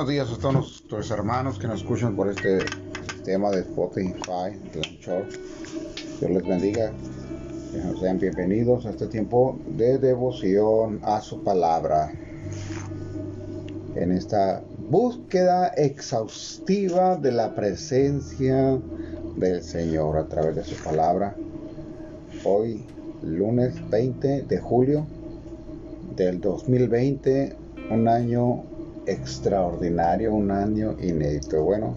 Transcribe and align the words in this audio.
Buenos 0.00 0.14
días 0.14 0.32
a 0.32 0.40
todos 0.40 0.54
nuestros 0.54 1.10
hermanos 1.10 1.58
que 1.58 1.66
nos 1.66 1.82
escuchan 1.82 2.16
por 2.16 2.30
este 2.30 2.60
tema 3.22 3.50
de 3.50 3.60
Spotify, 3.60 4.58
Show. 4.98 5.24
Dios 6.18 6.30
les 6.30 6.42
bendiga. 6.42 6.90
Sean 8.00 8.18
bienvenidos 8.18 8.86
a 8.86 8.90
este 8.92 9.08
tiempo 9.08 9.58
de 9.66 9.98
devoción 9.98 11.00
a 11.02 11.20
su 11.20 11.44
palabra. 11.44 12.10
En 13.94 14.12
esta 14.12 14.62
búsqueda 14.88 15.68
exhaustiva 15.76 17.18
de 17.18 17.32
la 17.32 17.54
presencia 17.54 18.78
del 19.36 19.62
Señor 19.62 20.16
a 20.16 20.28
través 20.28 20.56
de 20.56 20.64
su 20.64 20.82
palabra. 20.82 21.36
Hoy, 22.44 22.86
lunes 23.22 23.74
20 23.90 24.44
de 24.44 24.58
julio 24.60 25.06
del 26.16 26.40
2020, 26.40 27.54
un 27.90 28.08
año 28.08 28.69
extraordinario, 29.06 30.34
un 30.34 30.50
año 30.50 30.96
inédito. 31.00 31.62
Bueno, 31.62 31.96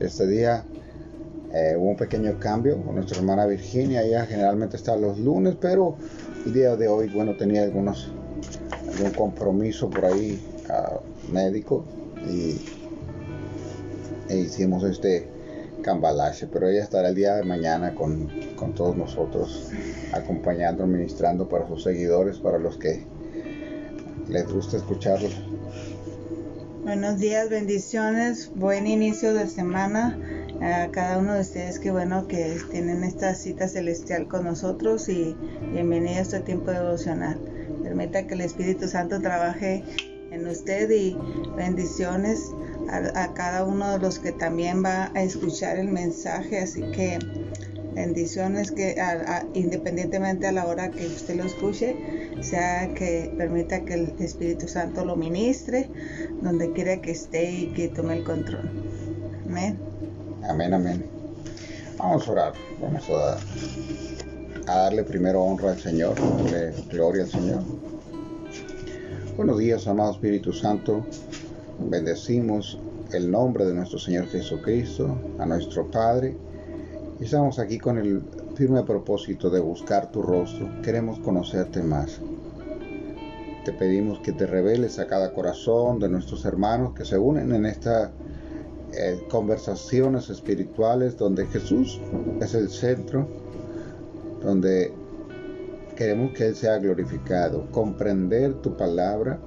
este 0.00 0.26
día 0.26 0.64
eh, 1.52 1.74
hubo 1.76 1.90
un 1.90 1.96
pequeño 1.96 2.38
cambio 2.38 2.80
con 2.82 2.96
nuestra 2.96 3.18
hermana 3.18 3.46
Virginia. 3.46 4.02
Ella 4.02 4.26
generalmente 4.26 4.76
está 4.76 4.96
los 4.96 5.18
lunes, 5.18 5.56
pero 5.60 5.96
el 6.46 6.52
día 6.52 6.76
de 6.76 6.88
hoy, 6.88 7.08
bueno, 7.08 7.36
tenía 7.36 7.62
algunos 7.62 8.12
algún 8.88 9.12
compromiso 9.12 9.88
por 9.90 10.06
ahí 10.06 10.40
uh, 10.68 11.32
médico 11.32 11.84
y 12.28 12.60
e 14.28 14.38
hicimos 14.38 14.84
este 14.84 15.28
cambalache. 15.82 16.46
Pero 16.46 16.68
ella 16.68 16.82
estará 16.82 17.08
el 17.08 17.14
día 17.14 17.36
de 17.36 17.44
mañana 17.44 17.94
con, 17.94 18.28
con 18.56 18.74
todos 18.74 18.96
nosotros, 18.96 19.70
acompañando, 20.12 20.86
ministrando 20.86 21.48
para 21.48 21.66
sus 21.66 21.82
seguidores, 21.82 22.38
para 22.38 22.58
los 22.58 22.76
que 22.76 23.04
les 24.28 24.46
gusta 24.52 24.76
escucharlos 24.76 25.47
Buenos 26.88 27.18
días, 27.18 27.50
bendiciones, 27.50 28.50
buen 28.54 28.86
inicio 28.86 29.34
de 29.34 29.46
semana 29.46 30.18
a 30.62 30.90
cada 30.90 31.18
uno 31.18 31.34
de 31.34 31.42
ustedes. 31.42 31.78
Qué 31.78 31.90
bueno 31.90 32.26
que 32.26 32.56
tienen 32.70 33.04
esta 33.04 33.34
cita 33.34 33.68
celestial 33.68 34.26
con 34.26 34.44
nosotros 34.44 35.06
y 35.10 35.36
bienvenido 35.70 36.16
a 36.16 36.22
este 36.22 36.40
tiempo 36.40 36.70
devocional. 36.70 37.38
Permita 37.82 38.26
que 38.26 38.32
el 38.32 38.40
Espíritu 38.40 38.88
Santo 38.88 39.20
trabaje 39.20 39.84
en 40.30 40.48
usted 40.48 40.90
y 40.90 41.14
bendiciones 41.58 42.40
a, 42.90 43.34
cada 43.34 43.66
uno 43.66 43.90
de 43.90 43.98
los 43.98 44.18
que 44.18 44.32
también 44.32 44.82
va 44.82 45.10
a 45.14 45.22
escuchar 45.22 45.76
el 45.76 45.88
mensaje. 45.88 46.60
Así 46.60 46.80
que 46.92 47.18
bendiciones 47.94 48.72
que 48.72 48.96
independientemente 49.52 50.46
a 50.46 50.52
la 50.52 50.64
hora 50.64 50.90
que 50.90 51.06
usted 51.06 51.36
lo 51.36 51.44
escuche, 51.44 52.27
sea 52.42 52.92
que 52.94 53.32
permita 53.36 53.84
que 53.84 53.94
el 53.94 54.14
Espíritu 54.18 54.68
Santo 54.68 55.04
lo 55.04 55.16
ministre 55.16 55.88
donde 56.42 56.72
quiera 56.72 57.00
que 57.00 57.10
esté 57.10 57.50
y 57.50 57.66
que 57.68 57.88
tome 57.88 58.18
el 58.18 58.24
control. 58.24 58.70
Amén. 59.46 59.78
Amén, 60.48 60.74
amén. 60.74 61.04
Vamos 61.98 62.28
a 62.28 62.32
orar. 62.32 62.52
Vamos 62.80 63.04
a, 63.10 63.38
darle 64.66 65.02
primero 65.02 65.42
honra 65.42 65.72
al 65.72 65.80
Señor, 65.80 66.14
darle 66.16 66.72
gloria 66.90 67.24
al 67.24 67.30
Señor. 67.30 67.62
Buenos 69.36 69.58
días, 69.58 69.86
amado 69.88 70.12
Espíritu 70.12 70.52
Santo. 70.52 71.04
Bendecimos 71.78 72.78
el 73.12 73.30
nombre 73.30 73.64
de 73.64 73.74
nuestro 73.74 73.98
Señor 73.98 74.28
Jesucristo, 74.28 75.18
a 75.38 75.46
nuestro 75.46 75.90
Padre. 75.90 76.36
Y 77.20 77.24
estamos 77.24 77.58
aquí 77.58 77.78
con 77.78 77.98
el 77.98 78.22
firme 78.58 78.82
propósito 78.82 79.50
de 79.50 79.60
buscar 79.60 80.10
tu 80.10 80.20
rostro. 80.20 80.68
Queremos 80.82 81.20
conocerte 81.20 81.80
más. 81.80 82.20
Te 83.64 83.72
pedimos 83.72 84.18
que 84.18 84.32
te 84.32 84.46
reveles 84.46 84.98
a 84.98 85.06
cada 85.06 85.32
corazón 85.32 86.00
de 86.00 86.08
nuestros 86.08 86.44
hermanos 86.44 86.92
que 86.92 87.04
se 87.04 87.16
unen 87.16 87.52
en 87.52 87.66
estas 87.66 88.10
eh, 88.92 89.24
conversaciones 89.30 90.28
espirituales 90.28 91.16
donde 91.16 91.46
Jesús 91.46 92.00
es 92.40 92.54
el 92.54 92.68
centro, 92.68 93.28
donde 94.42 94.92
queremos 95.94 96.32
que 96.32 96.48
Él 96.48 96.56
sea 96.56 96.78
glorificado, 96.78 97.70
comprender 97.70 98.54
tu 98.54 98.76
palabra 98.76 99.38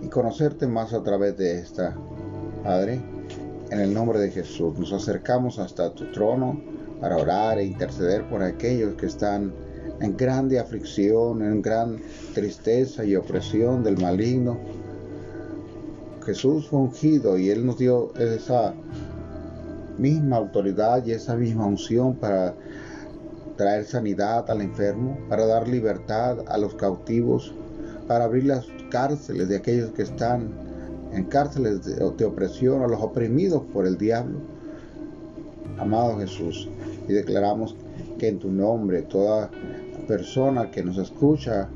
y 0.00 0.08
conocerte 0.08 0.66
más 0.66 0.94
a 0.94 1.02
través 1.02 1.36
de 1.36 1.58
esta. 1.58 1.94
Padre, 2.64 2.98
en 3.70 3.78
el 3.78 3.92
nombre 3.92 4.18
de 4.18 4.30
Jesús 4.30 4.78
nos 4.78 4.94
acercamos 4.94 5.58
hasta 5.58 5.92
tu 5.92 6.10
trono 6.12 6.75
para 7.00 7.16
orar 7.16 7.58
e 7.58 7.64
interceder 7.64 8.28
por 8.28 8.42
aquellos 8.42 8.94
que 8.94 9.06
están 9.06 9.52
en 10.00 10.16
grande 10.16 10.58
aflicción, 10.58 11.42
en 11.42 11.62
gran 11.62 12.00
tristeza 12.34 13.04
y 13.04 13.16
opresión 13.16 13.82
del 13.82 13.98
maligno. 13.98 14.58
Jesús 16.24 16.68
fue 16.68 16.80
ungido 16.80 17.38
y 17.38 17.50
Él 17.50 17.64
nos 17.64 17.78
dio 17.78 18.12
esa 18.16 18.74
misma 19.98 20.36
autoridad 20.36 21.04
y 21.06 21.12
esa 21.12 21.36
misma 21.36 21.66
unción 21.66 22.16
para 22.16 22.54
traer 23.56 23.84
sanidad 23.84 24.50
al 24.50 24.60
enfermo, 24.60 25.18
para 25.28 25.46
dar 25.46 25.68
libertad 25.68 26.38
a 26.48 26.58
los 26.58 26.74
cautivos, 26.74 27.54
para 28.06 28.24
abrir 28.24 28.44
las 28.44 28.66
cárceles 28.90 29.48
de 29.48 29.56
aquellos 29.56 29.90
que 29.92 30.02
están 30.02 30.50
en 31.12 31.24
cárceles 31.24 31.84
de, 31.84 32.24
opresión, 32.24 32.82
a 32.82 32.88
los 32.88 33.00
oprimidos 33.00 33.62
por 33.72 33.86
el 33.86 33.96
diablo. 33.96 34.38
Amado 35.78 36.18
Jesús, 36.18 36.68
y 37.08 37.12
declaramos 37.12 37.76
que 38.18 38.28
en 38.28 38.38
tu 38.38 38.50
nombre 38.50 39.02
toda 39.02 39.50
persona 40.06 40.70
que 40.70 40.82
nos 40.82 40.98
escucha 40.98 41.68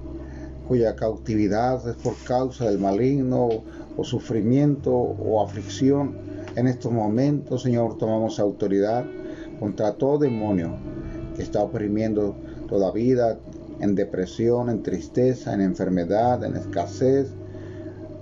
cuya 0.68 0.94
cautividad 0.94 1.86
es 1.88 1.96
por 1.96 2.14
causa 2.24 2.70
del 2.70 2.78
maligno 2.78 3.48
o 3.96 4.04
sufrimiento 4.04 4.92
o 4.92 5.42
aflicción, 5.42 6.14
en 6.56 6.66
estos 6.66 6.92
momentos, 6.92 7.62
Señor, 7.62 7.98
tomamos 7.98 8.38
autoridad 8.38 9.04
contra 9.58 9.94
todo 9.94 10.18
demonio 10.18 10.76
que 11.36 11.42
está 11.42 11.62
oprimiendo 11.62 12.36
toda 12.68 12.92
vida 12.92 13.38
en 13.80 13.94
depresión, 13.94 14.68
en 14.68 14.82
tristeza, 14.82 15.54
en 15.54 15.60
enfermedad, 15.60 16.44
en 16.44 16.56
escasez. 16.56 17.32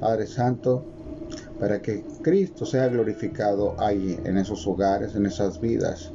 Padre 0.00 0.26
Santo, 0.26 0.84
para 1.58 1.82
que 1.82 2.04
Cristo 2.22 2.64
sea 2.64 2.88
glorificado 2.88 3.74
ahí, 3.78 4.18
en 4.24 4.38
esos 4.38 4.66
hogares, 4.66 5.14
en 5.16 5.26
esas 5.26 5.60
vidas. 5.60 6.12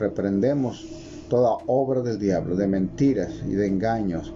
Reprendemos 0.00 0.88
toda 1.28 1.58
obra 1.66 2.00
del 2.00 2.18
diablo, 2.18 2.56
de 2.56 2.66
mentiras 2.66 3.32
y 3.46 3.52
de 3.52 3.66
engaños, 3.66 4.32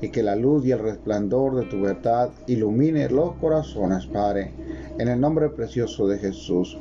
y 0.00 0.08
que 0.08 0.24
la 0.24 0.34
luz 0.34 0.66
y 0.66 0.72
el 0.72 0.80
resplandor 0.80 1.54
de 1.54 1.66
tu 1.66 1.80
verdad 1.80 2.30
ilumine 2.48 3.08
los 3.08 3.36
corazones, 3.36 4.06
Padre, 4.06 4.50
en 4.98 5.06
el 5.06 5.20
nombre 5.20 5.50
precioso 5.50 6.08
de 6.08 6.18
Jesús. 6.18 6.76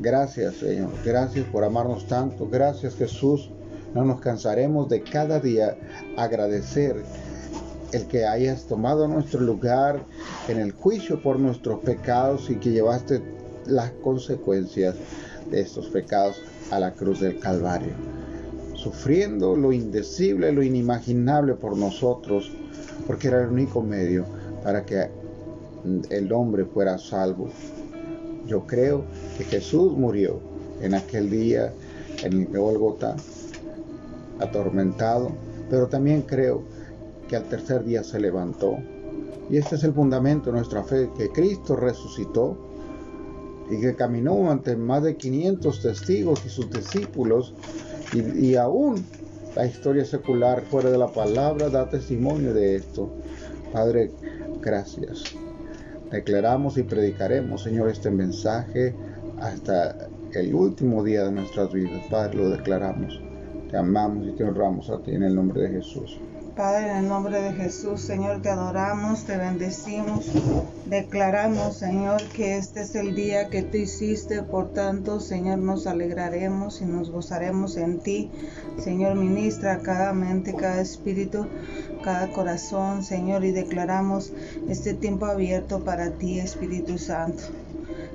Gracias, 0.00 0.54
Señor, 0.58 0.90
gracias 1.04 1.44
por 1.46 1.64
amarnos 1.64 2.06
tanto, 2.06 2.48
gracias 2.48 2.94
Jesús. 2.94 3.50
No 3.94 4.04
nos 4.04 4.20
cansaremos 4.20 4.88
de 4.88 5.02
cada 5.02 5.40
día 5.40 5.76
agradecer 6.16 7.02
el 7.92 8.06
que 8.06 8.26
hayas 8.26 8.66
tomado 8.66 9.08
nuestro 9.08 9.40
lugar 9.40 9.98
en 10.48 10.60
el 10.60 10.70
juicio 10.70 11.20
por 11.20 11.40
nuestros 11.40 11.80
pecados 11.80 12.48
y 12.48 12.54
que 12.54 12.70
llevaste 12.70 13.20
las 13.66 13.90
consecuencias 14.02 14.94
de 15.50 15.60
estos 15.60 15.88
pecados 15.88 16.40
a 16.70 16.78
la 16.78 16.92
cruz 16.92 17.20
del 17.20 17.38
Calvario 17.38 17.94
sufriendo 18.80 19.56
lo 19.56 19.72
indecible, 19.72 20.52
lo 20.52 20.62
inimaginable 20.62 21.54
por 21.54 21.76
nosotros, 21.76 22.50
porque 23.06 23.28
era 23.28 23.42
el 23.42 23.48
único 23.48 23.82
medio 23.82 24.24
para 24.64 24.86
que 24.86 25.10
el 26.08 26.32
hombre 26.32 26.64
fuera 26.64 26.96
salvo. 26.96 27.50
Yo 28.46 28.66
creo 28.66 29.04
que 29.36 29.44
Jesús 29.44 29.92
murió 29.92 30.40
en 30.80 30.94
aquel 30.94 31.28
día 31.28 31.74
en 32.22 32.40
el 32.40 32.46
Golgota, 32.46 33.16
atormentado, 34.38 35.30
pero 35.68 35.86
también 35.88 36.22
creo 36.22 36.62
que 37.28 37.36
al 37.36 37.44
tercer 37.44 37.84
día 37.84 38.02
se 38.02 38.18
levantó. 38.18 38.78
Y 39.50 39.58
este 39.58 39.74
es 39.74 39.84
el 39.84 39.92
fundamento 39.92 40.46
de 40.46 40.56
nuestra 40.56 40.82
fe, 40.84 41.10
que 41.18 41.28
Cristo 41.28 41.76
resucitó 41.76 42.56
y 43.70 43.80
que 43.80 43.94
caminó 43.94 44.50
ante 44.50 44.76
más 44.76 45.02
de 45.02 45.16
500 45.16 45.82
testigos 45.82 46.42
y 46.44 46.48
sus 46.48 46.70
discípulos 46.70 47.54
y, 48.12 48.56
aún 48.56 49.04
la 49.54 49.66
historia 49.66 50.04
secular 50.04 50.62
fuera 50.62 50.90
de 50.90 50.98
la 50.98 51.08
palabra 51.08 51.70
da 51.70 51.88
testimonio 51.88 52.52
de 52.52 52.76
esto. 52.76 53.08
Padre, 53.72 54.10
gracias. 54.60 55.36
Declaramos 56.10 56.76
y 56.76 56.82
predicaremos, 56.82 57.62
Señor, 57.62 57.88
este 57.88 58.10
mensaje 58.10 58.94
hasta 59.38 60.08
el 60.32 60.54
último 60.54 61.04
día 61.04 61.24
de 61.24 61.32
nuestras 61.32 61.72
vidas. 61.72 62.02
Padre, 62.10 62.36
lo 62.36 62.50
declaramos. 62.50 63.20
Te 63.70 63.76
amamos 63.76 64.26
y 64.26 64.32
te 64.32 64.42
honramos 64.42 64.90
a 64.90 65.00
ti 65.02 65.12
en 65.12 65.22
el 65.22 65.34
nombre 65.36 65.62
de 65.62 65.70
Jesús. 65.70 66.18
Padre, 66.60 66.90
en 66.90 66.96
el 66.98 67.08
nombre 67.08 67.40
de 67.40 67.54
Jesús, 67.54 68.02
Señor, 68.02 68.42
te 68.42 68.50
adoramos, 68.50 69.24
te 69.24 69.38
bendecimos, 69.38 70.26
declaramos, 70.84 71.78
Señor, 71.78 72.22
que 72.34 72.58
este 72.58 72.82
es 72.82 72.94
el 72.94 73.14
día 73.14 73.48
que 73.48 73.62
tú 73.62 73.78
hiciste, 73.78 74.42
por 74.42 74.74
tanto, 74.74 75.20
Señor, 75.20 75.60
nos 75.60 75.86
alegraremos 75.86 76.82
y 76.82 76.84
nos 76.84 77.10
gozaremos 77.10 77.78
en 77.78 78.00
ti. 78.00 78.30
Señor, 78.76 79.14
ministra 79.14 79.78
cada 79.78 80.12
mente, 80.12 80.52
cada 80.52 80.82
espíritu, 80.82 81.46
cada 82.04 82.30
corazón, 82.30 83.04
Señor, 83.04 83.42
y 83.46 83.52
declaramos 83.52 84.34
este 84.68 84.92
tiempo 84.92 85.24
abierto 85.24 85.82
para 85.82 86.10
ti, 86.10 86.40
Espíritu 86.40 86.98
Santo. 86.98 87.44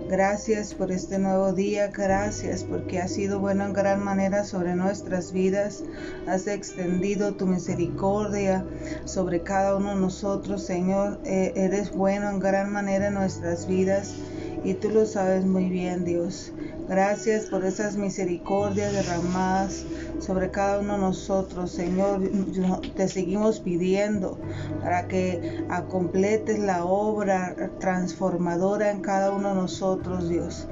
Gracias 0.07 0.75
por 0.75 0.91
este 0.91 1.17
nuevo 1.17 1.51
día, 1.51 1.87
gracias 1.87 2.63
porque 2.63 2.99
has 2.99 3.11
sido 3.11 3.39
bueno 3.39 3.65
en 3.65 3.73
gran 3.73 4.03
manera 4.03 4.45
sobre 4.45 4.75
nuestras 4.75 5.31
vidas, 5.31 5.83
has 6.27 6.45
extendido 6.45 7.33
tu 7.33 7.47
misericordia 7.47 8.63
sobre 9.05 9.41
cada 9.41 9.75
uno 9.75 9.95
de 9.95 10.01
nosotros, 10.01 10.63
Señor, 10.63 11.19
e-, 11.25 11.53
eres 11.55 11.91
bueno 11.91 12.29
en 12.29 12.37
gran 12.37 12.71
manera 12.71 13.07
en 13.07 13.15
nuestras 13.15 13.65
vidas 13.65 14.13
y 14.63 14.75
tú 14.75 14.89
lo 14.89 15.07
sabes 15.07 15.43
muy 15.43 15.69
bien, 15.69 16.05
Dios. 16.05 16.53
Gracias 16.87 17.45
por 17.45 17.65
esas 17.65 17.97
misericordias 17.97 18.93
derramadas 18.93 19.85
sobre 20.19 20.51
cada 20.51 20.79
uno 20.79 20.93
de 20.93 20.99
nosotros, 20.99 21.71
Señor. 21.71 22.21
Te 22.95 23.07
seguimos 23.07 23.59
pidiendo 23.59 24.37
para 24.81 25.07
que 25.07 25.65
completes 25.89 26.59
la 26.59 26.85
obra 26.85 27.55
transformadora 27.79 28.91
en 28.91 29.01
cada 29.01 29.31
uno 29.31 29.49
de 29.49 29.55
nosotros, 29.55 30.29
Dios. 30.29 30.67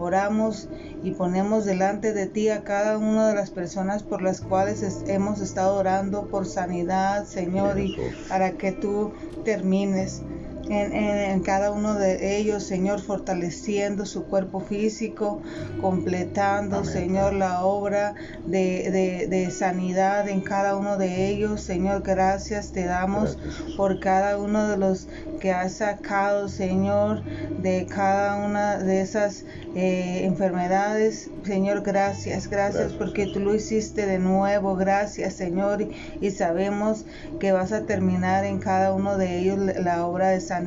Oramos 0.00 0.68
y 1.02 1.10
ponemos 1.10 1.64
delante 1.64 2.12
de 2.12 2.26
ti 2.26 2.50
a 2.50 2.62
cada 2.62 2.98
una 2.98 3.28
de 3.28 3.34
las 3.34 3.50
personas 3.50 4.04
por 4.04 4.22
las 4.22 4.40
cuales 4.40 5.02
hemos 5.08 5.40
estado 5.40 5.76
orando 5.76 6.28
por 6.28 6.46
sanidad, 6.46 7.24
Señor, 7.24 7.80
y 7.80 7.96
para 8.28 8.52
que 8.52 8.70
tú 8.70 9.12
termines 9.44 10.22
en, 10.68 11.40
cada 11.40 11.70
uno 11.70 11.94
de 11.94 12.36
ellos, 12.36 12.62
Señor, 12.62 13.00
fortaleciendo 13.00 14.04
su 14.06 14.24
cuerpo 14.24 14.60
físico, 14.60 15.40
completando, 15.80 16.84
Señor, 16.84 17.32
la 17.32 17.64
obra 17.64 18.14
de, 18.46 19.26
de, 19.28 19.50
sanidad 19.50 20.28
en 20.28 20.40
cada 20.40 20.76
uno 20.76 20.96
de 20.98 21.28
ellos. 21.28 21.60
Señor, 21.62 22.02
gracias 22.02 22.72
te 22.72 22.84
damos 22.84 23.38
por 23.76 24.00
cada 24.00 24.38
uno 24.38 24.68
de 24.68 24.76
los 24.76 25.08
que 25.40 25.52
has 25.52 25.74
sacado, 25.74 26.48
Señor, 26.48 27.22
de 27.62 27.86
cada 27.86 28.44
una 28.44 28.78
de 28.78 29.00
esas 29.00 29.44
eh, 29.74 30.24
enfermedades. 30.24 31.30
Señor, 31.44 31.82
gracias, 31.82 32.48
gracias, 32.48 32.92
porque 32.92 33.26
tú 33.26 33.40
lo 33.40 33.54
hiciste 33.54 34.06
de 34.06 34.18
nuevo. 34.18 34.76
Gracias, 34.76 35.34
Señor, 35.34 35.88
y, 36.20 36.30
sabemos 36.30 37.06
que 37.40 37.52
vas 37.52 37.72
a 37.72 37.86
terminar 37.86 38.44
en 38.44 38.58
cada 38.58 38.92
uno 38.92 39.16
de 39.16 39.38
ellos 39.38 39.58
la 39.58 40.06
obra 40.06 40.28
de 40.28 40.40
sanidad. 40.40 40.57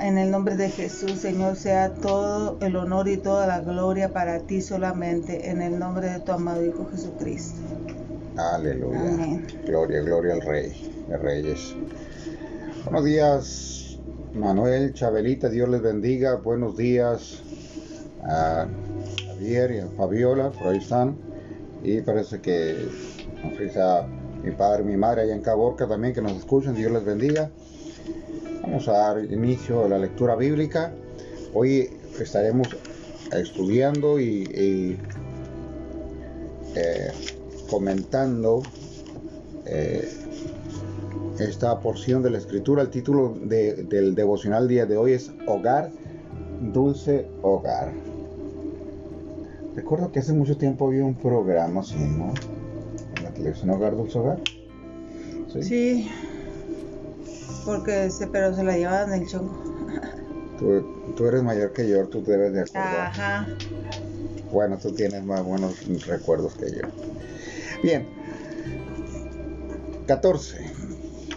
En 0.00 0.18
el 0.18 0.30
nombre 0.30 0.56
de 0.56 0.70
Jesús, 0.70 1.12
Señor, 1.20 1.56
sea 1.56 1.94
todo 1.94 2.58
el 2.60 2.76
honor 2.76 3.08
y 3.08 3.16
toda 3.16 3.46
la 3.46 3.60
gloria 3.60 4.12
para 4.12 4.40
ti 4.40 4.60
solamente, 4.60 5.50
en 5.50 5.62
el 5.62 5.78
nombre 5.78 6.10
de 6.10 6.20
tu 6.20 6.32
amado 6.32 6.64
Hijo 6.64 6.86
Jesucristo. 6.90 7.60
Aleluya. 8.36 9.40
Gloria, 9.64 10.00
gloria 10.02 10.34
al 10.34 10.42
Rey 10.42 11.04
de 11.08 11.16
Reyes. 11.16 11.74
Buenos 12.84 13.04
días, 13.04 13.98
Manuel, 14.34 14.92
Chabelita, 14.92 15.48
Dios 15.48 15.68
les 15.68 15.80
bendiga. 15.80 16.36
Buenos 16.36 16.76
días 16.76 17.42
a 18.22 18.66
Javier 19.26 19.70
y 19.72 19.78
a 19.78 19.86
Fabiola, 19.88 20.50
por 20.50 20.68
ahí 20.68 20.78
están. 20.78 21.16
Y 21.82 22.00
parece 22.02 22.40
que 22.40 22.76
a 23.80 24.06
mi 24.42 24.50
padre 24.52 24.82
y 24.82 24.86
mi 24.86 24.96
madre 24.96 25.22
allá 25.22 25.34
en 25.34 25.42
Caborca 25.42 25.88
también 25.88 26.12
que 26.14 26.22
nos 26.22 26.32
escuchan, 26.32 26.74
Dios 26.74 26.92
les 26.92 27.04
bendiga. 27.04 27.50
Vamos 28.66 28.88
a 28.88 28.92
dar 28.92 29.24
inicio 29.24 29.84
a 29.84 29.88
la 29.88 29.96
lectura 29.96 30.34
bíblica. 30.34 30.92
Hoy 31.54 31.88
estaremos 32.20 32.66
estudiando 33.32 34.18
y, 34.18 34.98
eh, 36.74 37.12
comentando 37.70 38.64
eh, 39.66 40.10
esta 41.38 41.78
porción 41.78 42.24
de 42.24 42.30
la 42.30 42.38
escritura. 42.38 42.82
El 42.82 42.90
título 42.90 43.36
del 43.40 44.16
devocional 44.16 44.66
día 44.66 44.84
de 44.84 44.96
hoy 44.96 45.12
es 45.12 45.30
Hogar, 45.46 45.92
Dulce 46.60 47.28
Hogar. 47.42 47.92
Recuerdo 49.76 50.10
que 50.10 50.18
hace 50.18 50.32
mucho 50.32 50.56
tiempo 50.56 50.88
había 50.88 51.04
un 51.04 51.14
programa 51.14 51.82
así, 51.82 51.98
¿no? 51.98 52.34
En 53.16 53.22
la 53.22 53.30
televisión 53.30 53.70
Hogar, 53.70 53.96
Dulce 53.96 54.18
Hogar. 54.18 54.40
Sí. 55.60 56.10
Porque 57.64 58.10
se, 58.10 58.26
pero 58.26 58.54
se 58.54 58.62
la 58.62 58.76
llevaban 58.76 59.10
del 59.10 59.26
chongo. 59.26 59.76
Tú, 60.58 61.26
eres 61.26 61.42
mayor 61.42 61.72
que 61.72 61.88
yo, 61.88 62.06
tú 62.08 62.22
debes 62.22 62.52
de 62.52 62.60
acordar. 62.62 63.06
Ajá. 63.08 63.46
Bueno, 64.52 64.78
tú 64.78 64.92
tienes 64.92 65.22
más 65.24 65.44
buenos 65.44 65.86
recuerdos 66.06 66.54
que 66.54 66.70
yo. 66.70 66.88
Bien. 67.82 68.06
14. 70.06 70.56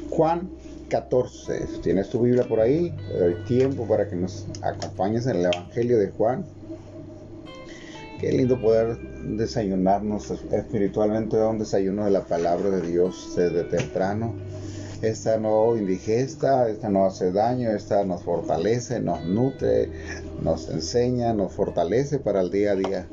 Juan 0.09 0.49
14. 0.89 1.67
tienes 1.81 2.09
tu 2.09 2.21
Biblia 2.21 2.47
por 2.47 2.59
ahí, 2.59 2.95
el 3.13 3.43
tiempo 3.45 3.87
para 3.87 4.07
que 4.07 4.15
nos 4.15 4.47
acompañes 4.61 5.27
en 5.27 5.37
el 5.37 5.45
Evangelio 5.45 5.97
de 5.97 6.09
Juan. 6.09 6.45
Qué 8.19 8.31
lindo 8.31 8.59
poder 8.59 8.97
desayunarnos 9.23 10.31
espiritualmente, 10.51 11.37
un 11.37 11.59
desayuno 11.59 12.05
de 12.05 12.11
la 12.11 12.25
palabra 12.25 12.69
de 12.69 12.81
Dios 12.81 13.33
desde 13.35 13.63
temprano. 13.63 14.33
Esta 15.01 15.37
no 15.37 15.77
indigesta, 15.77 16.69
esta 16.69 16.89
no 16.89 17.05
hace 17.05 17.31
daño, 17.31 17.71
esta 17.71 18.03
nos 18.03 18.23
fortalece, 18.23 18.99
nos 18.99 19.23
nutre, 19.25 19.89
nos 20.41 20.69
enseña, 20.69 21.33
nos 21.33 21.53
fortalece 21.53 22.19
para 22.19 22.41
el 22.41 22.51
día 22.51 22.71
a 22.71 22.75
día. 22.75 23.07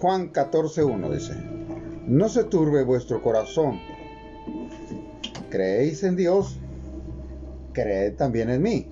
Juan 0.00 0.32
14.1 0.32 1.10
dice, 1.12 1.34
no 2.06 2.28
se 2.28 2.44
turbe 2.44 2.84
vuestro 2.84 3.22
corazón 3.22 3.80
creéis 5.52 6.02
en 6.02 6.16
Dios, 6.16 6.56
creed 7.74 8.14
también 8.14 8.48
en 8.48 8.62
mí. 8.62 8.86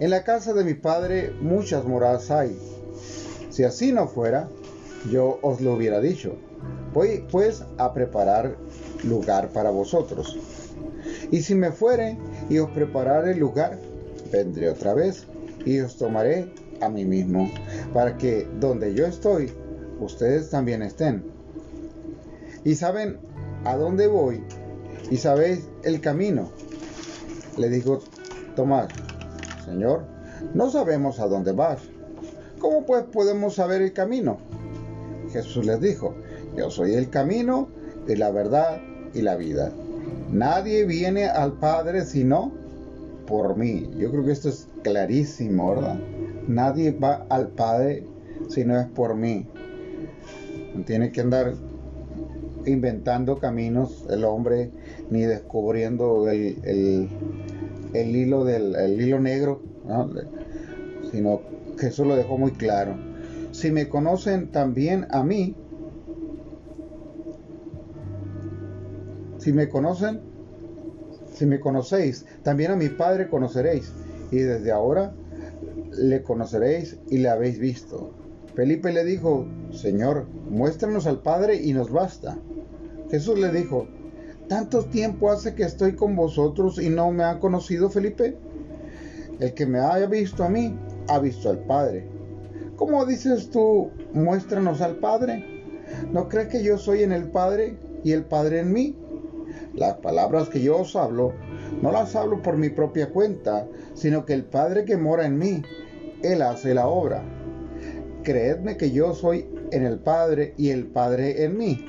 En 0.00 0.10
la 0.10 0.24
casa 0.24 0.52
de 0.52 0.64
mi 0.64 0.74
Padre 0.74 1.32
muchas 1.40 1.84
moradas 1.84 2.32
hay. 2.32 2.58
Si 3.50 3.62
así 3.62 3.92
no 3.92 4.08
fuera, 4.08 4.48
yo 5.12 5.38
os 5.42 5.60
lo 5.60 5.74
hubiera 5.74 6.00
dicho. 6.00 6.34
Voy 6.92 7.24
pues 7.30 7.64
a 7.78 7.94
preparar 7.94 8.56
lugar 9.04 9.50
para 9.50 9.70
vosotros. 9.70 10.38
Y 11.30 11.42
si 11.42 11.54
me 11.54 11.72
fuere 11.72 12.18
y 12.48 12.58
os 12.58 12.70
prepararé 12.70 13.34
lugar, 13.34 13.78
vendré 14.32 14.70
otra 14.70 14.94
vez 14.94 15.26
y 15.64 15.80
os 15.80 15.96
tomaré 15.96 16.52
a 16.80 16.88
mí 16.88 17.04
mismo, 17.04 17.50
para 17.92 18.16
que 18.16 18.46
donde 18.60 18.94
yo 18.94 19.06
estoy, 19.06 19.52
ustedes 20.00 20.50
también 20.50 20.82
estén. 20.82 21.24
Y 22.64 22.74
saben 22.74 23.18
¿a 23.64 23.76
dónde 23.76 24.06
voy? 24.06 24.42
¿Y 25.10 25.16
sabéis 25.16 25.68
el 25.82 26.00
camino? 26.00 26.50
Le 27.56 27.68
dijo 27.68 28.00
Tomás, 28.54 28.88
Señor, 29.64 30.04
no 30.54 30.70
sabemos 30.70 31.18
a 31.20 31.26
dónde 31.26 31.52
vas. 31.52 31.80
¿Cómo 32.58 32.84
pues 32.84 33.04
podemos 33.04 33.54
saber 33.54 33.82
el 33.82 33.92
camino? 33.92 34.38
Jesús 35.32 35.66
les 35.66 35.80
dijo, 35.80 36.14
yo 36.56 36.70
soy 36.70 36.94
el 36.94 37.10
camino 37.10 37.68
y 38.08 38.16
la 38.16 38.30
verdad 38.30 38.80
y 39.14 39.22
la 39.22 39.36
vida. 39.36 39.70
Nadie 40.32 40.84
viene 40.84 41.26
al 41.26 41.52
Padre 41.54 42.04
sino 42.04 42.52
por 43.26 43.56
mí. 43.56 43.88
Yo 43.98 44.10
creo 44.10 44.24
que 44.24 44.32
esto 44.32 44.48
es 44.48 44.68
clarísimo, 44.82 45.74
¿verdad? 45.74 45.98
Nadie 46.48 46.92
va 46.92 47.26
al 47.28 47.48
Padre 47.48 48.04
si 48.48 48.64
no 48.64 48.78
es 48.78 48.86
por 48.86 49.14
mí. 49.14 49.46
Tiene 50.86 51.12
que 51.12 51.20
andar 51.20 51.54
inventando 52.64 53.38
caminos 53.38 54.06
el 54.10 54.24
hombre 54.24 54.70
ni 55.10 55.22
descubriendo 55.22 56.28
el, 56.28 57.08
el, 57.94 58.16
hilo 58.16 58.44
del 58.44 58.74
el 58.76 59.00
hilo 59.00 59.20
negro, 59.20 59.62
sino 61.10 61.40
que 61.78 61.86
eso 61.86 62.04
lo 62.04 62.16
dejó 62.16 62.38
muy 62.38 62.52
claro. 62.52 62.96
Si 63.52 63.70
me 63.70 63.88
conocen 63.88 64.48
también 64.48 65.06
a 65.10 65.24
mí, 65.24 65.56
si 69.48 69.54
me 69.54 69.70
conocen, 69.70 70.20
si 71.32 71.46
me 71.46 71.58
conocéis, 71.58 72.26
también 72.42 72.70
a 72.70 72.76
mi 72.76 72.90
Padre 72.90 73.30
conoceréis, 73.30 73.90
y 74.30 74.40
desde 74.40 74.70
ahora 74.70 75.14
le 75.90 76.22
conoceréis 76.22 76.98
y 77.08 77.16
le 77.16 77.30
habéis 77.30 77.58
visto. 77.58 78.10
Felipe 78.54 78.92
le 78.92 79.04
dijo, 79.04 79.46
Señor, 79.72 80.26
muéstranos 80.50 81.06
al 81.06 81.22
Padre 81.22 81.56
y 81.56 81.72
nos 81.72 81.90
basta. 81.90 82.36
Jesús 83.10 83.38
le 83.38 83.50
dijo, 83.50 83.88
¿tanto 84.50 84.84
tiempo 84.84 85.30
hace 85.30 85.54
que 85.54 85.62
estoy 85.62 85.94
con 85.94 86.14
vosotros 86.14 86.78
y 86.78 86.90
no 86.90 87.10
me 87.10 87.24
han 87.24 87.38
conocido, 87.38 87.88
Felipe? 87.88 88.36
El 89.40 89.54
que 89.54 89.64
me 89.64 89.78
haya 89.78 90.08
visto 90.08 90.44
a 90.44 90.50
mí, 90.50 90.78
ha 91.08 91.18
visto 91.20 91.48
al 91.48 91.60
Padre. 91.60 92.06
¿Cómo 92.76 93.06
dices 93.06 93.48
tú, 93.48 93.92
muéstranos 94.12 94.82
al 94.82 94.96
Padre? 94.96 95.64
¿No 96.12 96.28
crees 96.28 96.48
que 96.48 96.62
yo 96.62 96.76
soy 96.76 97.02
en 97.02 97.12
el 97.12 97.30
Padre 97.30 97.78
y 98.04 98.12
el 98.12 98.24
Padre 98.24 98.60
en 98.60 98.72
mí. 98.72 98.96
Las 99.78 99.98
palabras 99.98 100.48
que 100.48 100.60
yo 100.60 100.78
os 100.78 100.96
hablo, 100.96 101.34
no 101.80 101.92
las 101.92 102.16
hablo 102.16 102.42
por 102.42 102.56
mi 102.56 102.68
propia 102.68 103.10
cuenta, 103.10 103.68
sino 103.94 104.26
que 104.26 104.32
el 104.32 104.44
Padre 104.44 104.84
que 104.84 104.96
mora 104.96 105.24
en 105.24 105.38
mí, 105.38 105.62
Él 106.24 106.42
hace 106.42 106.74
la 106.74 106.88
obra. 106.88 107.22
Creedme 108.24 108.76
que 108.76 108.90
yo 108.90 109.14
soy 109.14 109.48
en 109.70 109.84
el 109.84 110.00
Padre 110.00 110.52
y 110.56 110.70
el 110.70 110.88
Padre 110.88 111.44
en 111.44 111.56
mí. 111.56 111.86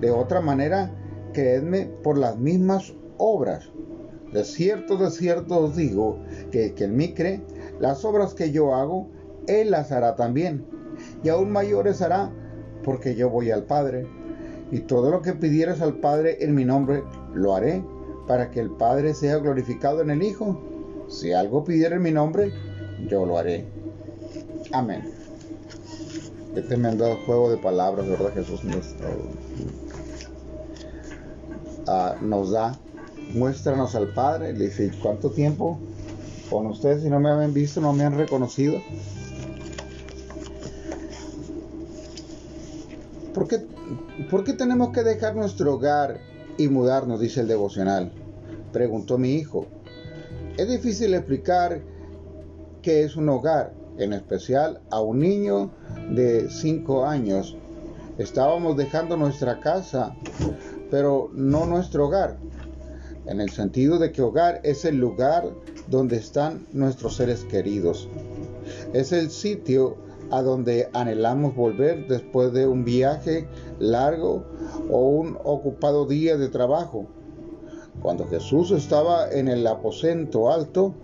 De 0.00 0.10
otra 0.10 0.40
manera, 0.40 0.94
creedme 1.34 1.90
por 2.02 2.16
las 2.16 2.38
mismas 2.38 2.94
obras. 3.18 3.70
De 4.32 4.42
cierto, 4.42 4.96
de 4.96 5.10
cierto 5.10 5.58
os 5.58 5.76
digo 5.76 6.20
que, 6.50 6.72
que 6.72 6.84
en 6.84 6.96
mí 6.96 7.12
cree, 7.12 7.42
las 7.80 8.02
obras 8.02 8.32
que 8.32 8.50
yo 8.50 8.74
hago, 8.74 9.10
Él 9.46 9.72
las 9.72 9.92
hará 9.92 10.16
también. 10.16 10.64
Y 11.22 11.28
aún 11.28 11.50
mayores 11.50 12.00
hará, 12.00 12.32
porque 12.82 13.14
yo 13.14 13.28
voy 13.28 13.50
al 13.50 13.64
Padre. 13.64 14.06
Y 14.72 14.80
todo 14.80 15.10
lo 15.10 15.22
que 15.22 15.32
pidieras 15.32 15.80
al 15.80 15.94
Padre 15.94 16.38
en 16.40 16.54
mi 16.54 16.64
nombre, 16.64 17.02
lo 17.34 17.54
haré, 17.54 17.82
para 18.26 18.50
que 18.50 18.60
el 18.60 18.70
Padre 18.70 19.14
sea 19.14 19.38
glorificado 19.38 20.00
en 20.02 20.10
el 20.10 20.22
Hijo. 20.22 20.60
Si 21.08 21.32
algo 21.32 21.64
pidiera 21.64 21.96
en 21.96 22.02
mi 22.02 22.12
nombre, 22.12 22.52
yo 23.08 23.26
lo 23.26 23.38
haré. 23.38 23.64
Amén. 24.72 25.02
Qué 26.54 26.62
tremendo 26.62 27.16
juego 27.26 27.50
de 27.50 27.56
palabras, 27.56 28.08
¿verdad? 28.08 28.32
Jesús 28.34 28.64
nos, 28.64 28.94
uh, 31.86 32.24
nos 32.24 32.50
da. 32.50 32.78
Muéstranos 33.34 33.94
al 33.94 34.12
Padre. 34.12 34.52
Le 34.52 34.66
dice, 34.66 34.90
¿cuánto 35.02 35.30
tiempo 35.30 35.78
con 36.48 36.66
ustedes? 36.66 37.02
Si 37.02 37.10
no 37.10 37.20
me 37.20 37.30
habían 37.30 37.54
visto, 37.54 37.80
no 37.80 37.92
me 37.92 38.04
han 38.04 38.16
reconocido. 38.16 38.80
¿Por 43.34 43.46
qué, 43.46 43.58
¿Por 44.28 44.44
qué 44.44 44.54
tenemos 44.54 44.90
que 44.90 45.02
dejar 45.02 45.36
nuestro 45.36 45.74
hogar 45.74 46.20
y 46.58 46.68
mudarnos? 46.68 47.20
Dice 47.20 47.40
el 47.40 47.48
devocional. 47.48 48.12
Preguntó 48.72 49.18
mi 49.18 49.34
hijo. 49.34 49.66
Es 50.56 50.68
difícil 50.68 51.14
explicar 51.14 51.80
qué 52.82 53.04
es 53.04 53.16
un 53.16 53.28
hogar, 53.28 53.72
en 53.98 54.12
especial 54.12 54.80
a 54.90 55.00
un 55.00 55.20
niño 55.20 55.70
de 56.10 56.50
5 56.50 57.06
años. 57.06 57.56
Estábamos 58.18 58.76
dejando 58.76 59.16
nuestra 59.16 59.60
casa, 59.60 60.14
pero 60.90 61.30
no 61.32 61.66
nuestro 61.66 62.08
hogar, 62.08 62.36
en 63.26 63.40
el 63.40 63.50
sentido 63.50 63.98
de 63.98 64.12
que 64.12 64.22
hogar 64.22 64.60
es 64.64 64.84
el 64.84 64.96
lugar 64.96 65.48
donde 65.88 66.16
están 66.16 66.66
nuestros 66.72 67.16
seres 67.16 67.44
queridos. 67.44 68.08
Es 68.92 69.12
el 69.12 69.30
sitio 69.30 69.96
a 70.30 70.42
donde 70.42 70.88
anhelamos 70.92 71.54
volver 71.54 72.06
después 72.06 72.52
de 72.52 72.66
un 72.66 72.84
viaje 72.84 73.48
largo 73.78 74.44
o 74.88 75.08
un 75.08 75.38
ocupado 75.44 76.06
día 76.06 76.36
de 76.36 76.48
trabajo. 76.48 77.06
Cuando 78.00 78.26
Jesús 78.28 78.70
estaba 78.70 79.30
en 79.30 79.48
el 79.48 79.66
aposento 79.66 80.50
alto, 80.50 80.94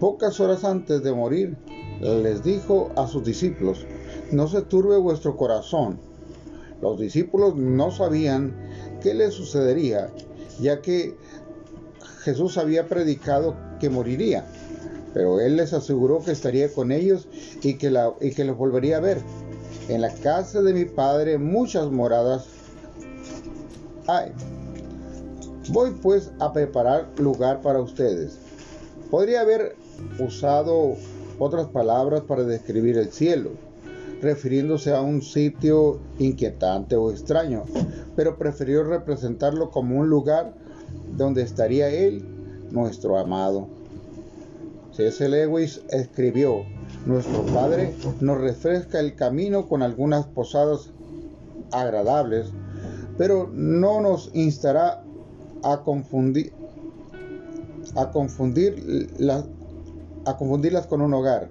pocas 0.00 0.40
horas 0.40 0.64
antes 0.64 1.02
de 1.02 1.12
morir, 1.12 1.56
les 2.00 2.42
dijo 2.42 2.90
a 2.96 3.06
sus 3.06 3.24
discípulos, 3.24 3.86
no 4.32 4.46
se 4.48 4.62
turbe 4.62 4.96
vuestro 4.98 5.36
corazón. 5.36 5.98
Los 6.82 6.98
discípulos 6.98 7.56
no 7.56 7.90
sabían 7.90 8.54
qué 9.00 9.14
les 9.14 9.34
sucedería, 9.34 10.10
ya 10.60 10.80
que 10.80 11.16
Jesús 12.20 12.58
había 12.58 12.88
predicado 12.88 13.56
que 13.80 13.90
moriría 13.90 14.44
pero 15.18 15.40
él 15.40 15.56
les 15.56 15.72
aseguró 15.72 16.22
que 16.22 16.30
estaría 16.30 16.72
con 16.72 16.92
ellos 16.92 17.26
y 17.60 17.74
que, 17.74 17.90
los 17.90 18.56
volvería 18.56 18.98
a 18.98 19.00
ver. 19.00 19.18
En 19.88 20.00
la 20.00 20.14
casa 20.14 20.62
de 20.62 20.72
mi 20.72 20.84
padre 20.84 21.38
muchas 21.38 21.90
moradas 21.90 22.46
hay. 24.06 24.30
Voy 25.70 25.90
pues 26.00 26.30
a 26.38 26.52
preparar 26.52 27.08
lugar 27.18 27.62
para 27.62 27.80
ustedes. 27.80 28.38
Podría 29.10 29.40
haber 29.40 29.74
usado 30.20 30.94
otras 31.40 31.66
palabras 31.66 32.20
para 32.20 32.44
describir 32.44 32.96
el 32.96 33.10
cielo, 33.10 33.50
refiriéndose 34.22 34.94
a 34.94 35.00
un 35.00 35.20
sitio 35.20 35.98
inquietante 36.20 36.94
o 36.94 37.10
extraño, 37.10 37.64
pero 38.14 38.38
prefirió 38.38 38.84
representarlo 38.84 39.72
como 39.72 39.98
un 39.98 40.08
lugar 40.08 40.54
donde 41.16 41.42
estaría 41.42 41.88
Él, 41.88 42.22
nuestro 42.70 43.18
amado. 43.18 43.77
C.S. 44.98 45.28
Lewis 45.28 45.80
escribió, 45.90 46.64
nuestro 47.06 47.46
Padre 47.54 47.94
nos 48.18 48.36
refresca 48.40 48.98
el 48.98 49.14
camino 49.14 49.68
con 49.68 49.84
algunas 49.84 50.26
posadas 50.26 50.90
agradables, 51.70 52.48
pero 53.16 53.48
no 53.52 54.00
nos 54.00 54.28
instará 54.34 55.04
a 55.62 55.84
confundir 55.84 56.52
a 57.94 58.10
confundir 58.10 59.08
a 60.26 60.36
confundirlas 60.36 60.88
con 60.88 61.00
un 61.00 61.14
hogar. 61.14 61.48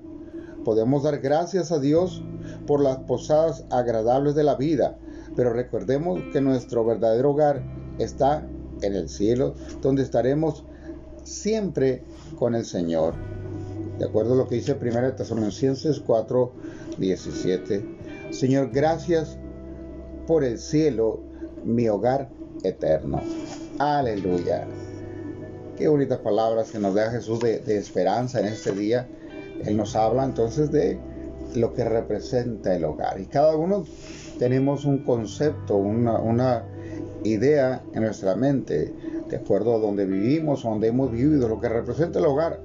Podemos 0.65 1.03
dar 1.03 1.19
gracias 1.19 1.71
a 1.71 1.79
Dios 1.79 2.21
por 2.65 2.83
las 2.83 2.97
posadas 2.97 3.63
agradables 3.69 4.35
de 4.35 4.43
la 4.43 4.55
vida, 4.55 4.97
pero 5.37 5.53
recordemos 5.53 6.19
que 6.33 6.41
nuestro 6.41 6.83
verdadero 6.83 7.31
hogar 7.31 7.63
está 7.97 8.45
en 8.81 8.93
el 8.93 9.07
cielo, 9.07 9.53
donde 9.81 10.03
estaremos 10.03 10.65
siempre 11.27 12.03
con 12.37 12.55
el 12.55 12.65
Señor 12.65 13.13
de 13.97 14.05
acuerdo 14.05 14.33
a 14.33 14.37
lo 14.37 14.47
que 14.47 14.55
dice 14.55 14.77
1 14.79 15.15
Tesalonicenses 15.15 15.99
4, 15.99 16.51
17. 16.97 17.85
Señor, 18.31 18.69
gracias 18.71 19.37
por 20.27 20.43
el 20.43 20.59
cielo, 20.59 21.19
mi 21.63 21.87
hogar 21.89 22.29
eterno. 22.63 23.21
Aleluya. 23.79 24.67
Qué 25.77 25.87
bonitas 25.87 26.19
palabras 26.19 26.71
que 26.71 26.79
nos 26.79 26.93
da 26.93 27.11
Jesús 27.11 27.39
de, 27.39 27.61
esperanza 27.77 28.39
en 28.39 28.47
este 28.47 28.71
día. 28.71 29.07
Él 29.65 29.77
nos 29.77 29.95
habla 29.95 30.25
entonces 30.25 30.71
de 30.71 30.99
lo 31.55 31.73
que 31.73 31.83
representa 31.83 32.75
el 32.75 32.83
hogar. 32.83 33.19
Y 33.19 33.25
cada 33.25 33.55
uno 33.55 33.85
tenemos 34.37 34.85
un 34.85 34.99
concepto, 34.99 35.75
una, 35.75 36.19
una 36.19 36.65
idea 37.23 37.83
en 37.93 38.03
nuestra 38.03 38.35
mente, 38.35 38.93
de 39.29 39.37
acuerdo 39.37 39.75
a 39.75 39.79
donde 39.79 40.05
vivimos, 40.05 40.63
donde 40.63 40.87
hemos 40.87 41.11
vivido, 41.11 41.47
lo 41.47 41.59
que 41.59 41.69
representa 41.69 42.19
el 42.19 42.25
hogar. 42.25 42.61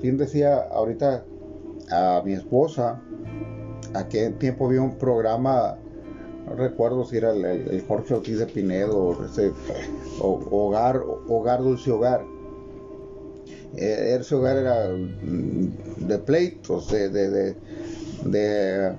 Quien 0.00 0.16
decía 0.16 0.56
ahorita 0.56 1.24
a 1.90 2.22
mi 2.24 2.32
esposa, 2.32 3.00
a 3.94 4.08
qué 4.08 4.30
tiempo 4.30 4.68
vi 4.68 4.78
un 4.78 4.96
programa, 4.96 5.76
no 6.46 6.54
recuerdo 6.54 7.04
si 7.04 7.16
era 7.16 7.32
el, 7.32 7.84
Jorge 7.86 8.14
Ortiz 8.14 8.38
de 8.38 8.46
Pinedo 8.46 8.98
o, 8.98 9.24
ese, 9.24 9.52
Hogar, 10.20 11.02
Hogar 11.28 11.62
Dulce 11.62 11.90
Hogar. 11.90 12.24
Eh, 13.76 14.18
ese 14.20 14.34
hogar 14.34 14.56
era 14.56 14.88
mm, 14.88 16.08
de 16.08 16.18
pleitos, 16.18 16.90
de, 16.90 17.08
de, 17.08 18.96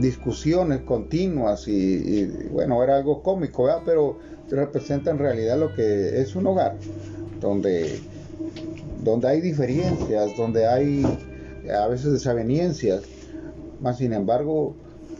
discusiones 0.00 0.80
continuas 0.80 1.68
y, 1.68 2.26
bueno, 2.50 2.82
era 2.82 2.96
algo 2.96 3.22
cómico, 3.22 3.68
pero 3.84 4.18
representa 4.50 5.10
en 5.10 5.18
realidad 5.18 5.58
lo 5.58 5.74
que 5.74 6.20
es 6.20 6.34
un 6.36 6.46
hogar, 6.46 6.76
donde 7.40 8.00
donde 9.02 9.28
hay 9.28 9.40
diferencias, 9.40 10.36
donde 10.36 10.66
hay 10.66 11.04
a 11.74 11.86
veces 11.86 12.12
desavenencias, 12.12 13.02
más 13.80 13.98
sin 13.98 14.12
embargo, 14.12 14.74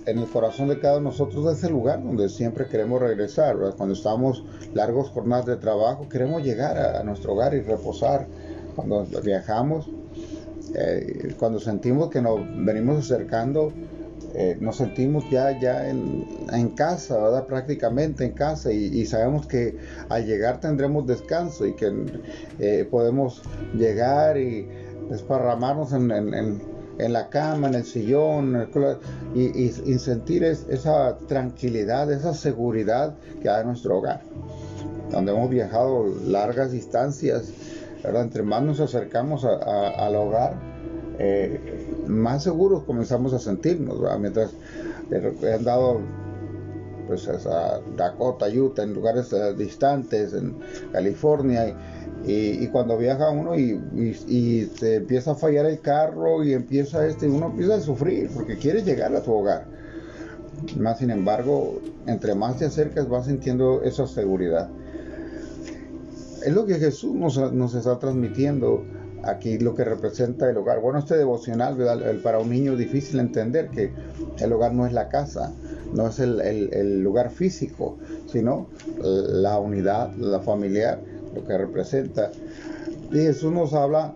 en 0.06 0.18
el 0.18 0.26
corazón 0.26 0.68
de 0.68 0.78
cada 0.80 0.98
uno 0.98 1.10
de 1.10 1.18
nosotros 1.18 1.56
es 1.56 1.64
el 1.64 1.72
lugar 1.72 2.02
donde 2.02 2.28
siempre 2.28 2.66
queremos 2.66 3.00
regresar. 3.00 3.56
Cuando 3.76 3.94
estamos 3.94 4.44
largos 4.74 5.10
jornadas 5.10 5.46
de 5.46 5.56
trabajo, 5.56 6.08
queremos 6.08 6.42
llegar 6.42 6.78
a, 6.78 7.02
nuestro 7.04 7.32
hogar 7.32 7.54
y 7.54 7.60
reposar. 7.60 8.26
Cuando 8.74 9.06
viajamos, 9.22 9.88
eh, 10.74 11.34
cuando 11.38 11.60
sentimos 11.60 12.10
que 12.10 12.22
nos 12.22 12.40
venimos 12.64 12.98
acercando 12.98 13.72
eh, 14.34 14.56
nos 14.60 14.76
sentimos 14.76 15.28
ya, 15.28 15.58
ya 15.58 15.88
en, 15.88 16.68
casa, 16.76 17.18
¿verdad? 17.18 17.46
Prácticamente 17.46 18.24
en 18.24 18.32
casa 18.32 18.72
y, 18.72 19.04
sabemos 19.06 19.46
que 19.46 19.76
al 20.08 20.24
llegar 20.24 20.60
tendremos 20.60 21.06
descanso 21.06 21.66
y 21.66 21.74
que 21.74 21.92
eh, 22.60 22.86
podemos 22.88 23.42
llegar 23.74 24.38
y 24.38 24.68
desparramarnos 25.08 25.92
en, 25.92 26.10
en, 26.12 27.12
la 27.12 27.28
cama, 27.28 27.68
en 27.68 27.74
el 27.74 27.84
sillón 27.84 28.68
y, 29.34 29.98
sentir 29.98 30.44
esa 30.44 31.16
tranquilidad, 31.26 32.12
esa 32.12 32.32
seguridad 32.34 33.16
que 33.42 33.48
da 33.48 33.64
nuestro 33.64 33.98
hogar. 33.98 34.20
Donde 35.10 35.32
hemos 35.32 35.50
viajado 35.50 36.06
largas 36.24 36.70
distancias, 36.70 37.52
¿verdad? 38.04 38.22
Entre 38.22 38.44
más 38.44 38.62
nos 38.62 38.78
acercamos 38.78 39.44
al 39.44 40.14
hogar, 40.14 40.54
eh, 41.22 41.60
más 42.06 42.44
seguros 42.44 42.84
comenzamos 42.84 43.34
a 43.34 43.38
sentirnos, 43.38 43.98
mientras 44.18 44.52
he 45.10 45.52
andado 45.52 46.00
pues 47.06 47.28
a 47.28 47.80
Dakota, 47.96 48.46
Utah, 48.48 48.84
en 48.84 48.94
lugares 48.94 49.32
eh, 49.32 49.52
distantes, 49.54 50.32
en 50.32 50.54
California, 50.92 51.76
y, 52.24 52.66
cuando 52.68 52.96
viaja 52.96 53.30
uno 53.30 53.54
y, 53.54 54.70
se 54.78 54.96
empieza 54.96 55.32
a 55.32 55.34
fallar 55.34 55.66
el 55.66 55.80
carro 55.80 56.42
y 56.44 56.54
empieza 56.54 57.06
este, 57.06 57.28
uno 57.28 57.46
empieza 57.46 57.74
a 57.74 57.80
sufrir 57.80 58.30
porque 58.32 58.56
quiere 58.56 58.82
llegar 58.82 59.14
a 59.14 59.22
su 59.22 59.32
hogar. 59.32 59.66
Más 60.78 60.98
sin 60.98 61.10
embargo, 61.10 61.80
entre 62.06 62.34
más 62.34 62.56
te 62.58 62.66
acercas 62.66 63.08
vas 63.08 63.26
sintiendo 63.26 63.82
esa 63.82 64.06
seguridad. 64.06 64.70
Es 66.44 66.54
lo 66.54 66.64
que 66.64 66.76
Jesús 66.76 67.14
nos, 67.14 67.74
está 67.74 67.98
transmitiendo 67.98 68.84
aquí, 69.24 69.58
lo 69.58 69.74
que 69.74 69.84
representa 69.84 70.48
el 70.48 70.56
hogar. 70.56 70.80
Bueno, 70.80 70.98
este 70.98 71.16
devocional, 71.16 71.76
para 72.22 72.38
un 72.38 72.50
niño 72.50 72.72
es 72.72 72.78
difícil 72.78 73.20
entender 73.20 73.68
que 73.68 73.92
el 74.38 74.52
hogar 74.52 74.72
no 74.72 74.86
es 74.86 74.92
la 74.92 75.08
casa, 75.08 75.52
no 75.92 76.08
es 76.08 76.18
el, 76.18 77.00
lugar 77.02 77.30
físico, 77.30 77.98
sino 78.26 78.68
la 79.02 79.58
unidad, 79.58 80.14
la 80.16 80.40
familiar, 80.40 81.00
lo 81.34 81.44
que 81.46 81.58
representa. 81.58 82.30
Y 83.10 83.18
Jesús 83.18 83.52
nos 83.52 83.72
habla 83.74 84.14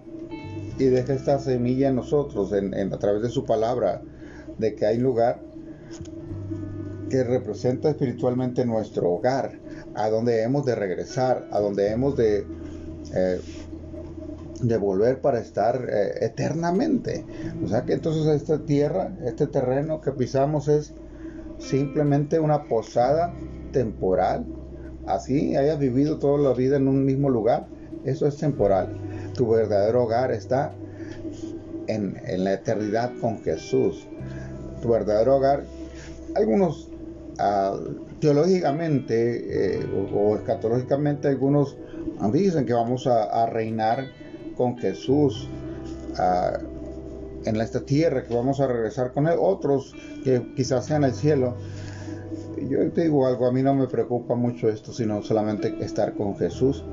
y 0.79 0.85
deja 0.85 1.15
esta 1.15 1.39
semilla 1.39 1.89
en 1.89 1.97
nosotros, 1.97 2.53
a 2.53 2.99
través 2.99 3.23
de 3.23 3.29
su 3.29 3.45
palabra, 3.45 4.03
de 4.59 4.75
que 4.75 4.87
hay 4.87 4.99
lugar 4.99 5.41
que 7.11 7.23
representa 7.23 7.91
espiritualmente 7.91 8.65
nuestro 8.65 9.11
hogar, 9.11 9.53
a 9.95 10.09
donde 10.09 10.43
hemos 10.43 10.65
de 10.65 10.75
regresar, 10.75 11.47
a 11.53 11.61
donde 11.61 11.91
hemos 11.91 12.17
de, 12.17 12.45
eh, 13.15 13.41
de 14.61 14.77
volver 14.77 15.21
para 15.21 15.41
estar 15.41 15.89
eh, 15.89 16.25
eternamente. 16.25 17.25
O 17.65 17.69
sea 17.69 17.85
que 17.85 17.95
entonces 17.95 18.27
esta 18.27 18.59
tierra, 18.65 19.17
este 19.25 19.47
terreno 19.47 20.01
que 20.01 20.13
pisamos 20.13 20.69
es 20.69 20.95
simplemente 21.59 22.39
una 22.39 22.65
posada 22.65 23.35
temporal. 23.73 24.45
Así 25.07 25.57
hayas 25.57 25.79
vivido 25.79 26.19
toda 26.19 26.39
la 26.39 26.55
vida 26.55 26.77
en 26.77 26.89
un 26.89 27.05
mismo 27.05 27.29
lugar, 27.29 27.67
eso 28.05 28.27
es 28.27 28.37
temporal. 28.37 28.97
Tu 29.35 29.49
verdadero 29.49 30.05
hogar 30.05 30.33
está 30.33 30.73
en, 31.87 32.17
la 32.45 32.55
eternidad 32.55 33.13
con 33.21 33.43
Jesús. 33.43 34.07
Tu 34.81 34.89
verdadero 34.89 35.37
hogar, 35.37 35.65
algunos 36.35 36.89
ah, 37.39 37.77
teológicamente 38.21 39.77
eh, 39.77 39.87
o, 40.15 40.37
escatológicamente 40.37 41.29
algunos 41.29 41.77
dicen 42.33 42.65
que 42.65 42.73
vamos 42.73 43.07
a, 43.07 43.47
reinar 43.47 44.07
con 44.55 44.79
Jesús 44.79 45.49
ah, 46.19 46.59
en 47.45 47.57
esta 47.61 47.81
tierra, 47.81 48.25
que 48.25 48.35
vamos 48.35 48.61
a 48.61 48.67
regresar 48.67 49.13
con 49.13 49.27
Él. 49.27 49.37
Otros 49.39 49.95
que 50.23 50.55
quizás 50.55 50.87
sean 50.87 51.05
el 51.05 51.15
cielo. 51.15 51.57
Yo 52.69 52.91
te 52.93 53.03
digo 53.03 53.27
algo, 53.27 53.47
a 53.47 53.53
mí 53.53 53.63
no 53.63 53.75
me 53.75 53.87
preocupa 53.87 54.35
mucho 54.35 54.69
esto, 54.69 54.93
sino 54.93 55.23
solamente 55.23 55.75
estar 55.85 56.15
con 56.15 56.37
Jesús, 56.37 56.85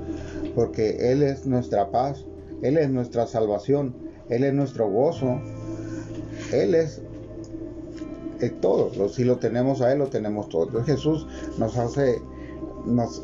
porque 0.56 1.12
Él 1.12 1.24
es 1.24 1.46
nuestra 1.46 1.92
paz, 1.92 2.26
Él 2.62 2.78
es 2.78 2.90
nuestra 2.90 3.26
salvación, 3.28 3.96
Él 4.28 4.44
es 4.44 4.54
nuestro 4.54 4.90
gozo, 4.90 5.40
Él 6.52 6.76
es 6.76 7.02
todo. 8.50 9.10
Si 9.10 9.24
lo 9.24 9.38
tenemos 9.38 9.82
a 9.82 9.92
Él, 9.92 10.00
lo 10.00 10.08
tenemos 10.08 10.50
todo. 10.50 10.84
Jesús 10.84 11.28
nos 11.58 11.78
hace, 11.78 12.22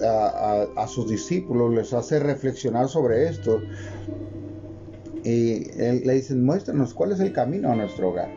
a, 0.05 0.87
sus 0.87 1.09
discípulos 1.09 1.73
les 1.73 1.93
hace 1.93 2.19
reflexionar 2.19 2.87
sobre 2.87 3.27
esto. 3.27 3.59
Y 5.27 5.69
él, 5.77 6.03
le 6.05 6.13
dicen, 6.13 6.45
muéstranos 6.45 6.93
cuál 6.93 7.11
es 7.11 7.19
el 7.19 7.33
camino 7.33 7.69
a 7.69 7.75
nuestro 7.75 8.11
hogar. 8.11 8.29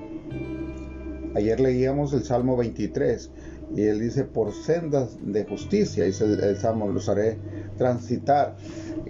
Ayer 1.37 1.61
leíamos 1.61 2.13
el 2.15 2.25
Salmo 2.25 2.57
23 2.57 3.31
y 3.77 3.83
él 3.83 4.01
dice, 4.01 4.25
por 4.25 4.53
sendas 4.53 5.17
de 5.23 5.45
justicia, 5.45 6.03
dice 6.03 6.25
el, 6.25 6.57
Salmo, 6.57 6.89
los 6.89 7.09
haré 7.09 7.39
transitar. 7.79 8.57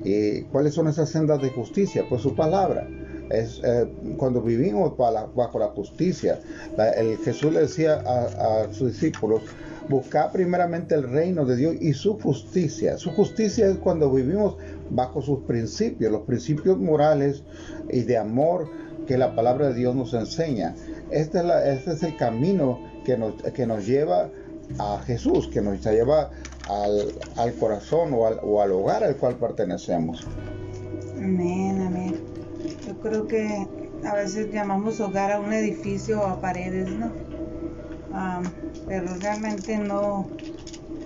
¿Y 0.04 0.42
cuáles 0.42 0.75
son 0.75 0.88
esas 0.88 1.08
sendas 1.08 1.40
de 1.40 1.49
justicia? 1.49 2.04
Pues 2.06 2.20
su 2.20 2.34
palabra 2.34 2.87
es 3.30 3.62
eh, 3.64 3.90
cuando 4.18 4.42
vivimos 4.42 4.94
bajo 4.99 5.58
la 5.58 5.68
justicia. 5.68 6.38
el 6.96 7.16
Jesús 7.25 7.50
le 7.50 7.60
decía 7.60 7.94
a, 7.94 8.70
sus 8.75 8.92
discípulos, 8.92 9.40
buscar 9.90 10.30
primeramente 10.30 10.94
el 10.94 11.02
reino 11.02 11.44
de 11.44 11.56
Dios 11.56 11.75
y 11.80 11.92
su 11.92 12.18
justicia. 12.18 12.97
Su 12.97 13.11
justicia 13.11 13.66
es 13.66 13.76
cuando 13.76 14.11
vivimos 14.11 14.56
bajo 14.88 15.20
sus 15.20 15.40
principios, 15.40 16.12
los 16.12 16.23
principios 16.23 16.78
morales 16.78 17.42
y 17.90 18.02
de 18.02 18.16
amor 18.16 18.70
que 19.06 19.18
la 19.18 19.35
palabra 19.35 19.68
de 19.68 19.75
Dios 19.75 19.94
nos 19.97 20.14
enseña. 20.14 20.76
Este 21.11 21.40
es, 21.40 21.44
este 21.78 21.92
es 21.92 22.02
el 22.04 22.16
camino 22.16 22.80
que 23.04 23.18
nos, 23.18 23.42
que 23.42 23.66
nos 23.66 23.85
lleva 23.85 24.30
a 24.78 25.00
Jesús, 25.04 25.49
que 25.49 25.61
nos 25.61 25.85
lleva 25.85 26.30
al, 26.68 27.52
corazón 27.54 28.14
o 28.14 28.26
al, 28.26 28.38
o 28.43 28.62
al 28.62 28.71
hogar 28.71 29.02
al 29.02 29.17
cual 29.17 29.34
pertenecemos. 29.34 30.25
Amén, 31.17 31.82
amén. 31.82 32.14
Yo 32.86 32.95
creo 33.00 33.26
que 33.26 33.67
a 34.04 34.14
veces 34.14 34.52
llamamos 34.52 35.00
hogar 35.00 35.32
a 35.32 35.41
un 35.41 35.52
edificio 35.52 36.21
o 36.21 36.26
a 36.26 36.41
paredes, 36.41 36.88
¿no? 36.88 37.29
Pero 38.86 39.14
realmente 39.16 39.78
no. 39.78 40.28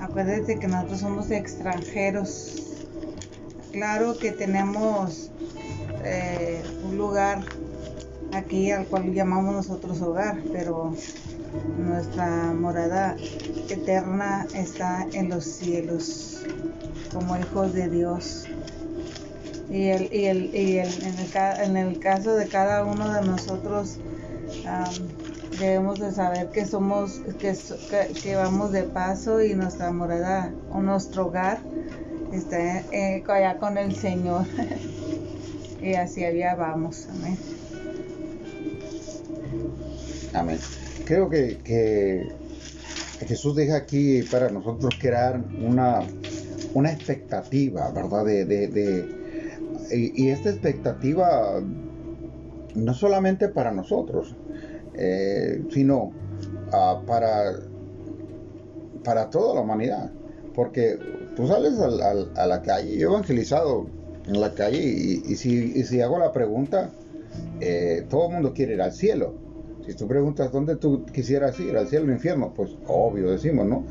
Acuérdate 0.01 0.59
que 0.59 0.67
nosotros 0.67 1.01
somos 1.01 1.31
extranjeros. 1.31 2.61
Claro 3.73 4.17
que 4.19 4.33
tenemos 4.33 5.31
eh, 6.05 6.63
un 6.85 6.97
lugar 6.97 7.43
aquí 8.33 8.71
al 8.71 8.87
cual 8.87 9.13
llamamos 9.13 9.55
nosotros 9.55 10.01
hogar, 10.01 10.43
pero 10.53 10.95
nuestra 11.79 12.53
morada 12.53 13.17
eterna 13.69 14.47
está 14.55 15.07
en 15.13 15.29
los 15.29 15.45
cielos 15.45 16.43
como 17.13 17.37
hijos 17.37 17.73
de 17.73 17.89
Dios. 17.89 18.47
Y, 19.71 19.89
el, 19.89 20.13
y, 20.13 20.27
el, 20.27 20.55
y 20.55 20.79
el, 20.79 20.89
en, 21.03 21.19
el, 21.19 21.61
en, 21.63 21.77
el, 21.77 21.99
caso 21.99 22.35
de 22.37 22.49
cada 22.49 22.85
uno 22.85 23.13
de 23.13 23.23
nosotros 23.23 23.99
debemos 25.59 26.01
de 26.01 26.13
saber 26.13 26.49
que 26.51 26.67
somos, 26.67 27.21
que, 27.39 27.57
que, 28.23 28.37
vamos 28.37 28.73
de 28.73 28.83
paso 28.85 29.43
y 29.43 29.55
nuestra 29.55 29.93
morada 29.93 30.53
o 30.71 30.81
nuestro 30.83 31.27
hogar 31.27 31.59
está 32.33 32.81
eh, 32.93 33.23
allá 33.27 33.59
con 33.59 33.79
el 33.79 33.95
Señor. 33.95 34.47
y 35.83 35.95
así 35.95 36.25
allá 36.25 36.55
vamos. 36.55 37.09
Amén. 37.11 37.39
Amén. 40.33 40.59
Creo 41.05 41.29
que, 41.29 41.59
que 41.59 42.33
Jesús 43.27 43.55
deja 43.55 43.77
aquí 43.77 44.23
para 44.23 44.49
nosotros 44.51 44.97
crear 44.99 45.41
una, 45.61 46.01
una 46.75 46.93
expectativa, 46.93 47.91
¿verdad? 47.91 48.25
de, 48.25 48.45
de 48.45 49.25
y, 49.91 50.29
esta 50.29 50.51
expectativa 50.51 51.61
no 52.75 52.95
solamente 52.95 53.49
para 53.49 53.73
nosotros, 53.73 54.35
eh, 54.97 55.63
sino 55.71 56.13
ah, 56.73 57.01
para, 57.07 57.57
para 59.05 59.31
toda 59.31 59.55
la 59.55 59.61
humanidad. 59.61 60.11
Porque 60.55 60.99
tú 61.35 61.49
sales 61.49 61.75
a 61.81 62.47
la 62.47 62.63
calle, 62.63 62.97
yo 62.97 63.09
he 63.09 63.11
evangelizado 63.11 63.87
en 64.27 64.41
la 64.41 64.55
calle 64.55 64.79
y, 64.79 65.35
si, 65.35 66.01
hago 66.01 66.19
la 66.19 66.33
pregunta, 66.33 66.91
eh, 67.61 68.07
todo 68.09 68.29
el 68.29 68.35
mundo 68.35 68.55
quiere 68.55 68.75
ir 68.75 68.83
al 68.83 68.93
cielo. 68.93 69.35
Si 69.85 69.95
tú 69.95 70.07
preguntas 70.07 70.53
dónde 70.53 70.77
tú 70.77 71.05
quisieras 71.07 71.59
ir, 71.61 71.77
al 71.77 71.89
cielo 71.89 72.05
o 72.05 72.09
al 72.09 72.15
infierno, 72.15 72.55
pues 72.55 72.71
obvio 72.87 73.31
decimos, 73.31 73.67
¿no? 73.67 73.85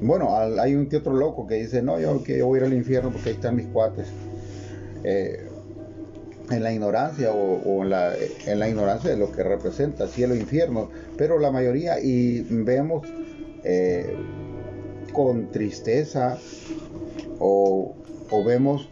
bueno, 0.00 0.36
hay 0.36 0.74
un 0.74 0.86
que 0.86 0.96
otro 0.96 1.14
loco 1.14 1.46
que 1.46 1.54
dice, 1.56 1.82
no, 1.82 2.00
yo, 2.00 2.22
que 2.24 2.42
voy 2.42 2.58
a 2.58 2.62
ir 2.62 2.66
al 2.66 2.74
infierno 2.74 3.10
porque 3.10 3.30
ahí 3.30 3.34
están 3.36 3.56
mis 3.56 3.66
cuates. 3.66 4.08
Eh, 5.04 5.48
en 6.50 6.62
la 6.62 6.72
ignorancia 6.72 7.32
o, 7.32 7.82
en, 7.82 7.90
la, 7.90 8.68
ignorancia 8.68 9.10
de 9.10 9.16
lo 9.16 9.32
que 9.32 9.42
representa 9.42 10.08
cielo 10.08 10.34
e 10.34 10.38
infierno, 10.38 10.90
pero 11.16 11.38
la 11.38 11.50
mayoría 11.50 12.00
y 12.00 12.42
vemos 12.50 13.06
eh, 13.64 14.16
con 15.12 15.50
tristeza 15.50 16.38
o, 17.38 17.94
vemos 18.46 18.88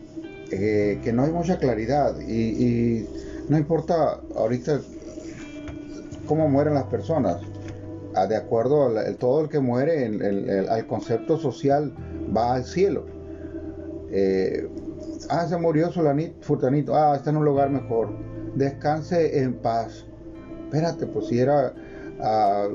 eh, 0.51 1.01
que 1.03 1.13
no 1.13 1.25
hay 1.25 1.33
mucha 1.33 1.59
claridad 1.59 2.21
y, 2.21 3.07
no 3.49 3.59
importa 3.59 4.21
ahorita 4.37 4.81
cómo 6.27 6.49
mueren 6.49 6.75
las 6.75 6.85
personas, 6.85 7.39
de 8.29 8.37
acuerdo 8.37 8.97
al 8.97 9.17
todo 9.17 9.41
el 9.41 9.49
que 9.49 9.59
muere, 9.59 10.07
el, 10.07 10.69
al 10.69 10.87
concepto 10.87 11.37
social 11.37 11.93
va 12.37 12.55
al 12.55 12.65
cielo. 12.65 13.07
Eh, 14.13 14.69
ah, 15.31 15.47
se 15.49 15.57
murió 15.57 15.91
Solanito, 15.91 16.35
Furtanito, 16.43 16.95
ah, 16.95 17.17
está 17.17 17.31
en 17.31 17.37
un 17.37 17.45
lugar 17.45 17.71
mejor. 17.71 18.11
Descanse 18.55 19.41
en 19.41 19.55
paz. 19.55 20.05
Espérate, 20.65 21.07
pues 21.07 21.27
si 21.29 21.39
era 21.41 21.73
ah, 22.21 22.69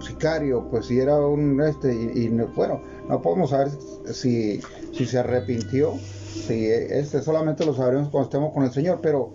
sicario, 0.00 0.68
pues 0.70 0.86
si 0.86 0.98
era 0.98 1.18
un 1.18 1.60
este, 1.60 1.92
y, 1.94 2.28
bueno, 2.28 2.80
no 3.08 3.20
podemos 3.22 3.50
saber 3.50 3.68
si, 4.12 4.60
si 4.92 5.06
se 5.06 5.18
arrepintió, 5.18 5.94
si 5.98 6.66
este 6.66 7.22
solamente 7.22 7.64
lo 7.64 7.74
sabremos 7.74 8.08
cuando 8.08 8.28
estemos 8.28 8.52
con 8.52 8.64
el 8.64 8.72
Señor, 8.72 9.00
pero 9.02 9.34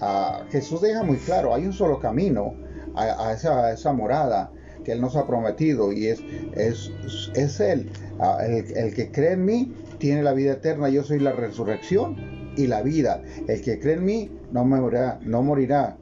ah, 0.00 0.42
Jesús 0.50 0.80
deja 0.80 1.02
muy 1.02 1.16
claro, 1.18 1.54
hay 1.54 1.66
un 1.66 1.72
solo 1.72 2.00
camino 2.00 2.54
a, 2.94 3.32
esa, 3.32 3.72
esa 3.72 3.92
morada 3.92 4.50
que 4.84 4.92
Él 4.92 5.00
nos 5.00 5.16
ha 5.16 5.26
prometido 5.26 5.92
y 5.92 6.08
es, 6.08 6.20
es, 6.54 6.90
es 7.34 7.60
Él. 7.60 7.90
Ah, 8.18 8.38
el, 8.44 8.94
que 8.94 9.10
cree 9.10 9.32
en 9.32 9.44
mí 9.44 9.72
tiene 10.00 10.24
la 10.24 10.32
vida 10.32 10.54
eterna. 10.54 10.88
Yo 10.88 11.04
soy 11.04 11.20
la 11.20 11.30
resurrección 11.30 12.16
y 12.56 12.66
la 12.66 12.82
vida. 12.82 13.22
El 13.46 13.62
que 13.62 13.78
cree 13.78 13.94
en 13.94 14.04
mí 14.04 14.30
no 14.50 14.64
morirá. 14.64 15.20
No 15.22 15.42
morirá. 15.42 15.96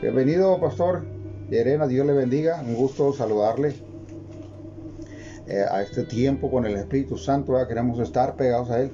Bienvenido, 0.00 0.58
pastor. 0.58 1.04
Yerena, 1.50 1.86
Dios 1.86 2.06
le 2.06 2.12
bendiga, 2.12 2.60
un 2.66 2.74
gusto 2.74 3.12
saludarle 3.12 3.74
eh, 5.46 5.64
a 5.70 5.80
este 5.82 6.02
tiempo 6.02 6.50
con 6.50 6.66
el 6.66 6.74
Espíritu 6.74 7.16
Santo, 7.16 7.54
queremos 7.68 8.00
estar 8.00 8.34
pegados 8.34 8.68
a 8.70 8.80
Él. 8.80 8.90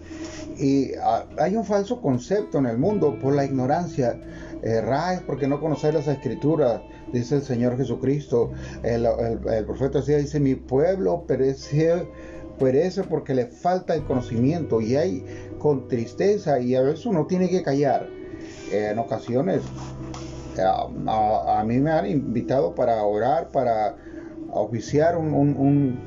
Y 0.59 0.92
ah, 1.02 1.24
hay 1.38 1.57
un 1.57 1.64
falso 1.64 2.02
concepto 2.02 2.59
en 2.59 2.66
el 2.66 2.76
mundo 2.76 3.18
por 3.18 3.35
la 3.35 3.44
ignorancia. 3.44 4.20
Eh, 4.62 4.83
porque 5.26 5.48
no 5.48 5.61
conocéis 5.61 5.94
las 5.94 6.09
escrituras, 6.09 6.83
dice 7.12 7.37
el 7.37 7.42
Señor 7.42 7.76
Jesucristo. 7.76 8.52
El, 8.83 9.07
profeta 9.64 10.00
decía, 10.00 10.18
dice, 10.18 10.38
mi 10.40 10.55
pueblo 10.55 11.24
perece, 11.26 12.07
perece 12.62 13.03
porque 13.03 13.35
le 13.35 13.46
falta 13.46 13.94
el 13.94 14.05
conocimiento. 14.05 14.81
Y 14.81 14.96
hay 14.96 15.25
con 15.59 15.88
tristeza, 15.88 16.61
y 16.61 16.75
a 16.75 16.83
veces 16.83 17.07
uno 17.07 17.27
tiene 17.27 17.48
que 17.48 17.62
callar. 17.62 18.09
en 18.70 18.98
ocasiones 18.98 19.61
a, 20.59 21.64
mí 21.66 21.79
me 21.79 21.90
han 21.90 22.07
invitado 22.07 22.75
para 22.75 23.03
orar, 23.05 23.51
para 23.51 23.96
oficiar 24.51 25.16
un, 25.16 25.98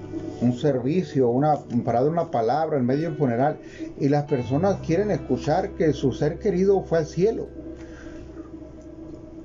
servicio, 0.60 1.30
una, 1.30 1.58
para 1.84 2.02
dar 2.02 2.12
una 2.12 2.30
palabra 2.32 2.78
en 2.78 2.86
medio 2.86 3.10
del 3.10 3.18
funeral, 3.18 3.60
y 4.00 4.10
las 4.10 4.26
personas 4.26 4.78
quieren 4.86 5.12
escuchar 5.12 5.72
que 5.72 5.94
su 5.94 6.12
ser 6.12 6.40
querido 6.40 6.82
fue 6.84 7.00
al 7.00 7.06
cielo. 7.06 7.48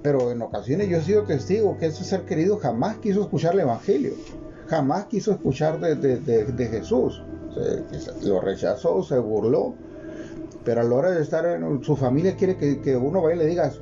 Pero 0.03 0.31
en 0.31 0.41
ocasiones 0.41 0.89
yo 0.89 0.99
he 0.99 1.03
sido 1.03 1.25
testigo 1.25 1.77
que 1.77 1.87
ese 1.87 2.05
ser 2.05 2.23
querido 2.23 2.59
jamás 2.59 2.97
quiso 2.99 3.21
escuchar 3.21 3.55
el 3.55 3.61
Evangelio, 3.61 4.13
jamás 4.71 5.07
quiso 5.07 5.33
escuchar 5.33 5.81
de, 5.81 6.69
Jesús. 6.71 7.23
lo 8.23 8.41
rechazó, 8.41 9.03
se 9.03 9.19
burló 9.19 9.75
pero 10.65 10.83
a 10.83 10.85
la 10.85 10.95
hora 10.95 11.11
de 11.11 11.23
estar 11.23 11.47
en 11.47 11.83
su 11.83 11.97
familia 11.97 12.37
quiere 12.37 12.57
que, 12.57 12.97
uno 12.97 13.23
vaya 13.23 13.37
y 13.37 13.39
le 13.39 13.47
diga, 13.47 13.73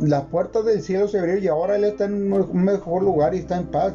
las 0.00 0.24
puertas 0.24 0.64
del 0.64 0.82
cielo 0.82 1.06
se 1.06 1.18
abrieron 1.18 1.44
y 1.44 1.48
ahora 1.48 1.76
él 1.76 1.84
está 1.84 2.06
en 2.06 2.32
un 2.32 2.64
mejor 2.64 3.02
lugar 3.02 3.34
y 3.34 3.38
está 3.38 3.58
en 3.58 3.66
paz. 3.66 3.92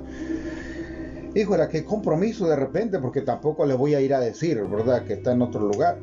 Híjole, 1.33 1.67
qué 1.69 1.83
compromiso 1.83 2.47
de 2.47 2.55
repente, 2.55 2.99
porque 2.99 3.21
tampoco 3.21 3.65
le 3.65 3.73
voy 3.73 3.95
a 3.95 4.01
ir 4.01 4.13
a 4.13 4.19
decir, 4.19 4.63
¿verdad?, 4.63 5.03
que 5.05 5.13
está 5.13 5.31
en 5.31 5.41
otro 5.41 5.61
lugar. 5.61 5.97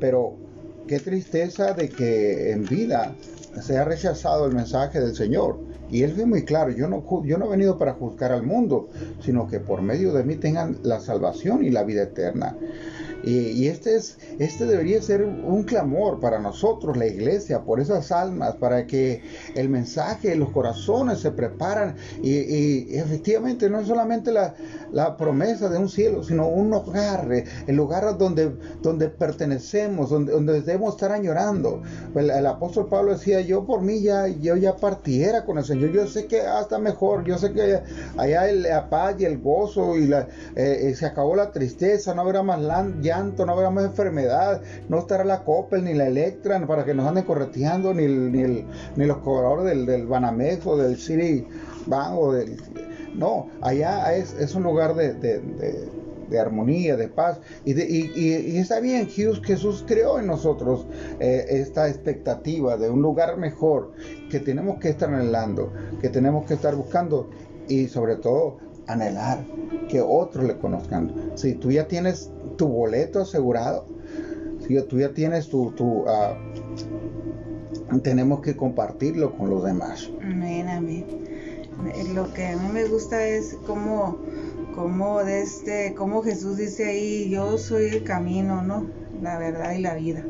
Pero 0.00 0.34
qué 0.88 0.98
tristeza 0.98 1.72
de 1.72 1.88
que 1.88 2.50
en 2.50 2.64
vida 2.64 3.14
se 3.62 3.78
ha 3.78 3.84
rechazado 3.84 4.46
el 4.46 4.54
mensaje 4.54 5.00
del 5.00 5.14
Señor. 5.14 5.60
Y 5.90 6.02
él 6.02 6.12
fue 6.12 6.26
muy 6.26 6.44
claro, 6.44 6.70
yo 6.70 6.88
no, 6.88 7.04
yo 7.24 7.38
no 7.38 7.46
he 7.46 7.50
venido 7.50 7.78
para 7.78 7.94
juzgar 7.94 8.32
al 8.32 8.42
mundo, 8.42 8.88
sino 9.20 9.46
que 9.48 9.60
por 9.60 9.82
medio 9.82 10.12
de 10.12 10.24
mí 10.24 10.36
tengan 10.36 10.78
la 10.82 11.00
salvación 11.00 11.64
y 11.64 11.70
la 11.70 11.84
vida 11.84 12.02
eterna. 12.02 12.56
Y, 13.26 13.68
este, 13.68 13.96
es, 13.96 14.18
este 14.38 14.66
debería 14.66 15.00
ser 15.00 15.24
un 15.24 15.62
clamor 15.62 16.20
para 16.20 16.38
nosotros, 16.38 16.96
la 16.96 17.06
iglesia, 17.06 17.62
por 17.62 17.80
esas 17.80 18.12
almas, 18.12 18.56
para 18.56 18.86
que 18.86 19.22
el 19.54 19.68
mensaje, 19.68 20.36
los 20.36 20.50
corazones 20.50 21.20
se 21.20 21.30
preparan 21.30 21.96
y, 22.22 22.96
efectivamente 22.96 23.70
no 23.70 23.80
es 23.80 23.86
solamente 23.86 24.32
la, 24.32 24.54
promesa 25.16 25.68
de 25.68 25.78
un 25.78 25.88
cielo, 25.88 26.22
sino 26.22 26.48
un 26.48 26.72
hogar, 26.72 27.28
el 27.66 27.76
lugar 27.76 28.16
donde, 28.18 28.52
donde 28.82 29.08
pertenecemos, 29.08 30.10
donde, 30.10 30.32
donde 30.32 30.60
debemos 30.60 30.94
estar 30.94 31.12
añorando. 31.12 31.82
El, 32.14 32.46
apóstol 32.46 32.88
Pablo 32.88 33.12
decía, 33.12 33.40
yo 33.40 33.64
por 33.64 33.80
mí 33.80 34.00
ya, 34.00 34.28
yo 34.28 34.56
ya 34.56 34.76
partiera 34.76 35.44
con 35.44 35.58
el 35.58 35.64
Señor, 35.64 35.92
yo 35.92 36.06
sé 36.06 36.26
que 36.26 36.40
hasta 36.40 36.78
mejor, 36.78 37.24
yo 37.24 37.38
sé 37.38 37.52
que 37.52 37.80
allá 38.16 38.48
el, 38.48 38.62
la 38.62 39.14
y 39.18 39.24
el 39.24 39.38
gozo 39.38 39.96
y 39.96 40.06
la, 40.06 40.28
eh, 40.56 40.88
eh, 40.88 40.94
se 40.94 41.06
acabó 41.06 41.36
la 41.36 41.50
tristeza, 41.52 42.14
no 42.14 42.22
habrá 42.22 42.42
más 42.42 42.60
ya 43.00 43.13
no 43.22 43.70
más 43.70 43.84
enfermedad, 43.84 44.60
no 44.88 44.98
estará 44.98 45.24
la 45.24 45.44
Coppel 45.44 45.84
ni 45.84 45.94
la 45.94 46.06
Electra 46.06 46.64
para 46.66 46.84
que 46.84 46.94
nos 46.94 47.06
anden 47.06 47.24
correteando, 47.24 47.94
ni, 47.94 48.06
ni, 48.06 49.06
los 49.06 49.18
cobradores 49.18 49.64
del, 49.66 49.86
del 49.86 50.06
Banamex 50.06 50.66
o 50.66 50.76
del 50.76 50.96
City 50.96 51.46
Bank 51.86 52.18
o 52.18 52.32
del... 52.32 52.56
No, 53.14 53.48
allá 53.60 54.12
es, 54.16 54.54
un 54.54 54.64
lugar 54.64 54.94
de, 54.96 56.38
armonía, 56.38 56.96
de 56.96 57.06
paz. 57.06 57.38
Y, 57.64 57.80
y, 57.80 58.58
está 58.58 58.80
bien, 58.80 59.08
Jesús 59.08 59.84
creó 59.86 60.18
en 60.18 60.26
nosotros 60.26 60.86
eh, 61.20 61.46
esta 61.48 61.88
expectativa 61.88 62.76
de 62.76 62.90
un 62.90 63.02
lugar 63.02 63.36
mejor 63.36 63.92
que 64.30 64.40
tenemos 64.40 64.80
que 64.80 64.88
estar 64.88 65.14
anhelando, 65.14 65.72
que 66.00 66.08
tenemos 66.08 66.44
que 66.46 66.54
estar 66.54 66.74
buscando 66.74 67.30
y 67.68 67.86
sobre 67.86 68.16
todo 68.16 68.58
anhelar 68.86 69.44
que 69.88 70.00
otros 70.00 70.44
le 70.44 70.56
conozcan. 70.56 71.32
Si 71.34 71.54
tú 71.54 71.70
ya 71.70 71.86
tienes 71.86 72.30
tu 72.56 72.68
boleto 72.68 73.20
asegurado, 73.20 73.86
si 74.66 74.80
tú 74.82 74.98
ya 74.98 75.12
tienes 75.12 75.48
tu, 75.48 75.70
tu 75.72 76.04
uh, 76.04 76.34
tenemos 78.02 78.40
que 78.40 78.56
compartirlo 78.56 79.36
con 79.36 79.50
los 79.50 79.64
demás. 79.64 80.10
Amén, 80.22 80.68
amén. 80.68 81.06
Lo 82.14 82.32
que 82.32 82.46
a 82.46 82.56
mí 82.56 82.68
me 82.72 82.84
gusta 82.86 83.26
es 83.26 83.56
cómo, 83.66 84.18
cómo, 84.74 85.22
de 85.24 85.42
este, 85.42 85.94
cómo 85.94 86.22
Jesús 86.22 86.56
dice 86.56 86.88
ahí, 86.88 87.28
yo 87.28 87.58
soy 87.58 87.86
el 87.86 88.04
camino, 88.04 88.62
¿no? 88.62 88.86
La 89.22 89.38
verdad 89.38 89.72
y 89.72 89.80
la 89.80 89.94
vida 89.94 90.24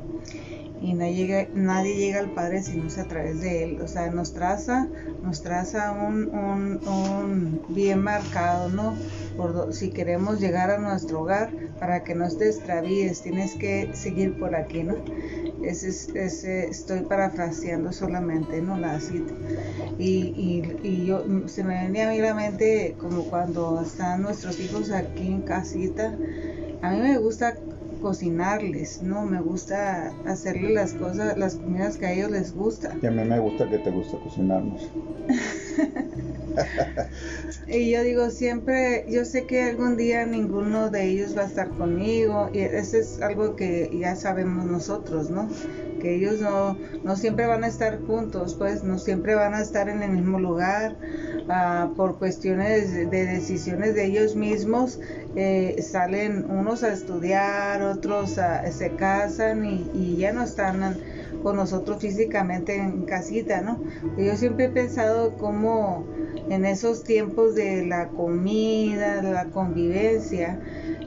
y 0.84 0.92
nadie 0.92 1.14
llega, 1.14 1.48
nadie 1.54 1.96
llega 1.96 2.20
al 2.20 2.30
Padre 2.30 2.62
si 2.62 2.76
no 2.76 2.88
es 2.88 2.98
a 2.98 3.04
través 3.04 3.40
de 3.40 3.64
Él. 3.64 3.80
O 3.80 3.88
sea, 3.88 4.10
nos 4.10 4.34
traza, 4.34 4.86
nos 5.22 5.40
traza 5.42 5.92
un, 5.92 6.28
un, 6.86 7.62
bien 7.70 8.02
marcado, 8.02 8.68
¿no? 8.68 8.94
Por, 9.34 9.72
si 9.72 9.88
queremos 9.88 10.40
llegar 10.40 10.70
a 10.70 10.76
nuestro 10.76 11.22
hogar, 11.22 11.50
para 11.80 12.04
que 12.04 12.14
no 12.14 12.28
te 12.28 12.48
extravíes, 12.48 13.22
tienes 13.22 13.54
que 13.54 13.90
seguir 13.94 14.38
por 14.38 14.54
aquí, 14.54 14.82
¿no? 14.82 14.96
Ese, 15.62 15.88
ese, 15.88 16.66
estoy 16.66 17.00
parafraseando 17.00 17.90
solamente, 17.90 18.60
¿no? 18.60 18.76
La 18.76 19.00
cita. 19.00 19.32
Y, 19.98 20.34
y, 20.36 20.80
y 20.86 21.06
yo, 21.06 21.24
se 21.46 21.64
me 21.64 21.82
venía 21.82 22.08
a 22.08 22.12
mí 22.12 22.18
la 22.18 22.34
mente 22.34 22.94
como 22.98 23.24
cuando 23.24 23.80
están 23.80 24.20
nuestros 24.20 24.60
hijos 24.60 24.90
aquí 24.90 25.28
en 25.28 25.42
casita. 25.42 26.14
A 26.82 26.90
mí 26.90 27.00
me 27.00 27.16
gusta 27.16 27.54
cocinarles, 28.04 29.02
¿no? 29.02 29.24
Me 29.24 29.40
gusta 29.40 30.12
hacerle 30.26 30.74
las 30.74 30.92
cosas, 30.92 31.38
las 31.38 31.54
comidas 31.54 31.96
que 31.96 32.04
a 32.04 32.12
ellos 32.12 32.30
les 32.30 32.54
gusta. 32.54 32.94
Y 33.00 33.06
a 33.06 33.10
mí 33.10 33.24
me 33.24 33.38
gusta 33.38 33.66
que 33.66 33.78
te 33.78 33.90
guste 33.90 34.18
cocinarnos. 34.18 34.90
y 37.66 37.90
yo 37.90 38.02
digo 38.02 38.28
siempre, 38.28 39.06
yo 39.08 39.24
sé 39.24 39.46
que 39.46 39.62
algún 39.62 39.96
día 39.96 40.26
ninguno 40.26 40.90
de 40.90 41.08
ellos 41.08 41.34
va 41.34 41.44
a 41.44 41.46
estar 41.46 41.70
conmigo 41.70 42.50
y 42.52 42.58
eso 42.58 42.98
es 42.98 43.22
algo 43.22 43.56
que 43.56 43.90
ya 43.98 44.16
sabemos 44.16 44.66
nosotros, 44.66 45.30
¿no? 45.30 45.48
Que 45.98 46.16
ellos 46.16 46.42
no, 46.42 46.76
no 47.04 47.16
siempre 47.16 47.46
van 47.46 47.64
a 47.64 47.68
estar 47.68 48.02
juntos, 48.02 48.54
pues 48.58 48.84
no 48.84 48.98
siempre 48.98 49.34
van 49.34 49.54
a 49.54 49.62
estar 49.62 49.88
en 49.88 50.02
el 50.02 50.10
mismo 50.10 50.38
lugar 50.38 50.98
ah, 51.48 51.90
por 51.96 52.18
cuestiones 52.18 52.92
de 52.92 53.06
decisiones 53.06 53.94
de 53.94 54.04
ellos 54.04 54.36
mismos. 54.36 55.00
Eh, 55.36 55.82
salen 55.82 56.46
unos 56.48 56.84
a 56.84 56.92
estudiar, 56.92 57.82
otros 57.82 58.38
se 58.70 58.90
casan 58.96 59.64
y, 59.64 59.90
y 59.94 60.16
ya 60.16 60.32
no 60.32 60.42
están 60.42 60.96
con 61.42 61.56
nosotros 61.56 62.00
físicamente 62.00 62.76
en 62.76 63.02
casita, 63.02 63.60
¿no? 63.60 63.78
Yo 64.16 64.36
siempre 64.36 64.66
he 64.66 64.70
pensado 64.70 65.36
cómo 65.36 66.04
en 66.48 66.64
esos 66.64 67.04
tiempos 67.04 67.54
de 67.54 67.84
la 67.84 68.08
comida, 68.08 69.20
de 69.20 69.32
la 69.32 69.46
convivencia, 69.46 70.58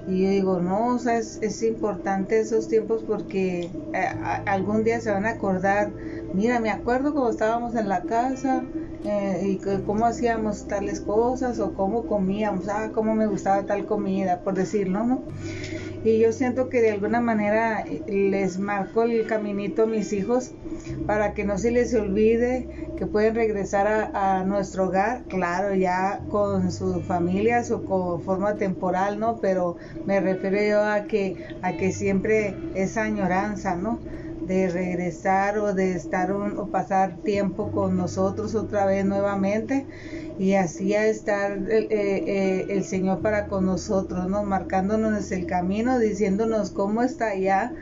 y 0.08 0.24
yo 0.24 0.30
digo, 0.30 0.60
no, 0.60 0.96
o 0.96 1.00
sea, 1.00 1.18
es, 1.18 1.64
importante 1.64 2.40
esos 2.40 2.68
tiempos 2.70 3.04
porque 3.06 3.70
eh, 3.94 4.10
algún 4.46 4.84
día 4.84 5.02
se 5.02 5.12
van 5.12 5.26
a 5.26 5.32
acordar, 5.32 5.92
mira, 6.34 6.60
me 6.60 6.70
acuerdo 6.70 7.14
cuando 7.14 7.32
estábamos 7.32 7.76
en 7.76 7.90
la 7.90 8.04
casa 8.04 8.64
eh, 9.04 9.42
y 9.46 9.82
cómo 9.86 10.06
hacíamos 10.06 10.68
tales 10.68 11.02
cosas 11.02 11.60
o 11.60 11.74
cómo 11.74 12.06
comíamos, 12.06 12.68
ah, 12.68 12.92
cómo 12.94 13.16
me 13.16 13.28
gustaba 13.28 13.64
tal 13.66 13.86
comida, 13.86 14.42
por 14.42 14.54
decirlo, 14.54 15.04
¿no? 15.04 15.24
y 16.04 16.20
yo 16.20 16.32
siento 16.32 16.70
que 16.70 16.82
de 16.82 16.92
alguna 16.92 17.20
manera 17.20 17.82
eh, 17.82 18.02
les 18.08 18.60
marco 18.60 19.04
el 19.04 19.26
caminito 19.28 19.84
a 19.84 19.86
mis 19.88 20.14
hijos 20.14 20.54
para 21.06 21.34
que 21.34 21.44
no 21.44 21.58
se 21.58 21.72
les 21.72 21.94
olvide 21.94 22.68
que 22.98 23.06
pueden 23.06 23.36
regresar 23.36 23.88
a, 24.14 24.44
nuestro 24.44 24.88
hogar, 24.88 25.24
claro, 25.28 25.76
ya 25.76 26.22
con 26.30 26.72
sus 26.72 27.06
familias 27.06 27.72
o 27.72 27.84
con 27.84 28.22
forma 28.22 28.56
temporal, 28.56 29.20
¿no? 29.20 29.40
Pero 29.40 29.76
me 30.06 30.20
refiero 30.20 30.58
yo 30.62 30.84
a 30.84 31.04
que, 31.04 31.36
a 31.62 31.74
que 31.74 31.92
siempre 31.92 32.56
esa 32.74 33.04
añoranza, 33.04 33.76
¿no? 33.76 34.00
De 34.48 34.70
regresar 34.70 35.58
o 35.60 35.74
de 35.74 35.92
estar 35.94 36.32
o 36.32 36.68
pasar 36.68 37.18
tiempo 37.18 37.72
con 37.72 37.98
nosotros 37.98 38.56
otra 38.56 38.86
vez 38.86 39.06
nuevamente 39.06 39.86
y 40.40 40.54
así 40.54 40.94
a 40.94 41.08
estar 41.08 41.58
eh, 41.70 41.88
eh, 41.90 42.66
el 42.70 42.84
Señor 42.84 43.22
para 43.22 43.48
con 43.48 43.66
nosotros, 43.66 44.28
¿no? 44.30 44.44
marcándonos 44.44 45.32
el 45.32 45.46
camino, 45.46 46.00
diciéndonos 46.00 46.72
cómo 46.72 47.02
está 47.04 47.30
allá 47.30 47.74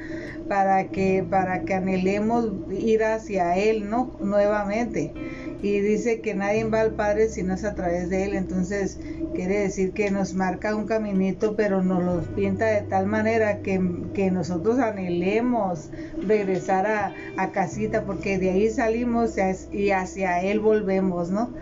para 0.47 0.87
que, 0.87 1.25
para 1.29 1.61
que 1.61 1.73
anhelemos 1.73 2.51
ir 2.71 3.03
hacia 3.03 3.57
Él 3.57 3.89
¿no? 3.89 4.15
nuevamente. 4.19 5.13
Y 5.61 5.79
dice 5.79 6.21
que 6.21 6.35
nadie 6.35 6.63
va 6.65 6.81
al 6.81 6.91
Padre 6.91 7.29
si 7.29 7.43
no 7.43 7.53
es 7.53 7.63
a 7.63 7.75
través 7.75 8.09
de 8.09 8.25
Él. 8.25 8.35
Entonces 8.35 8.99
quiere 9.33 9.59
decir 9.59 9.91
que 9.93 10.11
nos 10.11 10.33
marca 10.33 10.75
un 10.75 10.85
caminito, 10.85 11.55
pero 11.55 11.83
nos 11.83 12.03
lo 12.03 12.21
pinta 12.35 12.65
de 12.65 12.81
tal 12.81 13.07
manera 13.07 13.59
que, 13.59 13.81
que 14.13 14.31
nosotros 14.31 14.79
anhelemos 14.79 15.89
regresar 16.25 16.85
a, 16.85 17.13
a 17.37 17.51
casita, 17.51 18.03
porque 18.03 18.37
de 18.37 18.51
ahí 18.51 18.69
salimos 18.69 19.35
y 19.71 19.91
hacia 19.91 20.41
Él 20.41 20.59
volvemos, 20.59 21.29
¿no? 21.31 21.53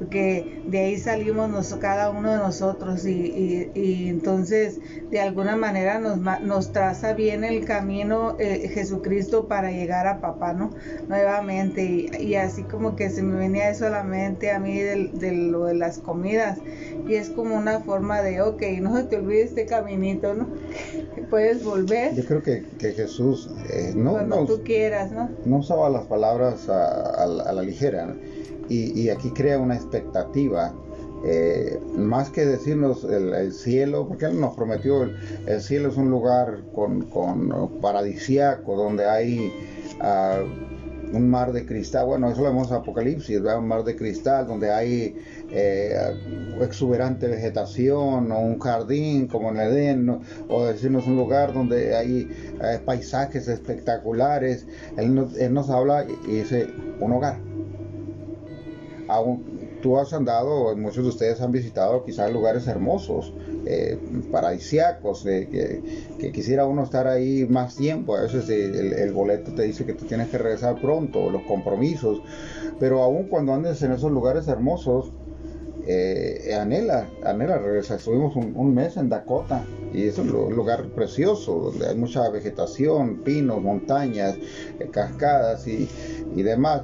Porque 0.00 0.62
de 0.66 0.78
ahí 0.78 0.98
salimos 0.98 1.74
cada 1.74 2.10
uno 2.10 2.32
de 2.32 2.38
nosotros 2.38 3.04
y, 3.04 3.70
entonces 4.08 4.78
de 5.10 5.20
alguna 5.20 5.56
manera 5.56 5.98
nos, 5.98 6.18
nos 6.40 6.72
traza 6.72 7.12
bien 7.12 7.44
el 7.44 7.66
camino 7.66 8.34
eh, 8.38 8.70
Jesucristo 8.72 9.46
para 9.46 9.70
llegar 9.70 10.06
a 10.06 10.22
papá, 10.22 10.54
¿no? 10.54 10.70
Nuevamente 11.06 12.08
y, 12.18 12.34
así 12.34 12.62
como 12.62 12.96
que 12.96 13.10
se 13.10 13.22
me 13.22 13.36
venía 13.36 13.68
eso 13.68 13.88
a 13.88 13.90
la 13.90 14.02
mente 14.02 14.50
a 14.50 14.58
mí 14.58 14.80
de, 14.80 15.32
lo 15.32 15.66
de 15.66 15.74
las 15.74 15.98
comidas 15.98 16.58
y 17.06 17.16
es 17.16 17.28
como 17.28 17.54
una 17.54 17.80
forma 17.80 18.22
de, 18.22 18.40
ok, 18.40 18.62
no 18.80 18.96
se 18.96 19.04
te 19.04 19.16
olvide 19.16 19.42
este 19.42 19.66
caminito, 19.66 20.32
¿no? 20.32 20.48
Puedes 21.28 21.62
volver. 21.62 22.14
Yo 22.14 22.24
creo 22.24 22.42
que, 22.42 22.64
Jesús 22.78 23.50
eh, 23.68 23.92
no, 23.94 24.12
Cuando 24.12 24.46
tú 24.46 24.62
quieras, 24.64 25.12
¿no? 25.12 25.28
No 25.44 25.58
usaba 25.58 25.90
las 25.90 26.06
palabras 26.06 26.70
a, 26.70 27.26
la 27.26 27.62
ligera 27.62 28.14
y, 28.70 29.08
aquí 29.10 29.30
crea 29.30 29.58
una 29.58 29.74
expectativa. 29.76 30.72
Eh, 31.22 31.78
más 31.96 32.30
que 32.30 32.46
decirnos 32.46 33.04
el, 33.04 33.52
cielo, 33.52 34.08
porque 34.08 34.24
Él 34.24 34.40
nos 34.40 34.54
prometió 34.54 35.02
el, 35.02 35.60
cielo 35.60 35.90
es 35.90 35.98
un 35.98 36.08
lugar 36.08 36.62
con, 36.74 37.02
con 37.10 37.80
paradisiaco, 37.82 38.74
donde 38.74 39.06
hay 39.06 39.52
uh, 40.00 40.46
un 41.12 41.28
mar 41.28 41.52
de 41.52 41.66
cristal, 41.66 42.06
bueno, 42.06 42.30
eso 42.30 42.42
lo 42.42 42.48
vemos 42.48 42.70
en 42.70 42.76
Apocalipsis, 42.76 43.40
un 43.40 43.68
mar 43.68 43.84
de 43.84 43.96
cristal 43.96 44.46
donde 44.46 44.70
hay 44.72 45.16
eh, 45.50 45.94
exuberante 46.60 47.26
vegetación 47.26 48.30
o 48.30 48.40
un 48.40 48.58
jardín 48.60 49.26
como 49.26 49.50
en 49.50 49.56
Edén, 49.58 50.20
o 50.48 50.64
decirnos 50.64 51.06
un 51.06 51.16
lugar 51.16 51.52
donde 51.52 51.96
hay 51.96 52.28
eh, 52.62 52.78
paisajes 52.84 53.48
espectaculares. 53.48 54.66
Él 54.96 55.14
nos, 55.14 55.70
habla 55.70 56.06
y 56.28 56.36
dice 56.36 56.68
un 57.00 57.12
hogar. 57.12 57.49
Aún, 59.10 59.78
tú 59.82 59.98
has 59.98 60.12
andado, 60.12 60.76
muchos 60.76 61.02
de 61.02 61.10
ustedes 61.10 61.40
han 61.40 61.50
visitado 61.50 62.04
quizás 62.04 62.32
lugares 62.32 62.68
hermosos, 62.68 63.34
eh, 63.66 63.98
paradisiacos, 64.30 65.24
que, 65.24 66.30
quisiera 66.32 66.64
uno 66.64 66.84
estar 66.84 67.08
ahí 67.08 67.44
más 67.48 67.74
tiempo. 67.74 68.16
A 68.16 68.22
veces 68.22 68.48
el, 68.48 69.12
boleto 69.12 69.52
te 69.52 69.62
dice 69.62 69.84
que 69.84 69.94
tú 69.94 70.04
tienes 70.04 70.28
que 70.28 70.38
regresar 70.38 70.80
pronto, 70.80 71.28
los 71.28 71.42
compromisos. 71.42 72.22
Pero 72.78 73.02
aún 73.02 73.24
cuando 73.24 73.52
andes 73.52 73.82
en 73.82 73.90
esos 73.90 74.12
lugares 74.12 74.46
hermosos, 74.46 75.10
eh, 75.88 76.54
anhela, 76.54 77.08
anhela 77.24 77.58
regresar. 77.58 77.98
Estuvimos 77.98 78.36
un, 78.36 78.74
mes 78.74 78.96
en 78.96 79.08
Dakota 79.08 79.64
y 79.92 80.04
es 80.04 80.18
un 80.18 80.28
lugar 80.54 80.84
precioso 80.90 81.58
donde 81.58 81.88
hay 81.88 81.96
mucha 81.96 82.28
vegetación, 82.30 83.24
pinos, 83.24 83.60
montañas, 83.60 84.36
eh, 84.78 84.88
cascadas 84.92 85.66
y 85.66 85.88
demás 86.42 86.82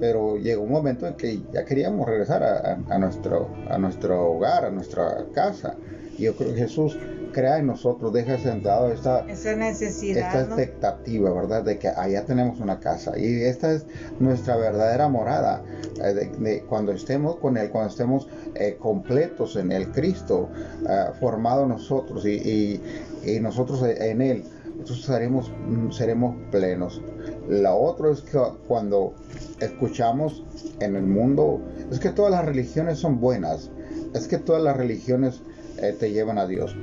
pero 0.00 0.36
llegó 0.36 0.62
un 0.62 0.72
momento 0.72 1.06
en 1.06 1.14
que 1.14 1.42
ya 1.52 1.64
queríamos 1.64 2.06
regresar 2.06 2.42
a, 2.42 2.98
nuestro, 2.98 3.48
a 3.68 3.78
nuestro 3.78 4.32
hogar, 4.32 4.64
a 4.64 4.70
nuestra 4.70 5.26
casa. 5.34 5.76
Y 6.18 6.24
yo 6.24 6.36
creo 6.36 6.52
que 6.52 6.60
Jesús 6.60 6.98
crea 7.32 7.58
en 7.58 7.66
nosotros, 7.66 8.12
deja 8.12 8.38
sentado 8.38 8.92
esta, 8.92 9.20
Esa 9.28 9.56
necesidad, 9.56 10.26
esta 10.26 10.42
expectativa, 10.42 11.32
¿verdad? 11.32 11.64
De 11.64 11.78
que 11.78 11.88
allá 11.88 12.24
tenemos 12.24 12.60
una 12.60 12.78
casa. 12.78 13.18
Y 13.18 13.42
esta 13.42 13.72
es 13.72 13.86
nuestra 14.20 14.56
verdadera 14.56 15.08
morada. 15.08 15.62
Eh, 16.02 16.30
de, 16.38 16.62
cuando 16.64 16.92
estemos 16.92 17.36
con 17.36 17.56
Él, 17.56 17.70
cuando 17.70 17.90
estemos 17.90 18.28
eh, 18.54 18.76
completos 18.78 19.56
en 19.56 19.72
el 19.72 19.90
Cristo, 19.90 20.50
uh, 20.82 21.12
formado 21.18 21.66
nosotros 21.66 22.24
y, 22.26 22.80
y, 23.24 23.40
nosotros 23.40 23.82
en 23.82 24.20
Él, 24.20 24.44
entonces 24.82 25.06
seremos, 25.06 25.52
mm, 25.68 25.90
seremos 25.90 26.34
plenos. 26.50 27.00
La 27.48 27.74
otra 27.74 28.10
es 28.10 28.20
que 28.20 28.38
cuando 28.66 29.14
escuchamos 29.60 30.44
en 30.80 30.96
el 30.96 31.04
mundo, 31.04 31.60
es 31.90 32.00
que 32.00 32.10
todas 32.10 32.32
las 32.32 32.44
religiones 32.44 32.98
son 32.98 33.20
buenas, 33.20 33.70
es 34.12 34.26
que 34.26 34.38
todas 34.38 34.60
las 34.60 34.76
religiones 34.76 35.40
eh, 35.78 35.94
te 35.98 36.10
llevan 36.10 36.38
a 36.38 36.46
Dios. 36.46 36.76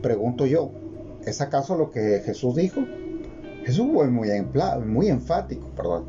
Pregunto 0.00 0.46
yo, 0.46 0.70
¿es 1.26 1.42
acaso 1.42 1.76
lo 1.76 1.90
que 1.90 2.22
Jesús 2.24 2.56
dijo? 2.56 2.80
Jesús 3.64 3.88
fue 3.92 4.08
muy, 4.08 4.28
muy 4.86 5.08
enfático, 5.08 5.68
perdón. 5.76 6.06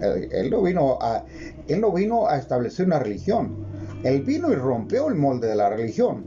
Él, 0.00 0.50
no 0.50 0.62
vino 0.62 0.98
a, 1.00 1.24
él 1.66 1.80
no 1.80 1.92
vino 1.92 2.28
a 2.28 2.38
establecer 2.38 2.86
una 2.86 3.00
religión. 3.00 3.56
Él 4.04 4.22
vino 4.22 4.52
y 4.52 4.54
rompió 4.54 5.08
el 5.08 5.16
molde 5.16 5.48
de 5.48 5.56
la 5.56 5.68
religión. 5.68 6.24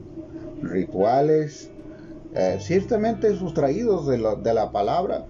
Rituales, 0.62 1.72
eh, 2.36 2.58
ciertamente 2.60 3.36
sustraídos 3.36 4.08
de, 4.08 4.18
de, 4.44 4.54
la 4.54 4.72
palabra, 4.72 5.26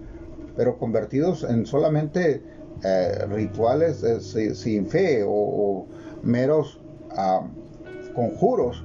pero 0.56 0.78
convertidos 0.78 1.44
en 1.44 1.66
solamente 1.66 2.42
eh, 2.84 3.26
rituales 3.28 4.04
sin 4.54 4.86
fe 4.86 5.24
o, 5.26 5.86
meros 6.22 6.80
ah, 7.10 7.42
conjuros 8.14 8.84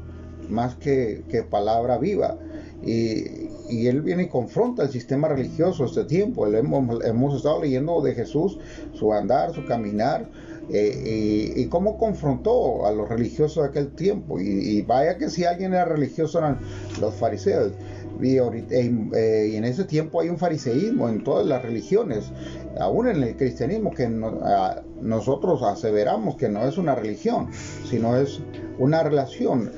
más 0.50 0.76
que, 0.76 1.24
palabra 1.50 1.98
viva. 1.98 2.38
Y, 2.84 3.88
él 3.88 4.02
viene 4.02 4.24
y 4.24 4.28
confronta 4.28 4.84
el 4.84 4.90
sistema 4.90 5.28
religioso 5.28 5.86
este 5.86 6.04
tiempo. 6.06 6.46
hemos, 6.48 7.04
hemos, 7.06 7.36
estado 7.36 7.62
leyendo 7.62 8.02
de 8.02 8.14
Jesús, 8.14 8.60
su 8.94 9.14
andar, 9.14 9.54
su 9.54 9.66
caminar, 9.66 10.30
eh, 10.70 11.54
y, 11.56 11.66
cómo 11.68 11.98
confrontó 11.98 12.86
a 12.86 12.92
los 12.92 13.10
religiosos 13.10 13.64
de 13.64 13.70
aquel 13.70 13.92
tiempo. 13.94 14.40
Y, 14.40 14.82
vaya 14.82 15.18
que 15.18 15.30
si 15.30 15.46
alguien 15.46 15.74
era 15.74 15.86
religioso 15.86 16.40
eran 16.40 16.60
los 17.00 17.14
fariseos. 17.16 17.74
Y, 18.22 18.38
eh, 18.38 19.50
y, 19.52 19.56
en 19.56 19.66
ese 19.66 19.84
tiempo 19.86 20.22
hay 20.22 20.30
un 20.30 20.38
fariseísmo 20.38 21.10
en 21.10 21.24
todas 21.24 21.46
las 21.46 21.62
religiones, 21.62 22.32
aún 22.80 23.08
en 23.08 23.24
el 23.24 23.36
cristianismo, 23.36 23.92
que 23.92 24.08
nosotros 25.02 25.64
aseveramos 25.64 26.36
que 26.36 26.50
no 26.50 26.66
es 26.66 26.78
una 26.78 26.96
religión, 26.96 27.50
sino 27.90 28.16
es 28.16 28.42
una 28.80 29.04
relación 29.04 29.72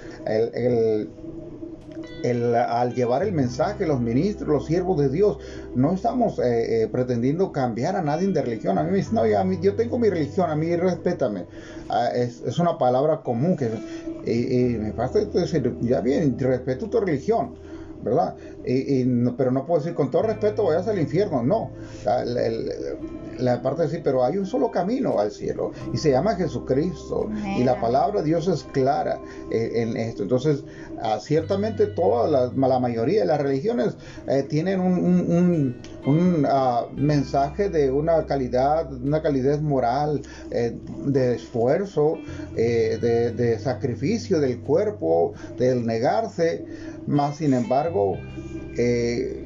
el, 2.24 2.56
al 2.56 2.94
llevar 2.94 3.24
el 3.24 3.32
mensaje, 3.32 3.86
los 3.86 4.02
ministros, 4.02 4.50
los 4.50 4.66
siervos 4.66 5.00
de 5.00 5.10
Dios, 5.10 5.38
no 5.76 5.94
estamos 5.94 6.40
eh, 6.40 6.84
eh, 6.84 6.88
pretendiendo 6.88 7.52
cambiar 7.52 7.96
a 7.96 8.02
nadie 8.02 8.28
de 8.28 8.42
religión. 8.42 8.78
A 8.78 8.84
mí 8.84 8.92
me 8.92 8.98
dicen, 8.98 9.16
no, 9.16 9.26
yo 9.26 9.76
tengo 9.76 10.00
mi 10.00 10.10
religión, 10.10 10.50
a 10.50 10.56
mí 10.56 10.76
respétame. 10.76 11.46
Ah, 11.90 12.10
es, 12.14 12.42
una 12.60 12.78
palabra 12.78 13.22
común 13.22 13.56
que 13.56 13.70
y, 14.26 14.78
me 14.78 14.92
pasa 14.92 15.20
decir, 15.20 15.76
ya 15.82 16.02
bien, 16.02 16.38
respeto 16.40 16.90
tu 16.90 17.00
religión. 17.00 17.56
¿Verdad? 18.06 18.36
Y, 18.68 19.06
pero 19.38 19.52
no 19.52 19.66
puedo 19.66 19.80
decir 19.80 19.96
con 19.96 20.10
todo 20.10 20.24
respeto 20.24 20.66
vayas 20.66 20.88
al 20.88 21.00
infierno, 21.00 21.44
no. 21.44 21.72
La, 23.38 23.62
parte 23.62 23.82
de 23.82 23.88
decir, 23.90 24.02
pero 24.04 24.24
hay 24.24 24.38
un 24.38 24.46
solo 24.46 24.72
camino 24.72 25.20
al 25.20 25.30
cielo 25.30 25.72
y 25.94 25.98
se 25.98 26.12
llama 26.12 26.36
Jesucristo 26.36 27.30
y 27.58 27.66
la 27.66 27.80
palabra 27.82 28.22
de 28.22 28.28
Dios 28.28 28.48
es 28.48 28.64
clara 28.64 29.20
eh, 29.52 29.72
en 29.76 29.98
esto. 29.98 30.24
Entonces, 30.24 30.64
ah, 31.02 31.20
ciertamente 31.20 31.88
toda 31.88 32.52
la, 32.56 32.80
mayoría 32.80 33.22
de 33.22 33.28
las 33.28 33.42
religiones 33.42 33.96
eh, 34.28 34.44
tienen 34.44 34.80
un, 34.80 35.76
ah, 36.48 36.86
mensaje 36.96 37.70
de 37.70 37.92
una 37.92 38.26
calidad, 38.26 38.92
una 38.94 39.22
calidad 39.22 39.60
moral, 39.60 40.22
eh, 40.52 40.78
de 41.06 41.36
esfuerzo, 41.36 42.18
de, 42.56 42.98
de 43.32 43.60
sacrificio 43.60 44.40
del 44.40 44.60
cuerpo, 44.62 45.34
del 45.58 45.86
negarse 45.86 46.66
más 47.08 47.38
sin 47.38 47.54
embargo, 47.54 48.18
eh, 48.78 49.46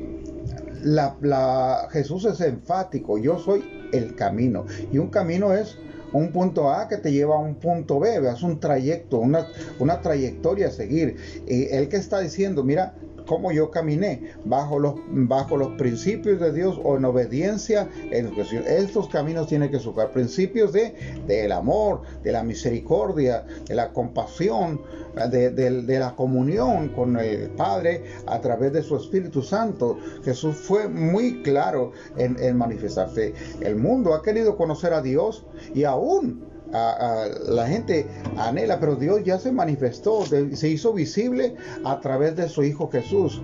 la, 0.84 1.88
Jesús 1.92 2.26
es 2.26 2.42
enfático, 2.42 3.18
yo 3.18 3.38
soy 3.40 3.64
el 3.92 4.16
camino. 4.16 4.66
Y 4.92 4.98
un 4.98 5.10
camino 5.10 5.54
es 5.54 5.78
un 6.12 6.32
punto 6.32 6.72
A 6.72 6.88
que 6.88 6.98
te 6.98 7.12
lleva 7.12 7.36
a 7.36 7.40
un 7.40 7.56
punto 7.56 8.00
B, 8.00 8.16
es 8.30 8.42
un 8.42 8.60
trayecto, 8.60 9.20
una, 9.20 9.48
una 9.80 10.02
trayectoria 10.02 10.68
a 10.68 10.72
seguir. 10.72 11.16
Y 11.48 11.66
el 11.66 11.90
que 11.90 11.98
está 11.98 12.20
diciendo, 12.20 12.64
mira, 12.64 12.96
cómo 13.30 13.52
yo 13.52 13.70
caminé 13.70 14.34
bajo 14.44 14.80
los, 14.80 14.96
bajo 15.08 15.56
los 15.56 15.78
principios 15.78 16.40
de 16.40 16.52
Dios 16.52 16.82
o 16.84 16.98
en 16.98 17.06
obediencia. 17.06 17.88
En 18.10 18.34
estos 18.66 19.08
caminos 19.08 19.46
tienen 19.46 19.70
que 19.70 19.78
sujar 19.78 20.12
principios 20.12 20.74
de 20.74 20.96
del 21.28 21.52
amor, 21.52 22.02
de 22.24 22.32
la 22.32 22.42
misericordia, 22.42 23.46
de 23.68 23.76
la 23.76 23.94
compasión, 23.94 24.82
de, 25.30 26.00
la 26.00 26.16
comunión 26.16 26.90
con 26.90 27.20
el 27.20 27.52
Padre 27.52 28.04
a 28.26 28.42
través 28.42 28.74
de 28.74 28.82
su 28.82 28.96
Espíritu 28.96 29.44
Santo. 29.44 30.00
Jesús 30.24 30.56
fue 30.56 30.88
muy 30.88 31.44
claro 31.44 31.92
en, 32.18 32.36
en 32.42 32.58
manifestarse. 32.58 33.36
El 33.62 33.76
mundo 33.76 34.16
ha 34.16 34.24
querido 34.24 34.58
conocer 34.58 34.92
a 34.92 35.04
Dios 35.04 35.46
y 35.76 35.84
aún 35.84 36.49
la 36.72 37.68
gente 37.68 38.08
anhela, 38.38 38.80
pero 38.80 38.96
Dios 38.96 39.24
ya 39.24 39.40
se 39.40 39.52
manifestó, 39.52 40.24
se 40.26 40.70
hizo 40.70 40.94
visible 40.94 41.56
a 41.86 42.00
través 42.00 42.36
de 42.36 42.48
su 42.48 42.64
Hijo 42.64 42.90
Jesús. 42.90 43.42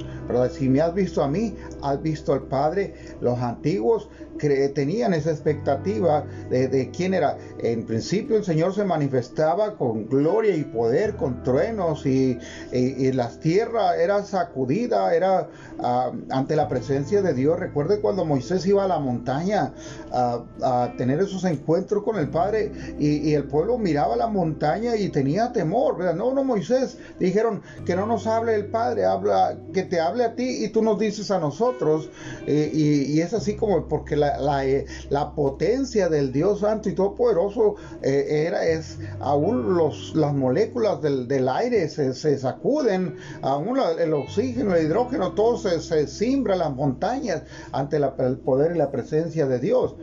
Si 0.52 0.70
me 0.70 0.82
has 0.82 0.94
visto 0.94 1.24
a 1.24 1.28
mí, 1.28 1.56
has 1.82 2.02
visto 2.02 2.34
al 2.34 2.44
Padre. 2.44 2.94
Los 3.22 3.40
antiguos 3.40 4.10
tenían 4.38 5.14
esa 5.14 5.32
expectativa 5.32 6.26
de, 6.50 6.92
quién 6.96 7.14
era. 7.14 7.38
En 7.60 7.86
principio 7.86 8.38
el 8.38 8.44
Señor 8.44 8.74
se 8.74 8.84
manifestaba 8.84 9.78
con 9.78 10.08
gloria 10.08 10.56
y 10.56 10.64
poder, 10.64 11.16
con 11.16 11.44
truenos 11.44 12.06
y, 12.06 12.38
y, 12.72 13.12
la 13.12 13.30
tierra 13.30 13.96
era 13.96 14.24
sacudida, 14.24 15.16
era 15.16 15.50
ah, 15.80 16.12
ante 16.30 16.56
la 16.56 16.68
presencia 16.68 17.22
de 17.22 17.34
Dios. 17.34 17.60
Recuerde 17.60 18.02
cuando 18.02 18.26
Moisés 18.26 18.66
iba 18.66 18.84
a 18.84 18.88
la 18.88 19.00
montaña 19.00 19.74
a, 20.12 20.94
tener 20.98 21.20
esos 21.20 21.44
encuentros 21.46 22.04
con 22.04 22.18
el 22.18 22.30
Padre 22.30 22.72
y, 23.00 23.34
el 23.36 23.46
pueblo 23.46 23.78
miraba 23.78 24.16
la 24.16 24.28
montaña 24.28 24.96
y 24.96 25.10
tenía 25.10 25.52
temor. 25.52 26.16
No, 26.16 26.34
no, 26.34 26.44
Moisés, 26.44 26.98
dijeron 27.20 27.62
que 27.86 27.96
no 27.96 28.06
nos 28.06 28.28
hable 28.28 28.56
el 28.56 28.68
Padre, 28.68 29.06
habla, 29.06 29.58
que 29.74 29.84
te 29.84 30.00
hable 30.00 30.24
a 30.24 30.36
ti 30.36 30.64
y 30.64 30.70
tú 30.70 30.82
nos 30.82 31.00
dices 31.00 31.32
a 31.32 31.40
nosotros. 31.40 32.10
Eh, 32.48 32.72
y, 32.74 33.22
es 33.22 33.34
así 33.34 33.56
como 33.56 33.88
porque 33.88 34.16
la, 34.16 34.25
la, 34.40 34.66
eh, 34.66 34.86
la, 35.10 35.34
potencia 35.34 36.10
del 36.10 36.32
Dios 36.32 36.60
Santo 36.60 36.90
y 36.90 36.94
Todopoderoso 36.94 37.76
eh, 38.02 38.46
era, 38.48 38.66
es, 38.66 38.98
aún 39.20 39.78
las 40.14 40.34
moléculas 40.34 41.02
del, 41.02 41.50
aire 41.50 41.88
se, 41.90 42.14
sacuden, 42.38 43.16
aún 43.42 43.78
el 44.00 44.14
oxígeno, 44.14 44.76
el 44.76 44.86
hidrógeno, 44.86 45.34
todo 45.34 45.58
se, 45.58 45.80
se 45.80 46.08
simbra 46.08 46.56
las 46.56 46.74
montañas 46.74 47.44
ante 47.72 47.98
el 47.98 48.38
poder 48.38 48.76
y 48.76 48.78
la 48.78 48.92
presencia 48.92 49.46
de 49.46 49.60
Dios. 49.60 49.96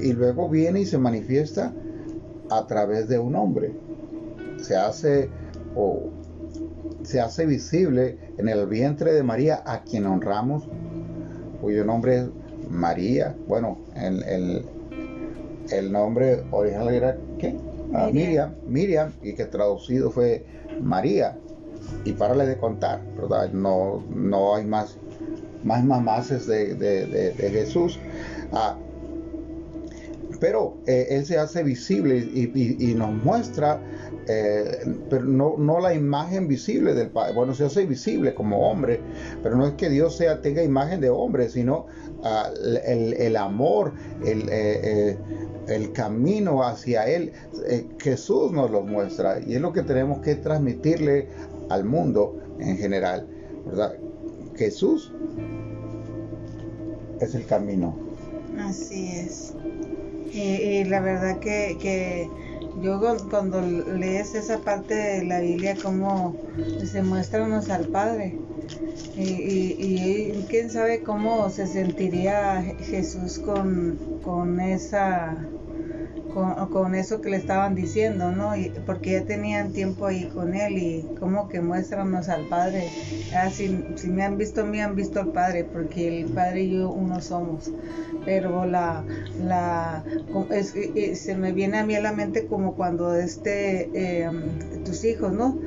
Y 0.00 0.12
luego 0.12 0.48
viene 0.48 0.80
y 0.80 0.86
se 0.86 0.98
manifiesta 0.98 1.72
a 2.50 2.66
través 2.66 3.08
de 3.08 3.18
un 3.18 3.36
hombre. 3.36 3.74
Se 4.58 4.76
hace 4.76 5.30
o 5.74 6.10
se 7.02 7.20
hace 7.20 7.46
visible 7.46 8.18
en 8.36 8.48
el 8.48 8.66
vientre 8.66 9.12
de 9.12 9.22
María 9.22 9.62
a 9.64 9.82
quien 9.82 10.06
honramos, 10.06 10.68
cuyo 11.60 11.84
nombre 11.84 12.28
María. 12.70 13.34
Bueno, 13.46 13.78
el, 13.96 14.64
el, 15.70 15.92
nombre 15.92 16.42
original 16.50 16.88
era 16.94 17.16
¿qué? 17.38 17.56
Ah, 17.92 18.08
Miriam. 18.12 18.54
Miriam, 18.66 19.12
y 19.22 19.34
que 19.34 19.44
traducido 19.44 20.10
fue 20.10 20.44
María. 20.80 21.36
Y 22.04 22.12
párale 22.12 22.46
de 22.46 22.56
contar, 22.56 23.00
¿verdad? 23.16 23.50
No, 23.52 24.04
no 24.14 24.54
hay 24.54 24.64
más, 24.64 24.96
más 25.64 25.84
mamaces 25.84 26.46
de, 26.46 26.74
de, 26.74 27.50
Jesús. 27.50 27.98
Ah, 28.52 28.76
pero 30.40 30.76
eh, 30.86 31.08
Él 31.10 31.26
se 31.26 31.36
hace 31.36 31.62
visible 31.62 32.18
y, 32.18 32.94
nos 32.94 33.12
muestra, 33.24 33.80
eh, 34.28 34.84
pero 35.08 35.24
no, 35.24 35.56
no, 35.58 35.80
la 35.80 35.94
imagen 35.94 36.46
visible 36.46 36.94
del 36.94 37.08
Padre. 37.08 37.34
Bueno, 37.34 37.54
se 37.54 37.64
hace 37.64 37.86
visible 37.86 38.34
como 38.34 38.70
hombre, 38.70 39.00
pero 39.42 39.56
no 39.56 39.66
es 39.66 39.74
que 39.74 39.88
Dios 39.88 40.16
sea, 40.16 40.40
tenga 40.40 40.62
imagen 40.62 41.00
de 41.00 41.10
hombre, 41.10 41.48
sino 41.48 41.86
ah, 42.22 42.50
el, 42.84 43.36
amor, 43.36 43.92
eh, 44.24 45.16
el, 45.68 45.92
camino 45.92 46.62
hacia 46.62 47.08
Él. 47.08 47.32
Jesús 47.98 48.52
nos 48.52 48.70
lo 48.70 48.82
muestra 48.82 49.40
y 49.40 49.54
es 49.54 49.60
lo 49.60 49.72
que 49.72 49.82
tenemos 49.82 50.20
que 50.20 50.36
transmitirle 50.36 51.28
al 51.68 51.84
mundo 51.84 52.36
en 52.58 52.76
general. 52.76 53.26
Jesús 54.56 55.12
es 57.20 57.34
el 57.34 57.46
camino. 57.46 57.96
Así 58.58 59.12
es. 59.16 59.54
Y, 60.32 60.84
la 60.84 61.00
verdad 61.00 61.40
que 61.40 62.28
yo 62.82 63.00
cuando 63.30 63.60
lees 63.60 64.34
esa 64.34 64.58
parte 64.58 64.94
de 64.94 65.24
la 65.24 65.40
Biblia, 65.40 65.76
como 65.82 66.36
se 66.84 67.02
muéstranos 67.02 67.68
al 67.70 67.86
Padre. 67.88 68.38
Y, 69.16 69.22
y, 69.22 70.46
quién 70.48 70.70
sabe 70.70 71.02
cómo 71.02 71.50
se 71.50 71.66
sentiría 71.66 72.62
Jesús 72.80 73.38
con, 73.38 73.98
con 74.22 74.60
esa 74.60 75.36
con, 76.32 76.94
eso 76.94 77.20
que 77.20 77.30
le 77.30 77.36
estaban 77.36 77.74
diciendo, 77.74 78.32
¿no? 78.32 78.56
Y, 78.56 78.70
porque 78.86 79.12
ya 79.12 79.24
tenían 79.24 79.72
tiempo 79.72 80.06
ahí 80.06 80.26
con 80.26 80.54
él 80.54 80.78
y 80.78 81.06
como 81.18 81.48
que 81.48 81.60
muéstranos 81.60 82.28
al 82.28 82.46
Padre. 82.46 82.88
Ah, 83.34 83.50
si, 83.50 83.84
si, 83.96 84.08
me 84.08 84.22
han 84.22 84.38
visto 84.38 84.64
mí, 84.64 84.80
han 84.80 84.96
visto 84.96 85.20
al 85.20 85.32
Padre, 85.32 85.64
porque 85.64 86.20
el 86.20 86.30
Padre 86.30 86.62
y 86.62 86.78
yo 86.78 86.90
uno 86.90 87.20
somos. 87.20 87.70
Pero 88.24 88.66
la, 88.66 89.04
la 89.42 90.04
es, 90.50 90.74
se 91.18 91.34
me 91.36 91.52
viene 91.52 91.78
a 91.78 91.86
mí 91.86 91.94
a 91.94 92.00
la 92.00 92.12
mente 92.12 92.46
como 92.46 92.74
cuando 92.74 93.14
este, 93.14 94.22
em, 94.22 94.84
tus 94.84 95.04
hijos, 95.04 95.32
¿no? 95.32 95.58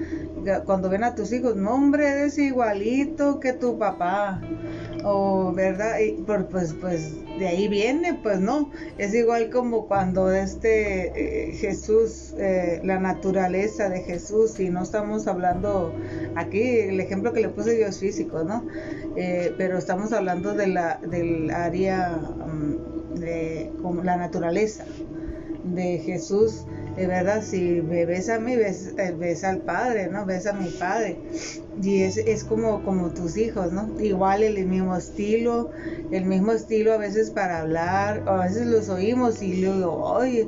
Cuando 0.65 0.89
ven 0.89 1.03
a 1.03 1.15
tus 1.15 1.31
hijos, 1.31 1.55
no 1.55 1.73
hombre, 1.73 2.07
eres 2.07 2.37
igualito 2.37 3.39
que 3.39 3.53
tu 3.53 3.77
papá 3.77 4.41
o 5.03 5.51
verdad 5.53 5.99
y 5.99 6.13
pues 6.23 6.73
pues 6.79 7.13
de 7.39 7.47
ahí 7.47 7.67
viene 7.67 8.19
pues 8.21 8.39
no 8.39 8.71
es 8.97 9.13
igual 9.13 9.49
como 9.49 9.87
cuando 9.87 10.31
este 10.31 11.49
eh, 11.49 11.51
Jesús 11.53 12.33
eh, 12.37 12.79
la 12.83 12.99
naturaleza 12.99 13.89
de 13.89 14.01
Jesús 14.01 14.59
y 14.59 14.69
no 14.69 14.83
estamos 14.83 15.27
hablando 15.27 15.93
aquí 16.35 16.61
el 16.61 16.99
ejemplo 16.99 17.33
que 17.33 17.41
le 17.41 17.49
puse 17.49 17.79
yo 17.79 17.87
es 17.87 17.99
físico 17.99 18.43
no 18.43 18.65
eh, 19.15 19.53
pero 19.57 19.77
estamos 19.77 20.13
hablando 20.13 20.53
de 20.53 20.67
la 20.67 20.99
del 21.05 21.51
área 21.51 22.17
mm, 22.17 23.19
de 23.19 23.71
como 23.81 24.03
la 24.03 24.15
naturaleza 24.15 24.85
de 25.63 25.99
Jesús 25.99 26.65
de 26.95 27.07
verdad, 27.07 27.41
si 27.43 27.81
me 27.81 28.05
ves 28.05 28.29
a 28.29 28.39
mí, 28.39 28.55
ves, 28.55 29.43
al 29.43 29.61
Padre, 29.61 30.09
¿no? 30.09 30.25
Ves 30.25 30.45
a 30.45 30.53
mi 30.53 30.69
Padre. 30.69 31.17
Y 31.81 32.03
es, 32.03 32.17
es 32.17 32.43
como, 32.43 32.83
como 32.83 33.09
tus 33.13 33.35
hijos, 33.37 33.71
¿no? 33.71 33.89
Igual 33.99 34.43
el 34.43 34.65
mismo 34.67 34.95
estilo, 34.95 35.71
el 36.11 36.25
mismo 36.25 36.51
estilo 36.51 36.93
a 36.93 36.97
veces 36.97 37.31
para 37.31 37.61
hablar, 37.61 38.23
a 38.27 38.43
veces 38.43 38.67
los 38.67 38.89
oímos 38.89 39.41
y 39.41 39.61
luego, 39.61 39.91
oye, 40.03 40.47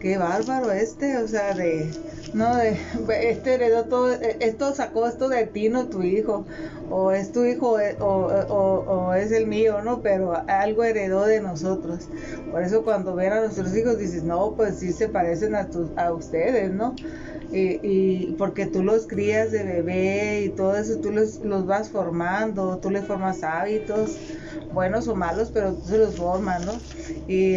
qué 0.00 0.16
bárbaro 0.16 0.70
este, 0.72 1.18
o 1.18 1.28
sea, 1.28 1.54
de, 1.54 1.90
no, 2.34 2.56
de, 2.56 2.78
este 3.30 3.54
heredó 3.54 3.84
todo, 3.84 4.12
esto 4.40 4.74
sacó 4.74 5.06
esto 5.08 5.28
de 5.28 5.46
ti, 5.46 5.68
no 5.68 5.88
tu 5.88 6.02
hijo, 6.02 6.46
o 6.88 7.12
es 7.12 7.32
tu 7.32 7.44
hijo 7.44 7.76
o, 8.00 8.06
o, 8.06 9.14
es 9.14 9.32
el 9.32 9.46
mío, 9.46 9.82
¿no? 9.82 10.02
Pero 10.02 10.32
algo 10.48 10.84
heredó 10.84 11.24
de 11.24 11.40
nosotros. 11.40 12.08
Por 12.50 12.62
eso 12.62 12.82
cuando 12.84 13.14
ven 13.14 13.32
a 13.32 13.40
nuestros 13.40 13.74
hijos 13.76 13.98
dices, 13.98 14.22
no, 14.24 14.54
pues 14.56 14.78
sí 14.78 14.92
se 14.92 15.08
parecen 15.08 15.54
a, 15.54 15.68
a 15.96 16.12
ustedes, 16.12 16.72
¿no? 16.72 16.94
Y, 17.50 17.80
y, 18.30 18.34
porque 18.34 18.66
tú 18.66 18.82
los 18.84 19.06
crías 19.08 19.50
de 19.50 19.64
bebé 19.64 20.42
y 20.44 20.54
todo 20.54 20.76
eso, 20.76 21.00
tú 21.00 21.10
los, 21.12 21.40
los 21.42 21.66
vas 21.66 21.90
formando, 21.90 22.78
tú 22.80 22.90
les 22.90 23.06
formas 23.06 23.42
hábitos, 23.42 24.22
buenos 24.70 25.08
o 25.08 25.16
malos, 25.16 25.50
pero 25.52 25.76
tú 25.76 25.84
se 25.88 25.98
los 25.98 26.16
formas, 26.16 26.62
¿no? 26.62 26.84
Y, 27.26 27.56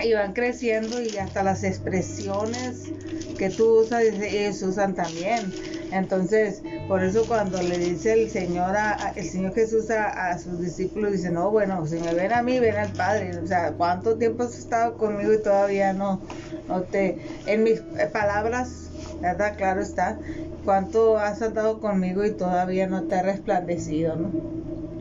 y 0.00 0.12
van 0.14 0.32
creciendo 0.34 1.00
y 1.00 1.16
hasta 1.16 1.42
las 1.42 1.62
expresiones 1.64 2.94
que 3.36 3.50
tú 3.50 3.80
usas, 3.82 4.02
ellos 4.04 4.62
usan 4.62 4.94
también. 4.94 5.56
Entonces, 5.90 6.64
por 6.88 7.02
eso 7.02 7.24
cuando 7.26 7.60
le 7.60 7.78
dice 7.78 8.12
el 8.12 8.30
Señor, 8.30 8.76
a, 8.76 9.12
el 9.16 9.24
Señor 9.24 9.54
Jesús 9.54 9.90
a, 9.90 10.38
sus 10.38 10.60
discípulos, 10.60 11.12
dice, 11.12 11.30
no, 11.30 11.50
bueno, 11.50 11.84
si 11.86 11.96
me 11.96 12.14
ven 12.14 12.32
a 12.32 12.42
mí, 12.42 12.58
ven 12.60 12.76
al 12.76 12.92
Padre. 12.92 13.36
O 13.38 13.46
sea, 13.46 13.72
¿cuánto 13.72 14.16
tiempo 14.16 14.44
has 14.44 14.56
estado 14.56 14.96
conmigo 14.96 15.32
y 15.32 15.42
todavía 15.42 15.92
no, 15.92 16.20
no 16.68 16.82
te, 16.82 17.18
en 17.46 17.64
mis 17.64 17.80
palabras, 18.12 18.90
¿verdad? 19.20 19.56
Claro 19.56 19.80
está, 19.80 20.18
¿cuánto 20.64 21.18
has 21.18 21.42
andado 21.42 21.80
conmigo 21.80 22.24
y 22.24 22.32
todavía 22.32 22.86
no 22.86 23.02
te 23.04 23.16
ha 23.16 23.22
resplandecido, 23.22 24.16
¿no? 24.16 24.30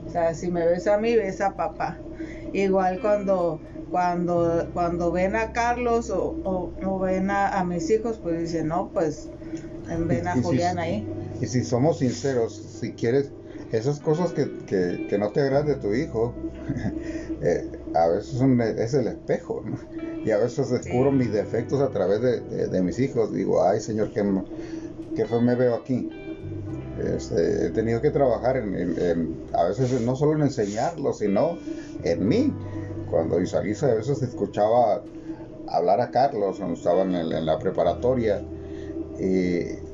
O 0.07 0.09
sea, 0.09 0.33
si 0.33 0.49
me 0.49 0.65
ves 0.65 0.87
a 0.87 0.97
mí, 0.97 1.15
ves 1.15 1.41
a 1.41 1.55
papá. 1.55 1.97
Igual 2.53 2.99
cuando 3.01 3.59
cuando, 3.91 4.67
cuando 4.73 5.11
ven 5.11 5.35
a 5.35 5.51
Carlos 5.53 6.09
o, 6.09 6.35
o, 6.43 6.99
ven 6.99 7.29
a, 7.29 7.63
mis 7.63 7.89
hijos, 7.89 8.19
pues 8.21 8.39
dicen, 8.39 8.67
no, 8.67 8.89
pues 8.93 9.29
ven 9.87 10.27
a 10.27 10.41
Julián 10.41 10.79
ahí. 10.79 11.07
Y 11.41 11.45
si 11.47 11.63
somos 11.63 11.99
sinceros, 11.99 12.55
si 12.55 12.93
quieres, 12.93 13.31
esas 13.71 13.99
cosas 13.99 14.31
que, 14.31 14.49
que, 14.65 15.07
que 15.09 15.17
no 15.17 15.31
te 15.31 15.41
agradan 15.41 15.67
de 15.67 15.75
tu 15.75 15.93
hijo, 15.93 16.33
eh, 17.41 17.69
a 17.93 18.07
veces 18.07 18.41
es 18.77 18.93
el 18.93 19.07
espejo, 19.07 19.63
¿no? 19.65 19.77
Y 20.25 20.31
a 20.31 20.37
veces 20.37 20.69
descubro 20.69 21.11
mis 21.11 21.31
defectos 21.31 21.81
a 21.81 21.89
través 21.89 22.21
de, 22.21 22.67
de, 22.67 22.81
mis 22.81 22.97
hijos. 22.99 23.31
Digo, 23.31 23.63
ay 23.63 23.79
Señor, 23.79 24.11
¿qué, 24.11 24.23
qué 25.15 25.25
fue 25.25 25.41
me 25.41 25.53
veo 25.55 25.75
aquí? 25.75 26.09
Este, 26.99 27.67
he 27.67 27.69
tenido 27.71 28.01
que 28.01 28.09
trabajar 28.09 28.57
en, 28.57 29.45
a 29.53 29.65
veces 29.65 30.01
no 30.01 30.15
solo 30.15 30.33
en 30.33 30.43
enseñarlo, 30.43 31.13
sino 31.13 31.57
en 32.03 32.27
mí 32.27 32.53
cuando 33.09 33.39
Isalisa 33.41 33.91
a 33.91 33.95
veces 33.95 34.21
escuchaba 34.21 35.03
hablar 35.67 36.01
a 36.01 36.11
Carlos 36.11 36.57
cuando 36.57 36.75
estaban 36.75 37.13
en, 37.15 37.45
la 37.45 37.59
preparatoria 37.59 38.41
y 39.19 39.84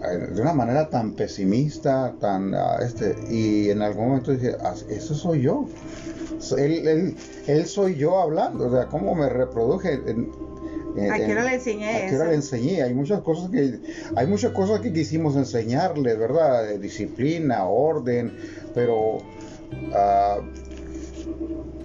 de 0.00 0.40
una 0.40 0.52
manera 0.52 0.88
tan 0.88 1.14
pesimista, 1.14 2.14
tan 2.20 2.54
ah, 2.54 2.78
este, 2.80 3.16
y 3.28 3.70
en 3.70 3.82
algún 3.82 4.08
momento 4.08 4.32
dije, 4.32 4.56
ah, 4.62 4.74
eso 4.88 5.14
soy 5.14 5.42
yo. 5.42 5.66
Él, 6.56 7.16
él, 7.46 7.66
soy 7.66 7.96
yo 7.96 8.20
hablando, 8.20 8.68
o 8.68 8.70
sea, 8.70 8.86
cómo 8.86 9.14
me 9.14 9.28
reproduje. 9.28 9.94
¿A 11.10 11.16
qué 11.16 11.32
hora 11.32 11.44
le 11.44 11.54
enseñé 11.54 12.04
¿A 12.04 12.08
qué 12.08 12.16
hora 12.16 12.26
le 12.26 12.34
enseñé? 12.36 12.82
Hay 12.82 12.94
muchas 12.94 13.20
cosas 13.22 13.50
que, 13.50 13.80
hay 14.14 14.26
muchas 14.26 14.52
cosas 14.52 14.80
que 14.80 14.92
quisimos 14.92 15.36
enseñarle, 15.36 16.14
¿verdad? 16.14 16.78
disciplina, 16.78 17.64
orden, 17.66 18.36
pero 18.74 19.16
uh, 19.16 20.42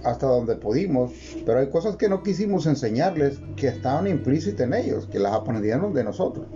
hasta 0.04 0.26
donde 0.26 0.56
pudimos, 0.56 1.12
pero 1.44 1.60
hay 1.60 1.68
cosas 1.68 1.96
que 1.96 2.08
no 2.08 2.22
quisimos 2.22 2.66
enseñarles 2.66 3.40
que 3.56 3.68
estaban 3.68 4.06
implícitas 4.06 4.66
en 4.66 4.74
ellos, 4.74 5.08
que 5.10 5.18
las 5.18 5.32
aprendieron 5.32 5.92
de 5.94 6.04
nosotros. 6.04 6.46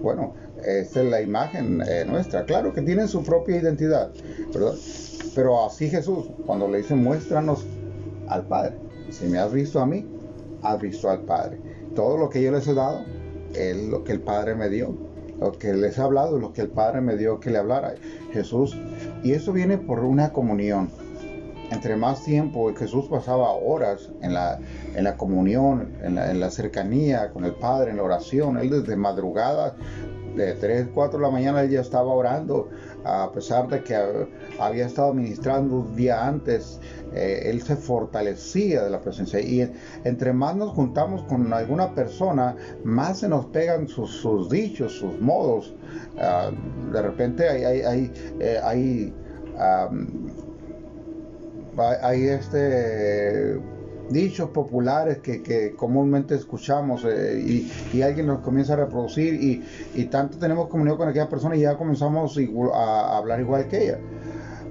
Bueno, 0.00 0.34
esta 0.64 1.02
es 1.02 1.10
la 1.10 1.20
imagen 1.20 1.82
eh, 1.82 2.04
nuestra. 2.06 2.44
Claro 2.44 2.72
que 2.72 2.82
tienen 2.82 3.08
su 3.08 3.22
propia 3.22 3.56
identidad. 3.56 4.10
Pero 5.34 5.64
así 5.64 5.88
Jesús, 5.88 6.26
cuando 6.46 6.68
le 6.68 6.78
dice, 6.78 6.94
muéstranos 6.94 7.64
al 8.28 8.46
Padre. 8.46 8.76
Si 9.10 9.26
me 9.26 9.38
has 9.38 9.52
visto 9.52 9.80
a 9.80 9.86
mí, 9.86 10.06
has 10.62 10.80
visto 10.80 11.10
al 11.10 11.20
Padre. 11.20 11.58
Todo 11.94 12.16
lo 12.16 12.28
que 12.28 12.42
yo 12.42 12.52
les 12.52 12.66
he 12.66 12.74
dado 12.74 13.04
es 13.54 13.76
lo 13.76 14.04
que 14.04 14.12
el 14.12 14.20
Padre 14.20 14.54
me 14.54 14.68
dio. 14.68 14.94
Lo 15.38 15.52
que 15.52 15.72
les 15.74 15.98
he 15.98 16.02
hablado 16.02 16.36
es 16.36 16.42
lo 16.42 16.52
que 16.52 16.60
el 16.62 16.68
Padre 16.68 17.00
me 17.00 17.16
dio 17.16 17.40
que 17.40 17.50
le 17.50 17.58
hablara. 17.58 17.94
Jesús. 18.32 18.76
Y 19.22 19.32
eso 19.32 19.52
viene 19.52 19.78
por 19.78 20.00
una 20.00 20.32
comunión 20.32 20.90
entre 21.72 21.96
más 21.96 22.22
tiempo 22.22 22.72
Jesús 22.74 23.06
pasaba 23.06 23.50
horas 23.52 24.10
en 24.20 24.34
la, 24.34 24.58
en 24.94 25.04
la 25.04 25.16
comunión, 25.16 25.94
en 26.02 26.14
la, 26.16 26.30
en 26.30 26.38
la, 26.38 26.50
cercanía 26.50 27.30
con 27.30 27.44
el 27.44 27.52
Padre, 27.52 27.90
en 27.90 27.96
la 27.96 28.02
oración, 28.02 28.58
él 28.58 28.68
desde 28.70 28.94
madrugada, 28.94 29.74
de 30.36 30.54
3, 30.54 30.88
4 30.94 31.18
de 31.18 31.22
la 31.24 31.30
mañana, 31.30 31.62
él 31.62 31.70
ya 31.70 31.80
estaba 31.80 32.12
orando, 32.12 32.68
a 33.04 33.30
pesar 33.32 33.68
de 33.68 33.82
que 33.82 33.96
había 34.58 34.86
estado 34.86 35.12
ministrando 35.12 35.76
un 35.76 35.96
día 35.96 36.26
antes, 36.26 36.80
eh, 37.14 37.42
él 37.46 37.62
se 37.62 37.76
fortalecía 37.76 38.84
de 38.84 38.90
la 38.90 39.00
presencia. 39.00 39.40
Y 39.40 39.70
entre 40.04 40.32
más 40.32 40.56
nos 40.56 40.70
juntamos 40.70 41.22
con 41.24 41.52
alguna 41.52 41.94
persona, 41.94 42.56
más 42.84 43.20
se 43.20 43.28
nos 43.28 43.46
pegan 43.46 43.88
sus, 43.88 44.10
sus 44.10 44.48
dichos, 44.48 44.92
sus 44.92 45.20
modos. 45.20 45.74
Uh, 46.16 46.92
de 46.92 47.02
repente 47.02 47.48
hay, 47.48 47.64
hay, 47.64 47.82
hay, 47.82 48.12
eh, 48.40 48.60
hay 48.62 49.14
hay 52.02 52.28
este 52.28 53.60
dichos 54.10 54.50
populares 54.50 55.18
que, 55.18 55.74
comúnmente 55.76 56.34
escuchamos 56.34 57.04
eh, 57.04 57.68
y, 57.92 58.02
alguien 58.02 58.26
nos 58.26 58.40
comienza 58.40 58.74
a 58.74 58.76
reproducir 58.76 59.34
y, 59.94 60.04
tanto 60.06 60.38
tenemos 60.38 60.68
comunión 60.68 60.96
con 60.96 61.08
aquella 61.08 61.28
persona 61.28 61.56
y 61.56 61.60
ya 61.60 61.76
comenzamos 61.76 62.38
a, 62.74 63.16
hablar 63.16 63.40
igual 63.40 63.68
que 63.68 63.84
ella. 63.84 63.98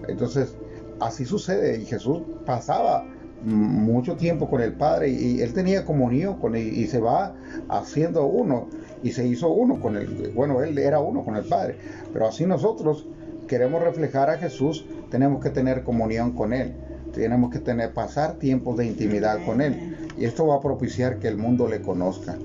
Entonces, 0.08 0.56
así 1.00 1.26
sucede 1.26 1.80
y 1.80 1.86
Jesús 1.86 2.22
pasaba 2.46 3.06
mucho 3.44 4.16
tiempo 4.18 4.48
con 4.48 4.62
el 4.62 4.74
Padre 4.74 5.10
y, 5.10 5.42
él 5.42 5.54
tenía 5.54 5.86
comunión 5.86 6.40
con 6.40 6.56
él 6.56 6.74
y 6.74 6.88
se 6.88 7.00
va 7.00 7.36
haciendo 7.70 8.26
uno 8.26 8.70
y 9.04 9.12
se 9.12 9.26
hizo 9.26 9.50
uno 9.50 9.80
con 9.80 9.98
él. 9.98 10.32
Bueno, 10.36 10.62
él 10.62 10.78
era 10.78 11.00
uno 11.00 11.24
con 11.24 11.36
el 11.36 11.46
Padre, 11.46 11.78
pero 12.14 12.28
así 12.28 12.46
nosotros 12.46 13.08
queremos 13.48 13.82
reflejar 13.82 14.30
a 14.30 14.38
Jesús, 14.38 14.86
tenemos 15.10 15.44
que 15.44 15.50
tener 15.50 15.84
comunión 15.84 16.34
con 16.34 16.54
él 16.54 16.74
tenemos 17.14 17.52
que 17.52 17.60
tener, 17.60 17.94
pasar 17.94 18.36
tiempos 18.36 18.78
de 18.78 18.86
intimidad 18.86 19.44
con 19.46 19.62
Él. 19.62 19.98
Y 20.18 20.26
esto 20.26 20.48
va 20.48 20.56
a 20.56 20.62
propiciar 20.62 21.20
que 21.20 21.28
el 21.28 21.38
mundo 21.38 21.68
le 21.68 21.82
conozca. 21.82 22.38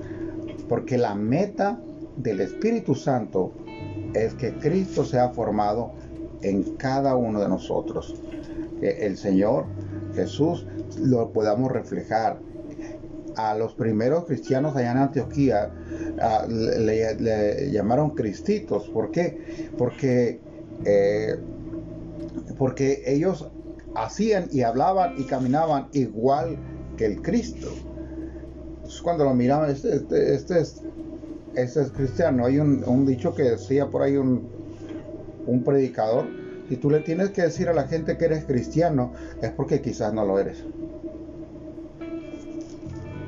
Porque 0.67 0.97
la 0.97 1.15
meta 1.15 1.79
del 2.17 2.41
Espíritu 2.41 2.95
Santo 2.95 3.53
es 4.13 4.33
que 4.33 4.53
Cristo 4.53 5.05
sea 5.05 5.29
formado 5.29 5.91
en 6.41 6.75
cada 6.75 7.15
uno 7.15 7.39
de 7.39 7.47
nosotros. 7.47 8.15
Que 8.79 9.05
el 9.05 9.17
Señor 9.17 9.65
Jesús 10.15 10.65
lo 11.01 11.31
podamos 11.31 11.71
reflejar. 11.71 12.39
A 13.35 13.55
los 13.55 13.75
primeros 13.75 14.25
cristianos 14.25 14.75
allá 14.75 14.93
en 14.93 14.97
Antioquía 14.97 15.69
le, 16.49 17.69
llamaron 17.71 18.11
cristitos. 18.11 18.89
¿Por 18.89 19.11
qué? 19.11 19.69
Porque, 19.77 20.39
eh, 20.83 21.35
porque 22.57 23.03
ellos 23.05 23.51
hacían 23.97 24.47
y 24.51 24.61
hablaban 24.61 25.15
y 25.17 25.23
caminaban 25.23 25.87
igual 25.93 26.57
que 26.97 27.05
el 27.05 27.21
Cristo. 27.21 27.67
cuando 29.03 29.25
lo 29.25 29.33
miraban, 29.33 29.69
este, 29.69 29.95
este, 29.95 30.35
este, 30.35 30.59
es, 30.59 30.81
este 31.55 31.81
es 31.81 31.91
cristiano. 31.91 32.45
Hay 32.45 32.59
un, 32.59 33.05
dicho 33.05 33.33
que 33.33 33.43
decía 33.43 33.87
por 33.87 34.03
ahí 34.03 34.15
un, 34.15 34.47
un 35.45 35.63
predicador, 35.63 36.25
si 36.69 36.77
tú 36.77 36.89
le 36.89 36.99
tienes 36.99 37.31
que 37.31 37.41
decir 37.41 37.69
a 37.69 37.73
la 37.73 37.87
gente 37.87 38.17
que 38.17 38.25
eres 38.25 38.45
cristiano, 38.45 39.13
es 39.41 39.51
porque 39.51 39.81
quizás 39.81 40.13
no 40.13 40.25
lo 40.25 40.39
eres. 40.39 40.63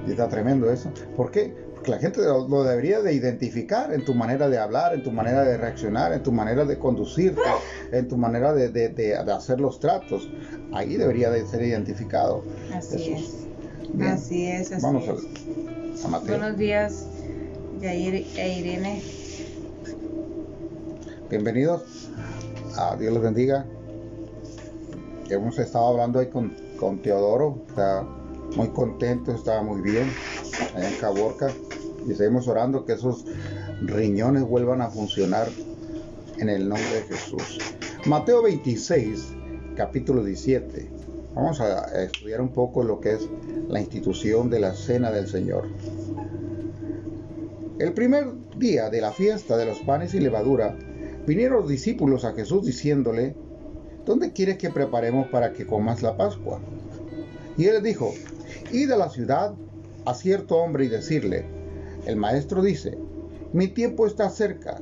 Y 0.08 0.12
está 0.12 0.28
tremendo 0.28 0.72
eso. 0.72 0.92
¿Por 1.16 1.32
qué? 1.32 1.54
La 1.90 1.98
gente 1.98 2.22
lo, 2.22 2.64
debería 2.64 3.02
de 3.02 3.14
identificar 3.14 3.92
en 3.94 4.06
tu 4.06 4.14
manera 4.14 4.48
de 4.48 4.58
hablar, 4.58 4.94
en 4.94 5.04
tu 5.04 5.12
manera 5.12 5.44
de 5.44 5.58
reaccionar, 5.58 6.14
en 6.14 6.24
tu 6.24 6.32
manera 6.32 6.64
de 6.66 6.78
conducirte, 6.78 7.42
en 7.92 8.08
tu 8.08 8.16
manera 8.16 8.54
de, 8.54 9.16
hacer 9.34 9.60
los 9.60 9.80
tratos. 9.80 10.30
Ahí 10.72 10.96
debería 10.96 11.32
de 11.32 11.46
ser 11.48 11.64
identificado. 11.64 12.44
Así 12.74 13.14
es. 13.14 13.48
Así 14.02 14.46
es. 14.46 14.72
Así 14.72 14.84
Vamos 14.84 15.04
A, 15.10 16.08
Mateo. 16.08 16.38
Buenos 16.38 16.58
días, 16.58 17.06
Yair 17.82 18.26
e 18.38 18.60
Irene. 18.60 19.02
Bienvenidos. 21.30 22.10
A 22.78 22.96
Dios 22.96 23.14
les 23.14 23.22
bendiga. 23.22 23.66
Hemos 25.30 25.58
estado 25.60 25.88
hablando 25.88 26.20
ahí 26.20 26.28
con, 26.28 26.56
con 26.80 27.02
Teodoro. 27.02 27.64
Está 27.68 28.04
muy 28.56 28.70
contento, 28.70 29.32
estaba 29.32 29.62
muy 29.62 29.82
bien 29.82 30.10
allá 30.76 30.90
en 30.90 30.96
Caborca 31.00 31.52
y 32.08 32.14
seguimos 32.14 32.48
orando 32.48 32.86
que 32.86 32.94
esos 32.94 33.26
riñones 33.82 34.44
vuelvan 34.44 34.82
a 34.82 34.90
funcionar 34.90 35.48
en 36.38 36.50
el 36.50 36.68
nombre 36.70 36.90
de 36.94 37.02
Jesús. 37.04 37.60
Mateo 38.06 38.44
26, 38.44 39.34
capítulo 39.76 40.24
17. 40.24 40.90
Vamos 41.36 41.62
a 41.62 42.04
estudiar 42.04 42.42
un 42.42 42.50
poco 42.50 42.84
lo 42.84 43.00
que 43.00 43.14
es 43.14 43.30
la 43.68 43.80
institución 43.80 44.50
de 44.50 44.60
la 44.60 44.74
cena 44.74 45.12
del 45.12 45.28
Señor. 45.28 45.68
El 47.78 47.94
primer 47.94 48.28
día 48.58 48.90
de 48.90 49.02
la 49.02 49.12
fiesta 49.12 49.56
de 49.56 49.66
los 49.66 49.80
panes 49.80 50.14
y 50.14 50.20
levadura, 50.20 50.76
vinieron 51.26 51.62
los 51.62 51.70
discípulos 51.70 52.26
a 52.26 52.34
Jesús 52.34 52.66
diciéndole, 52.66 53.36
¿dónde 54.06 54.34
quieres 54.34 54.58
que 54.58 54.70
preparemos 54.70 55.28
para 55.28 55.54
que 55.54 55.66
comas 55.66 56.02
la 56.02 56.18
Pascua? 56.18 56.60
Y 57.58 57.66
él 57.66 57.76
les 57.76 57.84
dijo, 57.84 58.14
id 58.72 58.92
a 58.92 58.98
la 58.98 59.10
ciudad 59.10 59.54
a 60.06 60.14
cierto 60.14 60.58
hombre 60.58 60.86
y 60.86 60.88
decirle, 60.88 61.59
el 62.06 62.16
maestro 62.16 62.62
dice, 62.62 62.98
mi 63.54 63.68
tiempo 63.68 64.06
está 64.06 64.30
cerca, 64.30 64.82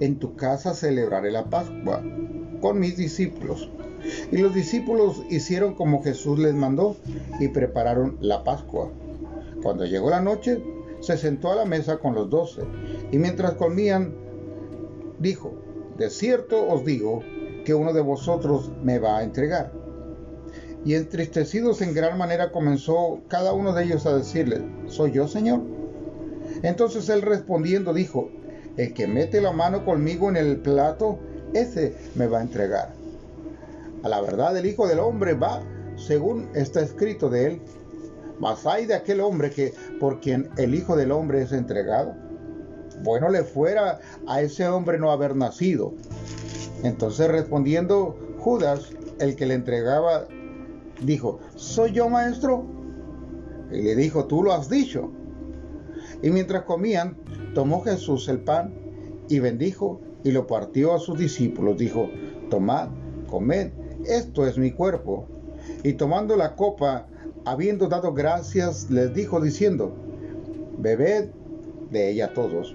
en 0.00 0.18
tu 0.18 0.36
casa 0.36 0.74
celebraré 0.74 1.30
la 1.30 1.44
Pascua 1.44 2.02
con 2.60 2.78
mis 2.78 2.96
discípulos. 2.96 3.70
Y 4.30 4.38
los 4.38 4.54
discípulos 4.54 5.22
hicieron 5.30 5.74
como 5.74 6.02
Jesús 6.02 6.38
les 6.38 6.54
mandó 6.54 6.96
y 7.40 7.48
prepararon 7.48 8.18
la 8.20 8.44
Pascua. 8.44 8.90
Cuando 9.62 9.84
llegó 9.84 10.10
la 10.10 10.20
noche, 10.20 10.62
se 11.00 11.16
sentó 11.16 11.52
a 11.52 11.56
la 11.56 11.64
mesa 11.64 11.98
con 11.98 12.14
los 12.14 12.30
doce, 12.30 12.62
y 13.10 13.18
mientras 13.18 13.54
comían, 13.54 14.14
dijo, 15.18 15.54
de 15.98 16.10
cierto 16.10 16.68
os 16.68 16.84
digo 16.84 17.20
que 17.64 17.74
uno 17.74 17.92
de 17.92 18.00
vosotros 18.00 18.70
me 18.82 18.98
va 18.98 19.18
a 19.18 19.22
entregar. 19.22 19.72
Y 20.84 20.94
entristecidos 20.94 21.80
en 21.80 21.94
gran 21.94 22.18
manera 22.18 22.50
comenzó 22.50 23.20
cada 23.28 23.52
uno 23.52 23.72
de 23.72 23.84
ellos 23.84 24.04
a 24.06 24.16
decirle, 24.16 24.62
¿soy 24.86 25.12
yo, 25.12 25.28
Señor? 25.28 25.60
Entonces 26.62 27.08
él 27.08 27.22
respondiendo 27.22 27.92
dijo, 27.92 28.30
el 28.76 28.94
que 28.94 29.06
mete 29.06 29.40
la 29.40 29.52
mano 29.52 29.84
conmigo 29.84 30.28
en 30.28 30.36
el 30.36 30.58
plato, 30.58 31.18
ese 31.54 31.94
me 32.14 32.26
va 32.26 32.38
a 32.38 32.42
entregar. 32.42 32.92
A 34.02 34.08
la 34.08 34.20
verdad 34.20 34.56
el 34.56 34.66
Hijo 34.66 34.86
del 34.86 35.00
Hombre 35.00 35.34
va, 35.34 35.62
según 35.96 36.48
está 36.54 36.80
escrito 36.80 37.28
de 37.28 37.46
él, 37.46 37.62
mas 38.40 38.66
hay 38.66 38.86
de 38.86 38.94
aquel 38.94 39.20
hombre 39.20 39.50
que 39.50 39.72
por 40.00 40.20
quien 40.20 40.48
el 40.56 40.74
Hijo 40.74 40.96
del 40.96 41.12
Hombre 41.12 41.42
es 41.42 41.52
entregado. 41.52 42.14
Bueno 43.02 43.28
le 43.28 43.42
fuera 43.42 44.00
a 44.26 44.40
ese 44.42 44.66
hombre 44.66 44.98
no 44.98 45.10
haber 45.10 45.36
nacido. 45.36 45.92
Entonces 46.82 47.28
respondiendo 47.28 48.16
Judas, 48.38 48.90
el 49.20 49.36
que 49.36 49.46
le 49.46 49.54
entregaba, 49.54 50.26
dijo, 51.02 51.38
¿soy 51.54 51.92
yo 51.92 52.08
maestro? 52.08 52.64
Y 53.70 53.82
le 53.82 53.94
dijo, 53.94 54.26
tú 54.26 54.42
lo 54.42 54.52
has 54.52 54.68
dicho. 54.68 55.10
Y 56.22 56.30
mientras 56.30 56.62
comían, 56.62 57.16
tomó 57.54 57.82
Jesús 57.82 58.28
el 58.28 58.40
pan 58.40 58.72
y 59.28 59.40
bendijo 59.40 60.00
y 60.24 60.30
lo 60.30 60.46
partió 60.46 60.94
a 60.94 60.98
sus 60.98 61.18
discípulos. 61.18 61.76
Dijo, 61.76 62.08
tomad, 62.48 62.88
comed, 63.28 63.72
esto 64.06 64.46
es 64.46 64.56
mi 64.56 64.70
cuerpo. 64.70 65.26
Y 65.82 65.94
tomando 65.94 66.36
la 66.36 66.54
copa, 66.54 67.06
habiendo 67.44 67.88
dado 67.88 68.12
gracias, 68.12 68.90
les 68.90 69.12
dijo 69.14 69.40
diciendo, 69.40 69.94
bebed 70.78 71.30
de 71.90 72.10
ella 72.10 72.32
todos, 72.32 72.74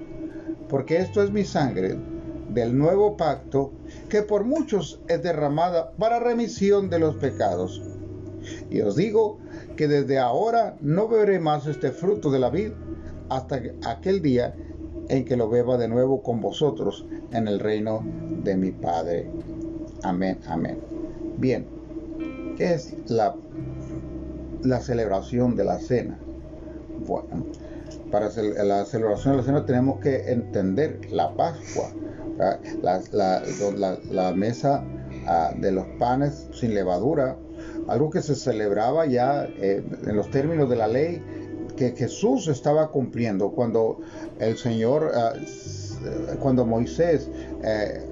porque 0.69 0.97
esto 0.97 1.23
es 1.23 1.31
mi 1.31 1.43
sangre 1.43 1.97
del 2.49 2.77
nuevo 2.77 3.17
pacto, 3.17 3.71
que 4.09 4.21
por 4.21 4.45
muchos 4.45 5.01
es 5.07 5.21
derramada 5.21 5.91
para 5.91 6.19
remisión 6.19 6.89
de 6.89 6.99
los 6.99 7.15
pecados. 7.15 7.81
Y 8.69 8.81
os 8.81 8.95
digo 8.95 9.39
que 9.75 9.87
desde 9.87 10.19
ahora 10.19 10.77
no 10.81 11.07
beberé 11.07 11.39
más 11.39 11.67
este 11.67 11.91
fruto 11.91 12.31
de 12.31 12.39
la 12.39 12.49
vid 12.49 12.71
hasta 13.29 13.61
aquel 13.85 14.21
día 14.21 14.55
en 15.09 15.25
que 15.25 15.37
lo 15.37 15.49
beba 15.49 15.77
de 15.77 15.87
nuevo 15.87 16.21
con 16.21 16.41
vosotros 16.41 17.05
en 17.31 17.47
el 17.47 17.59
reino 17.59 18.03
de 18.43 18.57
mi 18.57 18.71
Padre. 18.71 19.29
Amén, 20.03 20.39
amén. 20.47 20.79
Bien, 21.37 21.65
¿qué 22.57 22.73
es 22.73 22.95
la 23.07 23.35
la 24.63 24.79
celebración 24.81 25.55
de 25.55 25.63
la 25.63 25.79
cena. 25.79 26.17
Bueno, 27.05 27.45
para 28.11 28.29
la 28.29 28.85
celebración 28.85 29.33
de 29.33 29.37
la 29.37 29.43
cena 29.43 29.65
tenemos 29.65 29.99
que 29.99 30.31
entender 30.31 30.99
la 31.11 31.33
Pascua, 31.35 31.91
la, 32.81 34.33
mesa 34.35 34.83
ah, 35.27 35.53
de 35.57 35.71
los 35.71 35.85
panes 35.99 36.47
sin 36.53 36.73
levadura, 36.73 37.37
algo 37.87 38.09
que 38.09 38.21
se 38.21 38.35
celebraba 38.35 39.05
ya 39.05 39.45
eh, 39.45 39.83
en 40.05 40.15
los 40.15 40.29
términos 40.29 40.69
de 40.69 40.75
la 40.75 40.87
ley 40.87 41.21
que 41.77 41.91
Jesús 41.91 42.49
estaba 42.49 42.91
cumpliendo 42.91 43.51
cuando 43.51 43.99
el 44.39 44.57
Señor, 44.57 45.11
ah, 45.15 45.33
cuando 46.41 46.65
Moisés 46.65 47.29
eh, 47.63 48.05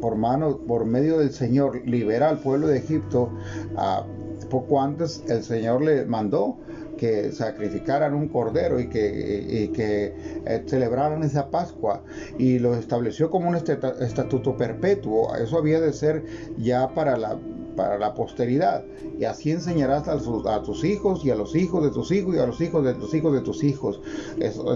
por 0.00 0.16
mano, 0.16 0.58
por 0.58 0.84
medio 0.84 1.18
del 1.18 1.30
Señor 1.30 1.86
libera 1.86 2.28
al 2.28 2.38
pueblo 2.38 2.66
de 2.66 2.78
Egipto, 2.78 3.30
ah, 3.76 4.04
poco 4.48 4.80
antes 4.80 5.22
el 5.28 5.44
Señor 5.44 5.82
le 5.82 6.04
mandó 6.06 6.56
que 7.00 7.32
sacrificaran 7.32 8.12
un 8.12 8.28
cordero 8.28 8.78
y 8.78 8.88
que, 8.88 9.70
que 9.74 10.14
eh, 10.44 10.62
celebraran 10.66 11.22
esa 11.22 11.50
Pascua 11.50 12.02
y 12.36 12.58
lo 12.58 12.74
estableció 12.74 13.30
como 13.30 13.48
un 13.48 13.54
estatuto 13.56 14.54
perpetuo. 14.56 15.34
Eso 15.34 15.56
había 15.56 15.80
de 15.80 15.94
ser 15.94 16.24
ya 16.58 16.92
para 16.94 17.16
la 17.16 17.38
para 17.80 17.98
la 17.98 18.12
posteridad. 18.12 18.84
Y 19.18 19.24
así 19.24 19.50
enseñarás 19.50 20.06
a, 20.06 20.18
tus 20.62 20.84
hijos 20.84 21.24
y 21.24 21.30
a 21.30 21.34
los 21.34 21.56
hijos 21.56 21.82
de 21.82 21.90
tus 21.90 22.12
hijos 22.12 22.36
y 22.36 22.38
a 22.38 22.44
los 22.44 22.60
hijos 22.60 22.84
de 22.84 22.92
tus 22.92 23.14
hijos 23.14 23.32
de 23.32 23.40
tus 23.40 23.64
hijos. 23.64 24.02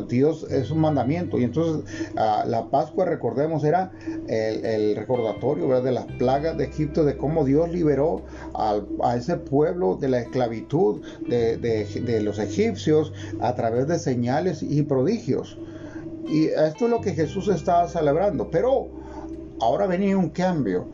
Dios 0.09 0.47
es 0.51 0.71
un 0.71 0.81
mandamiento. 0.81 1.39
Y 1.39 1.45
entonces 1.45 1.85
ah, 2.17 2.45
la 2.47 2.71
Pascua, 2.71 3.05
recordemos, 3.05 3.63
era 3.63 3.93
el, 4.27 4.97
recordatorio 4.97 5.83
de 5.83 5.93
las 5.93 6.07
plagas 6.07 6.57
de 6.57 6.65
Egipto, 6.65 7.05
de 7.05 7.19
cómo 7.19 7.45
Dios 7.45 7.71
liberó 7.71 8.23
a 8.55 9.17
ese 9.17 9.37
pueblo 9.37 9.97
de 9.97 10.09
la 10.09 10.21
esclavitud 10.21 11.03
de, 11.29 11.59
de 11.59 12.23
los 12.23 12.39
egipcios 12.39 13.13
a 13.41 13.55
través 13.55 13.87
de 13.87 13.99
señales 13.99 14.63
y 14.63 14.83
prodigios. 14.83 15.59
Y 16.27 16.47
esto 16.47 16.87
es 16.87 16.91
lo 16.91 17.03
que 17.03 17.13
Jesús 17.13 17.49
estaba 17.49 17.87
celebrando. 17.87 18.49
Pero 18.51 18.89
ahora 19.61 19.87
venía 19.87 20.17
un 20.17 20.31
cambio 20.31 20.87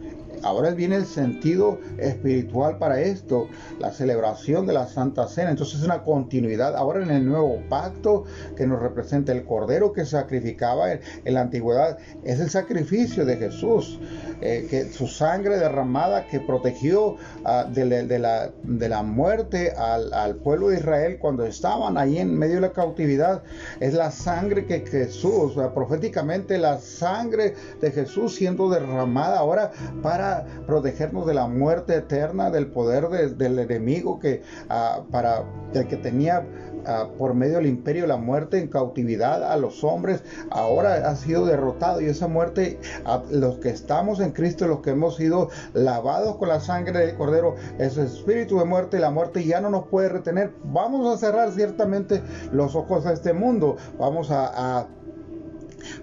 ahora 0.43 0.71
viene 0.71 0.97
el 0.97 1.07
sentido 1.07 1.79
espiritual 1.99 2.79
para 2.79 3.01
esto, 3.01 3.49
la 3.79 3.93
celebración 3.93 4.67
de 4.67 4.73
la 4.73 4.87
Santa 4.87 5.29
Cena. 5.29 5.51
Entonces 5.51 5.81
es 5.81 5.85
una 5.85 6.03
continuidad 6.03 6.77
ahora 6.77 7.03
en 7.03 7.11
el 7.11 7.27
nuevo 7.27 7.61
pacto 7.69 8.25
que 8.57 8.67
nos 8.67 8.81
representa 8.81 9.33
el 9.33 9.45
cordero 9.45 9.93
que 9.93 10.05
sacrificaba 10.05 10.93
en, 10.93 11.01
la 11.25 11.43
antigüedad. 11.43 11.99
Es 12.25 12.41
el 12.41 12.51
sacrificio 12.51 13.25
de 13.25 13.37
Jesús, 13.37 13.99
eh, 14.41 14.67
que 14.69 14.91
su 14.93 15.07
sangre 15.07 15.59
derramada 15.59 16.27
que 16.27 16.41
protegió 16.41 17.17
ah, 17.45 17.65
de, 17.65 18.19
la, 18.19 19.03
muerte 19.03 19.73
al, 19.73 20.37
pueblo 20.37 20.69
de 20.69 20.79
Israel 20.79 21.19
cuando 21.21 21.45
estaban 21.45 21.99
ahí 21.99 22.19
en 22.19 22.37
medio 22.37 22.57
de 22.57 22.63
la 22.63 22.73
cautividad. 22.73 23.43
Es 23.81 23.95
la 23.95 24.11
sangre 24.11 24.67
que 24.67 24.81
Jesús, 24.81 25.55
proféticamente 25.75 26.59
la 26.59 26.79
sangre 26.79 27.55
de 27.81 27.91
Jesús 27.91 28.35
siendo 28.35 28.69
derramada 28.71 29.39
ahora 29.39 29.73
para 30.03 30.30
protegernos 30.67 31.27
de 31.27 31.35
la 31.35 31.47
muerte 31.47 31.97
eterna, 31.97 32.51
del 32.51 32.67
poder 32.67 33.09
del 33.09 33.59
enemigo 33.59 34.19
que 34.19 34.43
ah, 34.69 35.03
para 35.11 35.45
el 35.75 35.87
que 35.87 35.97
tenía 35.97 36.47
ah, 36.87 37.09
por 37.19 37.35
medio 37.35 37.57
del 37.57 37.67
imperio 37.67 38.07
la 38.07 38.17
muerte 38.17 38.59
en 38.59 38.69
cautividad 38.69 39.51
a 39.51 39.57
los 39.57 39.85
hombres, 39.85 40.23
ahora 40.51 41.09
ha 41.09 41.17
sido 41.17 41.47
derrotado 41.47 42.01
y 42.01 42.07
esa 42.07 42.29
muerte, 42.29 42.79
a 43.05 43.23
los 43.31 43.59
que 43.59 43.71
estamos 43.71 44.21
en 44.21 44.33
Cristo, 44.33 44.67
los 44.67 44.81
que 44.81 44.91
hemos 44.91 45.17
sido 45.17 45.49
lavados 45.75 46.37
con 46.37 46.49
la 46.49 46.61
sangre 46.61 47.07
del 47.07 47.17
Cordero, 47.17 47.57
ese 47.79 48.05
espíritu 48.05 48.59
de 48.59 48.65
muerte 48.65 48.99
la 48.99 49.11
muerte 49.11 49.45
ya 49.45 49.61
no 49.61 49.71
nos 49.71 49.87
puede 49.87 50.09
retener. 50.09 50.53
Vamos 50.65 51.13
a 51.13 51.19
cerrar 51.19 51.53
ciertamente 51.53 52.23
los 52.53 52.75
ojos 52.75 53.07
a 53.07 53.13
este 53.13 53.33
mundo, 53.33 53.77
vamos 53.99 54.31
a, 54.31 54.87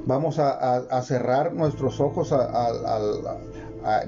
vamos 0.05 0.39
a, 0.39 1.01
cerrar 1.01 1.53
nuestros 1.53 1.99
ojos 1.99 2.31
al 2.31 2.47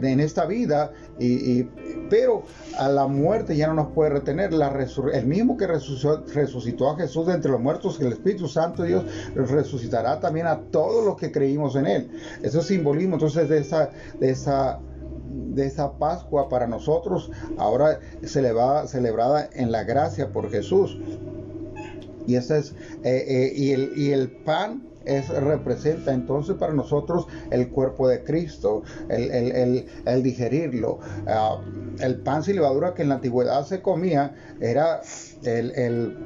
en 0.01 0.19
esta 0.19 0.45
vida, 0.45 0.91
y, 1.19 1.63
pero 2.09 2.43
a 2.77 2.89
la 2.89 3.07
muerte 3.07 3.55
ya 3.55 3.67
no 3.67 3.73
nos 3.73 3.87
puede 3.93 4.11
retener. 4.11 4.53
La 4.53 4.69
el 5.13 5.25
mismo 5.25 5.57
que 5.57 5.67
resucitó, 5.67 6.89
a 6.89 6.97
Jesús 6.97 7.27
de 7.27 7.33
entre 7.33 7.51
los 7.51 7.59
muertos, 7.59 7.99
el 7.99 8.13
Espíritu 8.13 8.47
Santo 8.47 8.83
Dios 8.83 9.05
resucitará 9.35 10.19
también 10.19 10.47
a 10.47 10.59
todos 10.71 11.05
los 11.05 11.17
que 11.17 11.31
creímos 11.31 11.75
en 11.75 11.87
Él. 11.87 12.11
Eso 12.41 12.59
es 12.59 12.65
simbolismo 12.65 13.15
entonces 13.15 13.49
de 13.49 13.59
esa, 13.59 13.89
de 14.19 14.29
esa 14.29 14.79
de 15.29 15.65
esa 15.65 15.93
Pascua 15.93 16.49
para 16.49 16.67
nosotros, 16.67 17.31
ahora 17.57 17.99
va 18.55 18.87
celebrada 18.87 19.49
en 19.53 19.71
la 19.71 19.83
gracia 19.83 20.31
por 20.31 20.49
Jesús. 20.49 20.97
Y 22.25 22.35
ese 22.35 22.59
es, 22.59 22.71
eh, 23.03 23.25
eh, 23.27 23.53
y, 23.55 23.71
el, 23.71 23.93
y 23.95 24.11
el 24.11 24.29
pan 24.31 24.88
es, 25.05 25.29
representa 25.29 26.13
entonces 26.13 26.55
para 26.55 26.73
nosotros 26.73 27.27
el 27.51 27.69
cuerpo 27.69 28.07
de 28.07 28.23
Cristo, 28.23 28.83
el, 29.09 30.23
digerirlo. 30.23 30.99
Ah, 31.27 31.61
el 31.99 32.17
pan 32.21 32.43
sin 32.43 32.55
levadura 32.55 32.93
que 32.93 33.03
en 33.03 33.09
la 33.09 33.15
antigüedad 33.15 33.65
se 33.65 33.81
comía 33.81 34.35
era 34.61 35.01
el, 35.43 36.17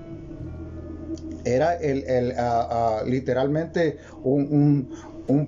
era 1.46 1.76
el, 1.76 2.34
ah, 2.38 2.68
ah, 2.70 3.04
literalmente 3.06 3.98
un, 4.24 4.90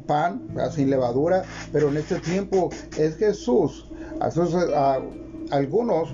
pan 0.07 0.47
sin 0.71 0.89
levadura, 0.89 1.43
pero 1.71 1.89
en 1.89 1.97
este 1.97 2.19
tiempo 2.19 2.69
es 2.97 3.17
Jesús. 3.17 3.89
algunos 5.51 6.09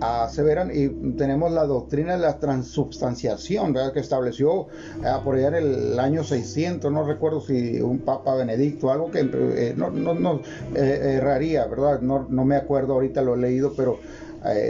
aseveran 0.00 0.70
y 0.72 0.88
tenemos 1.12 1.52
la 1.52 1.64
doctrina 1.64 2.14
de 2.14 2.20
la 2.20 2.38
transubstanciación 2.38 3.74
que 3.92 4.00
estableció 4.00 4.68
eh, 5.04 5.12
por 5.22 5.36
allá 5.36 5.48
en 5.48 5.54
el 5.54 5.98
año 5.98 6.24
600, 6.24 6.90
no 6.90 7.04
recuerdo 7.04 7.40
si 7.40 7.80
un 7.80 7.98
Papa 7.98 8.34
Benedicto, 8.34 8.90
algo 8.90 9.10
que 9.10 9.20
eh, 9.20 9.74
no, 9.76 9.90
no, 9.90 10.14
no 10.14 10.40
eh, 10.74 11.16
erraría, 11.18 11.66
¿verdad? 11.66 12.00
No, 12.00 12.26
no 12.28 12.44
me 12.44 12.56
acuerdo, 12.56 12.94
ahorita 12.94 13.22
lo 13.22 13.34
he 13.34 13.38
leído, 13.38 13.74
pero 13.76 13.98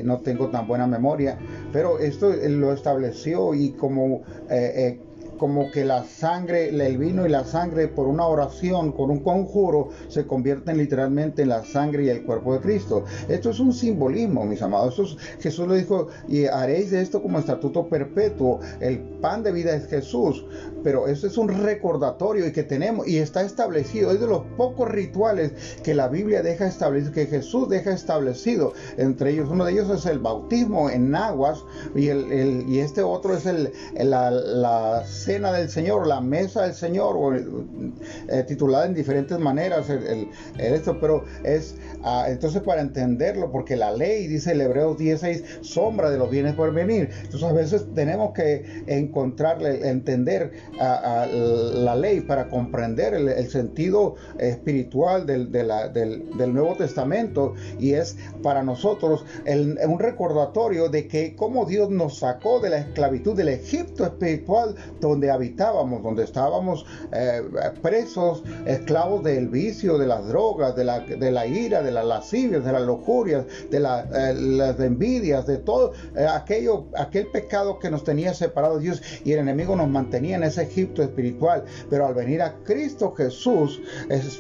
no 0.02 0.18
tengo 0.18 0.48
tan 0.48 0.66
buena 0.66 0.88
memoria, 0.88 1.38
pero 1.72 2.00
esto 2.00 2.32
lo 2.48 2.72
estableció 2.72 3.54
y 3.54 3.70
como 3.70 4.22
como 5.40 5.70
que 5.70 5.86
la 5.86 6.04
sangre, 6.04 6.68
el 6.68 6.98
vino 6.98 7.24
y 7.24 7.30
la 7.30 7.46
sangre 7.46 7.88
por 7.88 8.06
una 8.06 8.26
oración, 8.26 8.92
con 8.92 9.10
un 9.10 9.20
conjuro, 9.20 9.88
se 10.08 10.26
convierten 10.26 10.76
literalmente 10.76 11.40
en 11.42 11.48
la 11.48 11.64
sangre 11.64 12.04
y 12.04 12.08
el 12.10 12.24
cuerpo 12.24 12.52
de 12.52 12.60
Cristo. 12.60 13.06
Esto 13.26 13.48
es 13.48 13.58
un 13.58 13.72
simbolismo, 13.72 14.44
mis 14.44 14.60
amados. 14.60 15.16
Jesús 15.40 15.66
lo 15.66 15.72
dijo, 15.72 16.08
y 16.28 16.44
haréis 16.44 16.90
de 16.90 17.00
esto 17.00 17.22
como 17.22 17.38
estatuto 17.38 17.88
perpetuo. 17.88 18.60
El 18.80 18.98
pan 18.98 19.42
de 19.42 19.52
vida 19.52 19.74
es 19.74 19.86
Jesús, 19.86 20.44
pero 20.84 21.08
esto 21.08 21.26
es 21.26 21.38
un 21.38 21.48
recordatorio 21.48 22.46
y 22.46 22.52
que 22.52 22.62
tenemos, 22.62 23.08
y 23.08 23.16
está 23.16 23.40
establecido, 23.40 24.10
es 24.10 24.20
de 24.20 24.26
los 24.26 24.42
pocos 24.58 24.90
rituales 24.90 25.52
que 25.82 25.94
la 25.94 26.08
Biblia 26.08 26.42
deja 26.42 26.66
establecido, 26.66 27.14
que 27.14 27.24
Jesús 27.24 27.66
deja 27.70 27.92
establecido. 27.92 28.74
Entre 28.98 29.30
ellos, 29.30 29.48
uno 29.50 29.64
de 29.64 29.72
ellos 29.72 29.88
es 29.88 30.04
el 30.04 30.18
bautismo 30.18 30.90
en 30.90 31.14
aguas, 31.14 31.64
y 31.94 32.78
este 32.78 33.02
otro 33.02 33.34
es 33.34 33.46
el, 33.46 33.72
la, 33.94 34.30
la 34.30 35.06
cena 35.30 35.52
del 35.52 35.68
Señor, 35.68 36.06
la 36.08 36.20
mesa 36.20 36.62
del 36.62 36.74
Señor, 36.74 37.14
o, 37.16 37.32
eh, 37.34 38.44
titulada 38.48 38.86
en 38.86 38.94
diferentes 38.94 39.38
maneras, 39.38 39.88
el, 39.88 40.28
esto, 40.58 40.98
pero 41.00 41.24
es 41.44 41.76
ah, 42.02 42.26
entonces 42.28 42.62
para 42.62 42.80
entenderlo, 42.80 43.52
porque 43.52 43.76
la 43.76 43.92
ley, 43.92 44.26
dice 44.26 44.52
el 44.52 44.60
Hebreos 44.60 44.98
16, 44.98 45.60
sombra 45.60 46.10
de 46.10 46.18
los 46.18 46.30
bienes 46.30 46.54
por 46.54 46.72
venir. 46.72 47.10
Entonces 47.22 47.48
a 47.48 47.52
veces 47.52 47.86
tenemos 47.94 48.32
que 48.32 48.82
encontrarle, 48.86 49.88
entender 49.88 50.52
a, 50.80 51.26
la 51.26 51.94
ley 51.94 52.20
para 52.20 52.48
comprender 52.48 53.14
el, 53.14 53.50
sentido 53.50 54.16
espiritual 54.38 55.26
del, 55.26 55.50
del, 55.52 56.54
Nuevo 56.54 56.74
Testamento 56.76 57.54
y 57.78 57.92
es 57.92 58.16
para 58.42 58.62
nosotros 58.62 59.24
un 59.46 59.98
recordatorio 59.98 60.88
de 60.88 61.06
que 61.06 61.36
como 61.36 61.64
Dios 61.64 61.90
nos 61.90 62.18
sacó 62.18 62.60
de 62.60 62.70
la 62.70 62.78
esclavitud 62.78 63.36
del 63.36 63.48
Egipto 63.48 64.04
espiritual 64.04 64.74
donde 65.00 65.19
donde 65.20 65.32
habitábamos, 65.32 66.02
donde 66.02 66.24
estábamos 66.24 66.86
eh, 67.12 67.42
presos, 67.82 68.42
esclavos 68.64 69.22
del 69.22 69.48
vicio, 69.48 69.98
de 69.98 70.06
las 70.06 70.26
drogas, 70.26 70.74
de 70.74 70.84
la, 70.84 71.00
de 71.00 71.30
la 71.30 71.46
ira, 71.46 71.82
de 71.82 71.90
las 71.90 72.06
lascivias, 72.06 72.64
de 72.64 72.72
las 72.72 72.82
lujurias, 72.82 73.44
de 73.70 73.76
eh, 73.76 74.34
las 74.34 74.80
envidias, 74.80 75.46
de 75.46 75.58
todo 75.58 75.92
eh, 76.16 76.26
aquello, 76.26 76.86
aquel 76.96 77.26
pecado 77.26 77.78
que 77.78 77.90
nos 77.90 78.02
tenía 78.02 78.32
separados 78.32 78.78
de 78.78 78.84
Dios 78.84 79.02
y 79.22 79.32
el 79.32 79.40
enemigo 79.40 79.76
nos 79.76 79.90
mantenía 79.90 80.36
en 80.36 80.44
ese 80.44 80.62
Egipto 80.62 81.02
espiritual. 81.02 81.64
Pero 81.90 82.06
al 82.06 82.14
venir 82.14 82.40
a 82.40 82.54
Cristo 82.64 83.12
Jesús, 83.14 83.78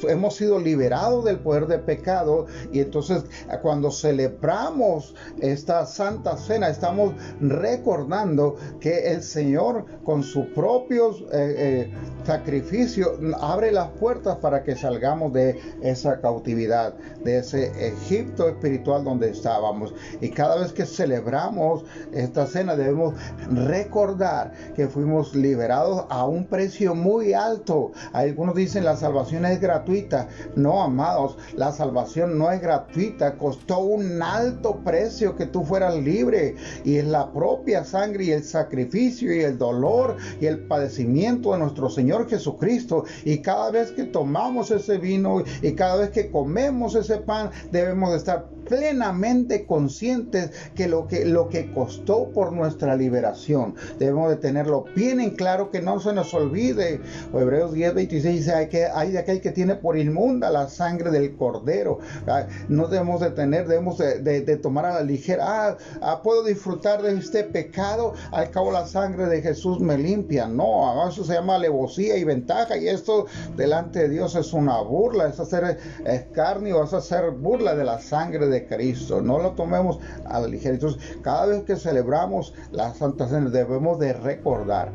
hemos 0.08 0.34
sido 0.34 0.58
liberados 0.58 1.26
del 1.26 1.40
poder 1.40 1.66
de 1.66 1.78
pecado 1.78 2.46
y 2.72 2.80
entonces 2.80 3.24
cuando 3.60 3.90
celebramos 3.90 5.14
esta 5.42 5.84
santa 5.84 6.38
cena, 6.38 6.70
estamos 6.70 7.12
recordando 7.38 8.56
que 8.80 9.12
el 9.12 9.22
Señor 9.22 9.84
con 10.04 10.22
su 10.22 10.46
propio 10.54 10.69
propios 10.70 11.22
eh, 11.22 11.26
eh, 11.32 11.90
sacrificios 12.24 13.18
abre 13.40 13.72
las 13.72 13.88
puertas 13.88 14.36
para 14.36 14.62
que 14.62 14.76
salgamos 14.76 15.32
de 15.32 15.58
esa 15.82 16.20
cautividad, 16.20 16.94
de 17.24 17.38
ese 17.38 17.88
Egipto 17.88 18.48
espiritual 18.48 19.02
donde 19.02 19.30
estábamos. 19.30 19.92
Y 20.20 20.30
cada 20.30 20.56
vez 20.60 20.72
que 20.72 20.86
celebramos 20.86 21.84
esta 22.12 22.46
cena 22.46 22.76
debemos 22.76 23.14
recordar 23.50 24.52
que 24.76 24.86
fuimos 24.86 25.34
liberados 25.34 26.06
a 26.08 26.24
un 26.24 26.44
precio 26.44 26.94
muy 26.94 27.32
alto. 27.32 27.90
Algunos 28.12 28.54
dicen 28.54 28.84
la 28.84 28.96
salvación 28.96 29.46
es 29.46 29.60
gratuita. 29.60 30.28
No, 30.54 30.84
amados, 30.84 31.36
la 31.56 31.72
salvación 31.72 32.38
no 32.38 32.52
es 32.52 32.60
gratuita. 32.60 33.36
Costó 33.36 33.80
un 33.80 34.22
alto 34.22 34.76
precio 34.84 35.34
que 35.34 35.46
tú 35.46 35.64
fueras 35.64 35.96
libre. 35.96 36.54
Y 36.84 36.98
es 36.98 37.06
la 37.06 37.32
propia 37.32 37.84
sangre 37.84 38.24
y 38.24 38.30
el 38.30 38.44
sacrificio 38.44 39.34
y 39.34 39.40
el 39.40 39.58
dolor 39.58 40.16
y 40.40 40.46
el 40.46 40.59
padecimiento 40.60 41.52
de 41.52 41.58
nuestro 41.58 41.90
Señor 41.90 42.28
Jesucristo. 42.28 43.04
Y 43.24 43.38
cada 43.38 43.70
vez 43.70 43.92
que 43.92 44.04
tomamos 44.04 44.70
ese 44.70 44.98
vino 44.98 45.42
y 45.62 45.72
cada 45.72 45.96
vez 45.96 46.10
que 46.10 46.30
comemos 46.30 46.94
ese 46.94 47.18
pan, 47.18 47.50
debemos 47.70 48.10
de 48.10 48.16
estar 48.18 48.46
plenamente 48.70 49.66
conscientes 49.66 50.52
que 50.74 50.88
lo 50.88 51.08
que 51.08 51.26
lo 51.26 51.48
que 51.48 51.72
costó 51.72 52.30
por 52.30 52.52
nuestra 52.52 52.96
liberación. 52.96 53.74
Debemos 53.98 54.30
de 54.30 54.36
tenerlo 54.36 54.84
bien 54.94 55.20
en 55.20 55.30
claro 55.30 55.70
que 55.70 55.82
no 55.82 56.00
se 56.00 56.14
nos 56.14 56.32
olvide. 56.32 57.00
Hebreos 57.34 57.72
10 57.72 57.94
26 57.94 58.36
dice 58.36 58.54
hay, 58.54 58.68
que, 58.68 58.86
hay 58.86 59.10
de 59.10 59.18
aquel 59.18 59.40
que 59.40 59.50
tiene 59.50 59.74
por 59.74 59.98
inmunda 59.98 60.50
la 60.50 60.68
sangre 60.68 61.10
del 61.10 61.36
cordero 61.36 61.98
ah, 62.26 62.46
no 62.68 62.86
debemos 62.86 63.20
de 63.20 63.30
tener 63.30 63.66
debemos 63.66 63.98
de, 63.98 64.56
tomar 64.62 64.86
a 64.86 64.94
la 64.94 65.02
ligera 65.02 65.44
ah, 65.46 65.76
ah, 66.00 66.22
puedo 66.22 66.44
disfrutar 66.44 67.02
de 67.02 67.18
este 67.18 67.44
pecado 67.44 68.14
al 68.30 68.50
cabo 68.50 68.70
la 68.70 68.86
sangre 68.86 69.26
de 69.26 69.42
Jesús 69.42 69.80
me 69.80 69.98
limpia 69.98 70.46
no 70.46 71.08
eso 71.08 71.24
se 71.24 71.34
llama 71.34 71.56
alevosía 71.56 72.16
y 72.16 72.24
ventaja 72.24 72.76
y 72.76 72.88
esto 72.88 73.26
delante 73.56 74.00
de 74.00 74.08
Dios 74.10 74.34
es 74.36 74.52
una 74.52 74.80
burla 74.80 75.28
es 75.28 75.40
hacer 75.40 75.78
escarnio 76.04 76.84
es 76.84 76.92
hacer 76.92 77.30
burla 77.30 77.74
de 77.74 77.84
la 77.84 78.00
sangre 78.00 78.46
de 78.46 78.59
Cristo. 78.66 79.20
No 79.20 79.38
lo 79.38 79.52
tomemos 79.52 79.98
a 80.24 80.40
la 80.40 80.48
ligera. 80.48 80.74
Entonces, 80.74 81.18
cada 81.22 81.46
vez 81.46 81.62
que 81.64 81.76
celebramos 81.76 82.54
la 82.72 82.94
Santa 82.94 83.28
Cena, 83.28 83.50
debemos 83.50 83.98
de 83.98 84.12
recordar 84.12 84.92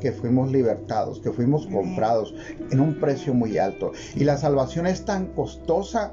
que 0.00 0.12
fuimos 0.12 0.52
libertados, 0.52 1.18
que 1.20 1.30
fuimos 1.30 1.66
comprados 1.66 2.34
en 2.70 2.80
un 2.80 3.00
precio 3.00 3.32
muy 3.32 3.56
alto. 3.56 3.92
Y 4.14 4.24
la 4.24 4.36
salvación 4.36 4.86
es 4.86 5.04
tan 5.04 5.28
costosa 5.28 6.12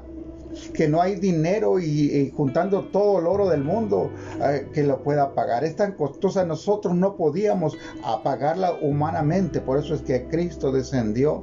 que 0.74 0.88
no 0.88 1.00
hay 1.00 1.16
dinero 1.16 1.78
y, 1.78 2.32
juntando 2.36 2.84
todo 2.86 3.18
el 3.18 3.26
oro 3.26 3.48
del 3.48 3.64
mundo 3.64 4.10
eh, 4.40 4.68
que 4.72 4.82
lo 4.82 5.02
pueda 5.02 5.34
pagar. 5.34 5.64
Es 5.64 5.76
tan 5.76 5.92
costosa, 5.92 6.44
nosotros 6.44 6.94
no 6.94 7.16
podíamos 7.16 7.76
pagarla 8.22 8.72
humanamente, 8.80 9.60
por 9.60 9.78
eso 9.78 9.94
es 9.94 10.02
que 10.02 10.26
Cristo 10.26 10.72
descendió, 10.72 11.42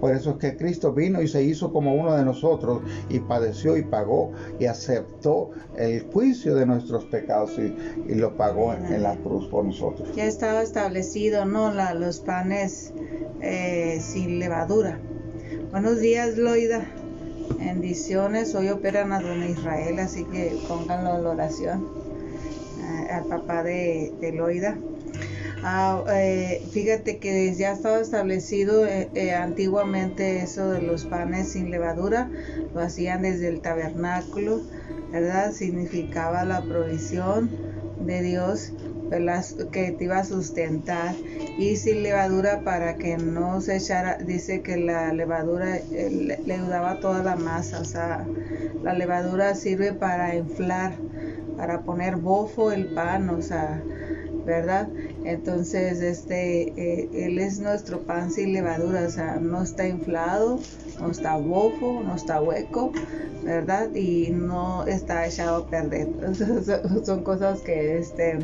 por 0.00 0.14
eso 0.14 0.30
es 0.30 0.36
que 0.36 0.56
Cristo 0.56 0.92
vino 0.92 1.22
y 1.22 1.28
se 1.28 1.42
hizo 1.42 1.72
como 1.72 1.94
uno 1.94 2.14
de 2.14 2.24
nosotros 2.24 2.82
y 3.08 3.20
padeció 3.20 3.76
y 3.76 3.82
pagó 3.82 4.32
y 4.58 4.66
aceptó 4.66 5.50
el 5.76 6.02
juicio 6.12 6.54
de 6.54 6.66
nuestros 6.66 7.04
pecados 7.06 7.58
y, 7.58 7.74
lo 8.14 8.36
pagó 8.36 8.72
en, 8.74 9.02
la 9.02 9.16
cruz 9.16 9.46
por 9.48 9.64
nosotros. 9.64 10.08
Ya 10.16 10.24
estaba 10.24 10.62
establecido, 10.62 11.44
¿no? 11.44 11.72
Los 11.94 12.20
panes 12.20 12.92
eh, 13.40 13.98
sin 14.00 14.38
levadura. 14.38 14.98
Buenos 15.70 16.00
días, 16.00 16.36
Loida. 16.36 16.84
Bendiciones, 17.58 18.54
hoy 18.54 18.68
operan 18.68 19.12
a 19.12 19.20
Don 19.20 19.42
Israel, 19.42 19.98
así 19.98 20.24
que 20.24 20.56
pónganlo 20.68 21.20
la 21.22 21.30
oración 21.30 21.86
eh, 22.80 23.12
al 23.12 23.24
papá 23.24 23.62
de, 23.62 24.12
Loida. 24.34 24.78
Ah, 25.62 26.04
eh, 26.08 26.60
fíjate 26.70 27.18
que 27.18 27.52
ya 27.54 27.72
estaba 27.72 27.98
establecido 27.98 28.86
eh, 28.86 29.34
antiguamente 29.34 30.40
eso 30.42 30.70
de 30.70 30.82
los 30.82 31.04
panes 31.04 31.48
sin 31.48 31.70
levadura, 31.70 32.30
lo 32.74 32.80
hacían 32.80 33.22
desde 33.22 33.48
el 33.48 33.60
tabernáculo, 33.60 34.60
¿verdad? 35.10 35.50
Significaba 35.52 36.44
la 36.44 36.64
provisión 36.64 37.50
de 37.98 38.22
Dios 38.22 38.72
que 39.72 39.90
te 39.92 40.04
iba 40.04 40.18
a 40.18 40.24
sustentar 40.24 41.16
y 41.58 41.76
sin 41.76 42.02
levadura 42.02 42.62
para 42.62 42.98
que 42.98 43.16
no 43.16 43.60
se 43.60 43.76
echara, 43.76 44.16
dice 44.18 44.60
que 44.60 44.76
la 44.76 45.12
levadura 45.12 45.80
le, 45.90 46.40
ayudaba 46.52 47.00
toda 47.00 47.22
la 47.24 47.34
masa, 47.34 47.80
o 47.80 47.84
sea, 47.84 48.28
la 48.82 48.92
levadura 48.92 49.54
sirve 49.54 49.92
para 49.92 50.36
inflar, 50.36 51.00
para 51.56 51.82
poner 51.82 52.16
bofo 52.16 52.70
el 52.70 52.84
pan, 52.86 53.28
o 53.30 53.40
sea, 53.42 53.82
¿verdad? 54.44 54.88
Entonces, 55.28 56.00
este, 56.00 56.68
eh, 56.70 57.10
él 57.12 57.38
es 57.38 57.60
nuestro 57.60 58.00
pan 58.00 58.30
sin 58.30 58.54
levadura, 58.54 59.04
o 59.06 59.10
sea, 59.10 59.36
no 59.36 59.62
está 59.62 59.86
inflado, 59.86 60.58
no 60.98 61.10
está 61.10 61.36
bofo, 61.36 62.02
no 62.02 62.14
está 62.14 62.40
hueco, 62.40 62.92
¿verdad? 63.44 63.94
Y 63.94 64.30
no 64.30 64.86
está 64.86 65.26
echado 65.26 65.56
a 65.56 65.66
perder. 65.68 66.08
Son 67.04 67.22
cosas 67.24 67.60
que, 67.60 67.98
este, 67.98 68.38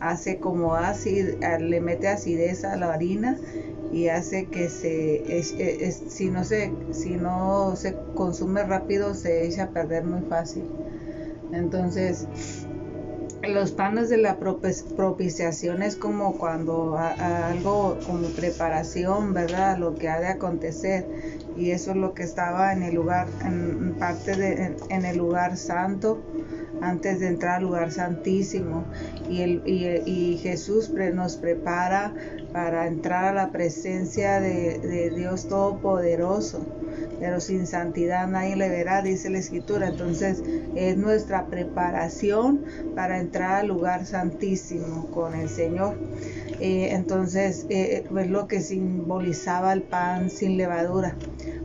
hace 0.00 0.38
como 0.38 0.74
ácido, 0.74 1.36
le 1.60 1.82
mete 1.82 2.08
acidez 2.08 2.64
a 2.64 2.76
la 2.76 2.94
harina 2.94 3.38
y 3.92 4.08
hace 4.08 4.46
que 4.46 4.70
se 4.70 5.42
si 6.08 6.30
no 6.30 6.44
se 6.44 6.72
si 6.92 7.10
no 7.16 7.76
se 7.76 7.94
consume 8.14 8.64
rápido 8.64 9.14
se 9.14 9.46
echa 9.46 9.64
a 9.64 9.68
perder 9.68 10.04
muy 10.04 10.22
fácil 10.22 10.64
entonces 11.52 12.26
los 13.48 13.72
panes 13.72 14.08
de 14.08 14.16
la 14.16 14.38
propiciación 14.38 15.82
es 15.82 15.96
como 15.96 16.38
cuando 16.38 16.96
algo 16.98 17.98
como 18.06 18.28
preparación 18.28 19.32
verdad 19.34 19.78
lo 19.78 19.94
que 19.94 20.08
ha 20.08 20.20
de 20.20 20.28
acontecer. 20.28 21.06
Y 21.56 21.70
eso 21.70 21.92
es 21.92 21.96
lo 21.96 22.12
que 22.12 22.22
estaba 22.22 22.72
en 22.72 22.82
el 22.82 22.94
lugar 22.94 23.28
en 23.44 23.94
parte 23.98 24.36
de 24.36 24.76
en 24.90 25.04
el 25.04 25.16
lugar 25.16 25.56
santo 25.56 26.22
antes 26.80 27.20
de 27.20 27.28
entrar 27.28 27.56
al 27.56 27.62
lugar 27.62 27.92
santísimo. 27.92 28.84
Y, 29.28 29.42
el, 29.42 29.62
y, 29.66 30.38
Jesús 30.38 30.90
nos 30.90 31.36
prepara 31.36 32.14
para 32.52 32.86
entrar 32.86 33.24
a 33.24 33.32
la 33.32 33.50
presencia 33.50 34.40
de, 34.40 35.10
Dios 35.16 35.48
Todopoderoso 35.48 36.64
pero 37.20 37.40
sin 37.40 37.66
santidad 37.66 38.26
nadie 38.28 38.56
le 38.56 38.68
verá, 38.68 39.02
dice 39.02 39.30
la 39.30 39.38
escritura. 39.38 39.88
Entonces 39.88 40.42
es 40.74 40.96
nuestra 40.96 41.46
preparación 41.46 42.64
para 42.94 43.18
entrar 43.18 43.60
al 43.60 43.68
lugar 43.68 44.06
santísimo 44.06 45.06
con 45.10 45.34
el 45.34 45.48
Señor. 45.48 45.96
Eh, 46.60 46.88
entonces 46.92 47.66
eh, 47.68 48.04
es 48.16 48.30
lo 48.30 48.48
que 48.48 48.60
simbolizaba 48.60 49.72
el 49.72 49.82
pan 49.82 50.30
sin 50.30 50.56
levadura. 50.56 51.14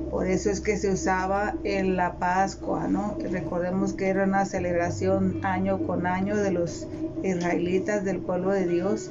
Por 0.10 0.28
eso 0.28 0.50
es 0.50 0.60
que 0.60 0.78
se 0.78 0.92
usaba 0.92 1.56
en 1.64 1.96
la 1.96 2.16
Pascua, 2.16 2.90
¿no? 2.90 3.18
Recordemos 3.32 3.94
que 3.94 4.10
era 4.10 4.26
una 4.26 4.44
celebración 4.44 5.40
año 5.44 5.88
con 5.88 6.06
año 6.06 6.36
de 6.36 6.52
los 6.52 6.86
israelitas 7.24 8.04
del 8.04 8.18
pueblo 8.20 8.52
de 8.52 8.68
Dios 8.68 9.10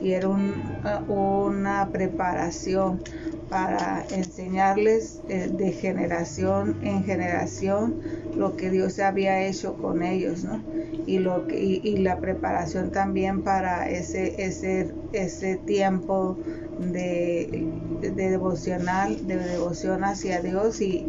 y 0.00 0.12
era 0.12 0.28
una 0.28 1.88
preparación 1.90 3.02
para 3.48 4.04
enseñarles 4.10 5.20
eh, 5.28 5.48
de 5.52 5.72
generación 5.72 6.78
en 6.82 7.04
generación 7.04 8.00
lo 8.36 8.56
que 8.56 8.70
Dios 8.70 8.98
había 8.98 9.46
hecho 9.46 9.74
con 9.74 10.02
ellos, 10.02 10.44
¿no? 10.44 10.62
Y, 11.06 11.18
lo 11.18 11.46
que, 11.46 11.58
y, 11.58 11.96
la 11.98 12.18
preparación 12.18 12.90
también 12.90 13.42
para 13.42 13.88
ese, 13.88 14.42
ese, 14.44 14.92
ese 15.12 15.56
tiempo 15.56 16.36
de, 16.80 17.68
devocional, 18.10 19.26
de 19.26 19.36
devoción 19.36 20.04
hacia 20.04 20.40
Dios 20.40 20.80
y, 20.80 21.06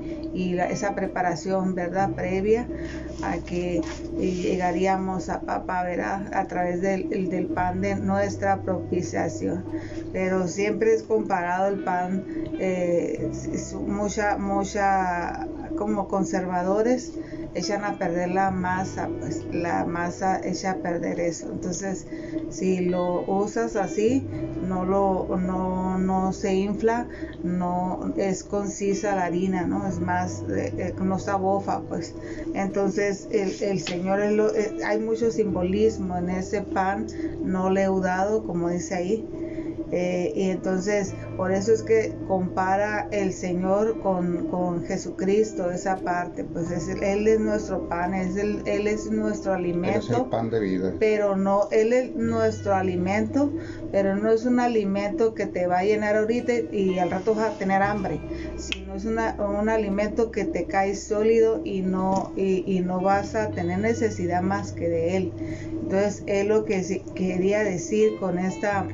esa 0.70 0.94
preparación, 0.94 1.74
¿verdad? 1.74 2.12
Previa 2.12 2.68
a 3.24 3.38
que 3.38 3.82
llegaríamos 4.18 5.30
a 5.30 5.42
Papá, 5.42 5.84
¿verdad? 5.84 6.32
A 6.34 6.46
través 6.46 6.82
del, 6.82 7.30
del 7.30 7.48
pan 7.48 7.82
de 7.82 7.96
nuestra 7.96 8.62
propiciación. 8.62 9.66
Pero 10.14 10.48
siempre 10.48 10.94
es 10.94 11.04
comparado 11.04 11.68
el 11.68 11.84
pan, 11.84 12.24
eh, 12.60 13.32
mucha, 13.88 14.38
mucha, 14.38 15.48
como 15.78 16.08
conservadores, 16.08 17.14
echan 17.54 17.84
a 17.86 17.98
perder 17.98 18.30
la 18.30 18.52
masa, 18.52 19.10
pues 19.20 19.46
la 19.52 19.86
masa 19.86 20.42
echa 20.44 20.72
a 20.72 20.76
perder 20.76 21.20
eso. 21.20 21.50
Entonces, 21.52 22.06
si 22.50 22.82
lo 22.82 23.22
usas 23.22 23.76
así, 23.76 24.28
no 24.68 24.86
lo 24.86 25.38
no, 25.38 25.98
no 25.98 26.34
se 26.34 26.56
infla, 26.56 27.08
no 27.44 28.14
es 28.18 28.44
concisa 28.44 29.16
la 29.16 29.26
harina, 29.26 29.66
¿no? 29.66 29.88
Es 29.88 30.00
más, 30.00 30.44
eh, 30.50 30.74
eh, 30.78 30.94
no 31.02 31.18
está 31.18 31.36
bofa, 31.36 31.82
pues. 31.82 32.14
Entonces, 32.54 33.28
el, 33.32 33.52
el 33.62 33.80
Señor, 33.80 34.20
eh, 34.22 34.78
hay 34.86 35.00
mucho 35.00 35.32
simbolismo 35.32 36.18
en 36.18 36.30
ese 36.30 36.62
pan 36.62 37.08
no 37.44 37.70
leudado, 37.70 38.44
como 38.46 38.70
dice 38.70 38.96
ahí 38.96 39.47
Eh, 39.92 40.34
y 40.36 40.50
entonces, 40.50 41.14
por 41.38 41.52
eso 41.52 41.72
es 41.72 41.84
que 41.84 42.14
compara 42.28 43.08
el 43.12 43.32
Señor 43.32 44.00
con, 44.02 44.48
con 44.48 44.84
Jesucristo, 44.86 45.72
esa 45.72 45.98
parte, 45.98 46.44
pues 46.44 46.72
es, 46.72 46.90
Él 47.02 47.28
es 47.28 47.40
nuestro 47.40 47.88
pan, 47.88 48.14
es 48.14 48.36
el, 48.36 48.62
Él 48.66 48.88
es 48.88 49.10
nuestro 49.10 49.54
alimento. 49.54 50.00
es 50.00 50.10
el 50.10 50.26
pan 50.26 50.50
de 50.50 50.60
vida. 50.60 50.94
Pero 51.00 51.38
no, 51.38 51.70
Él 51.72 51.94
es 51.94 52.16
nuestro 52.16 52.76
alimento, 52.76 53.52
pero 53.92 54.16
no 54.16 54.30
es 54.30 54.46
un 54.46 54.60
alimento 54.60 55.34
que 55.34 55.46
te 55.46 55.68
va 55.68 55.80
a 55.80 55.84
llenar 55.84 56.18
ahorita 56.18 56.54
y 56.72 57.00
al 57.00 57.12
rato 57.12 57.34
vas 57.34 57.56
a 57.56 57.58
tener 57.58 57.82
hambre, 57.82 58.20
sino 58.58 58.96
es 58.96 59.06
una, 59.06 59.36
un 59.36 59.70
alimento 59.70 60.32
que 60.32 60.44
te 60.44 60.66
cae 60.66 60.96
sólido 60.96 61.62
y 61.64 61.82
no, 61.82 62.34
y, 62.36 62.64
y 62.66 62.82
no 62.82 63.00
vas 63.00 63.36
a 63.36 63.52
tener 63.52 63.80
necesidad 63.80 64.42
más 64.42 64.74
que 64.74 64.90
de 64.90 65.18
Él. 65.18 65.34
Entonces, 65.72 66.24
es 66.28 66.46
lo 66.46 66.66
que 66.66 67.02
quería 67.16 67.64
decir 67.64 68.18
con 68.20 68.38
esta 68.38 68.86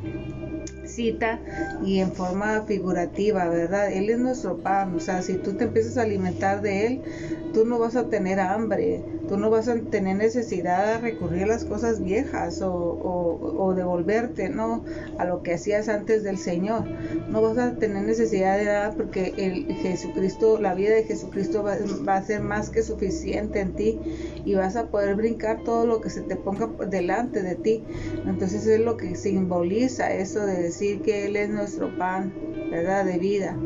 y 1.77 1.99
en 1.99 2.13
forma 2.13 2.65
figurativa, 2.65 3.47
¿verdad? 3.49 3.91
Él 3.93 4.09
es 4.09 4.19
nuestro 4.19 4.61
pan, 4.61 4.93
o 4.95 4.99
sea, 4.99 5.21
si 5.21 5.39
tú 5.39 5.55
te 5.57 5.65
empiezas 5.65 5.97
a 5.97 6.03
alimentar 6.03 6.61
de 6.61 6.85
Él, 6.87 7.03
tú 7.51 7.65
no 7.65 7.79
vas 7.79 7.95
a 7.95 8.09
tener 8.09 8.39
hambre, 8.39 9.05
tú 9.34 9.39
no 9.39 9.49
vas 9.49 9.67
a 9.67 9.75
tener 9.75 10.15
necesidad 10.15 10.86
de 10.86 10.97
recurrir 10.99 11.45
a 11.45 11.47
las 11.47 11.65
cosas 11.65 12.03
viejas 12.03 12.61
o, 12.61 12.71
o, 12.71 13.73
devolverte, 13.73 14.49
¿no? 14.49 14.86
A 15.17 15.25
lo 15.25 15.41
que 15.41 15.55
hacías 15.55 15.89
antes 15.89 16.21
del 16.21 16.38
Señor. 16.38 16.84
No 17.29 17.41
vas 17.41 17.57
a 17.57 17.73
tener 17.73 18.03
necesidad 18.03 18.59
de 18.59 18.65
nada 18.65 18.91
porque 18.91 19.34
el 19.38 19.73
Jesucristo, 19.77 20.61
la 20.61 20.75
vida 20.75 20.93
de 20.93 21.05
Jesucristo 21.05 21.63
va, 21.63 21.77
va 22.07 22.17
a 22.17 22.21
ser 22.23 22.41
más 22.41 22.69
que 22.69 22.84
suficiente 22.84 23.59
en 23.59 23.73
ti 23.73 23.99
y 24.45 24.53
vas 24.53 24.75
a 24.75 24.91
poder 24.91 25.15
brincar 25.15 25.63
todo 25.63 25.88
lo 25.88 25.99
que 25.99 26.11
se 26.11 26.21
te 26.21 26.36
ponga 26.36 26.69
delante 26.86 27.41
de 27.41 27.55
ti. 27.55 27.84
Entonces 28.27 28.67
es 28.67 28.81
lo 28.81 28.97
que 28.97 29.15
simboliza 29.15 30.13
eso 30.13 30.45
de 30.45 30.61
decir 30.61 31.01
que 31.01 31.25
Él 31.25 31.38
es 31.38 31.49
nuestro 31.49 31.97
pan, 31.97 32.31
¿verdad? 32.69 33.03
De 33.03 33.17
vida. 33.17 33.57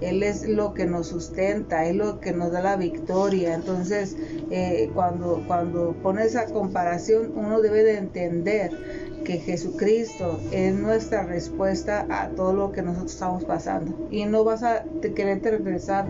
Él 0.00 0.22
es 0.22 0.48
lo 0.48 0.74
que 0.74 0.86
nos 0.86 1.08
sustenta, 1.08 1.86
es 1.86 1.94
lo 1.94 2.20
que 2.20 2.32
nos 2.32 2.52
da 2.52 2.62
la 2.62 2.76
victoria. 2.76 3.54
Entonces, 3.54 4.16
eh, 4.50 4.90
cuando, 4.94 5.42
cuando 5.46 5.94
pone 6.02 6.24
esa 6.24 6.46
comparación, 6.46 7.32
uno 7.34 7.60
debe 7.60 7.82
de 7.82 7.98
entender 7.98 8.70
que 9.24 9.38
Jesucristo 9.38 10.40
es 10.50 10.74
nuestra 10.74 11.24
respuesta 11.24 12.06
a 12.08 12.28
todo 12.30 12.54
lo 12.54 12.72
que 12.72 12.82
nosotros 12.82 13.12
estamos 13.12 13.44
pasando. 13.44 14.08
Y 14.10 14.24
no 14.24 14.44
vas 14.44 14.62
a 14.62 14.84
querer 15.14 15.42
regresar 15.42 16.06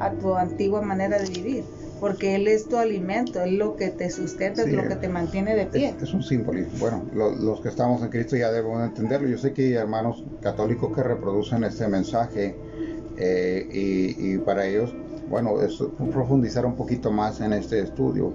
a 0.00 0.12
tu 0.12 0.34
antigua 0.34 0.82
manera 0.82 1.18
de 1.18 1.28
vivir 1.28 1.64
porque 2.00 2.34
Él 2.34 2.46
es 2.46 2.68
tu 2.68 2.76
alimento, 2.76 3.42
es 3.42 3.52
lo 3.52 3.76
que 3.76 3.88
te 3.88 4.10
sustenta, 4.10 4.62
es 4.62 4.72
lo 4.72 4.86
que 4.86 4.96
te 4.96 5.08
mantiene 5.08 5.54
de 5.54 5.66
pie. 5.66 5.94
Es, 6.00 6.12
un 6.12 6.22
símbolo. 6.22 6.60
Bueno, 6.78 7.04
los 7.14 7.60
que 7.60 7.68
estamos 7.68 8.02
en 8.02 8.08
Cristo 8.08 8.36
ya 8.36 8.52
debemos 8.52 8.82
entenderlo. 8.84 9.28
Yo 9.28 9.38
sé 9.38 9.52
que 9.52 9.62
hay 9.62 9.72
hermanos 9.74 10.24
católicos 10.42 10.94
que 10.94 11.02
reproducen 11.02 11.64
este 11.64 11.88
mensaje 11.88 12.54
eh, 13.18 13.68
y, 13.72 14.38
para 14.38 14.66
ellos, 14.66 14.94
bueno, 15.28 15.60
es 15.62 15.82
profundizar 16.12 16.66
un 16.66 16.76
poquito 16.76 17.10
más 17.10 17.40
en 17.40 17.52
este 17.52 17.80
estudio. 17.80 18.32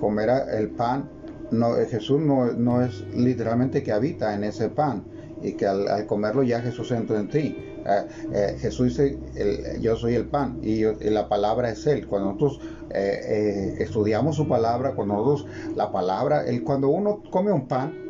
Comer 0.00 0.30
el 0.52 0.70
pan, 0.70 1.08
no, 1.50 1.74
Jesús 1.88 2.20
no, 2.20 2.52
no, 2.52 2.82
es 2.82 3.04
literalmente 3.14 3.82
que 3.82 3.92
habita 3.92 4.34
en 4.34 4.44
ese 4.44 4.68
pan 4.68 5.04
y 5.42 5.52
que 5.52 5.66
al, 5.66 6.06
comerlo 6.06 6.42
ya 6.42 6.60
Jesús 6.60 6.90
entra 6.90 7.18
en 7.20 7.28
ti. 7.28 7.56
Eh, 8.32 8.56
Jesús 8.58 8.96
dice, 8.96 9.18
yo 9.80 9.94
soy 9.96 10.14
el 10.14 10.24
pan 10.24 10.58
y, 10.62 10.84
la 11.10 11.28
palabra 11.28 11.70
es 11.70 11.86
Él. 11.86 12.06
Cuando 12.06 12.32
nosotros 12.32 12.60
eh, 12.90 13.76
estudiamos 13.78 14.36
su 14.36 14.48
palabra, 14.48 14.94
cuando 14.94 15.14
nosotros 15.14 15.46
la 15.76 15.92
palabra, 15.92 16.46
el, 16.46 16.64
cuando 16.64 16.88
uno 16.88 17.22
come 17.30 17.52
un 17.52 17.68
pan, 17.68 18.03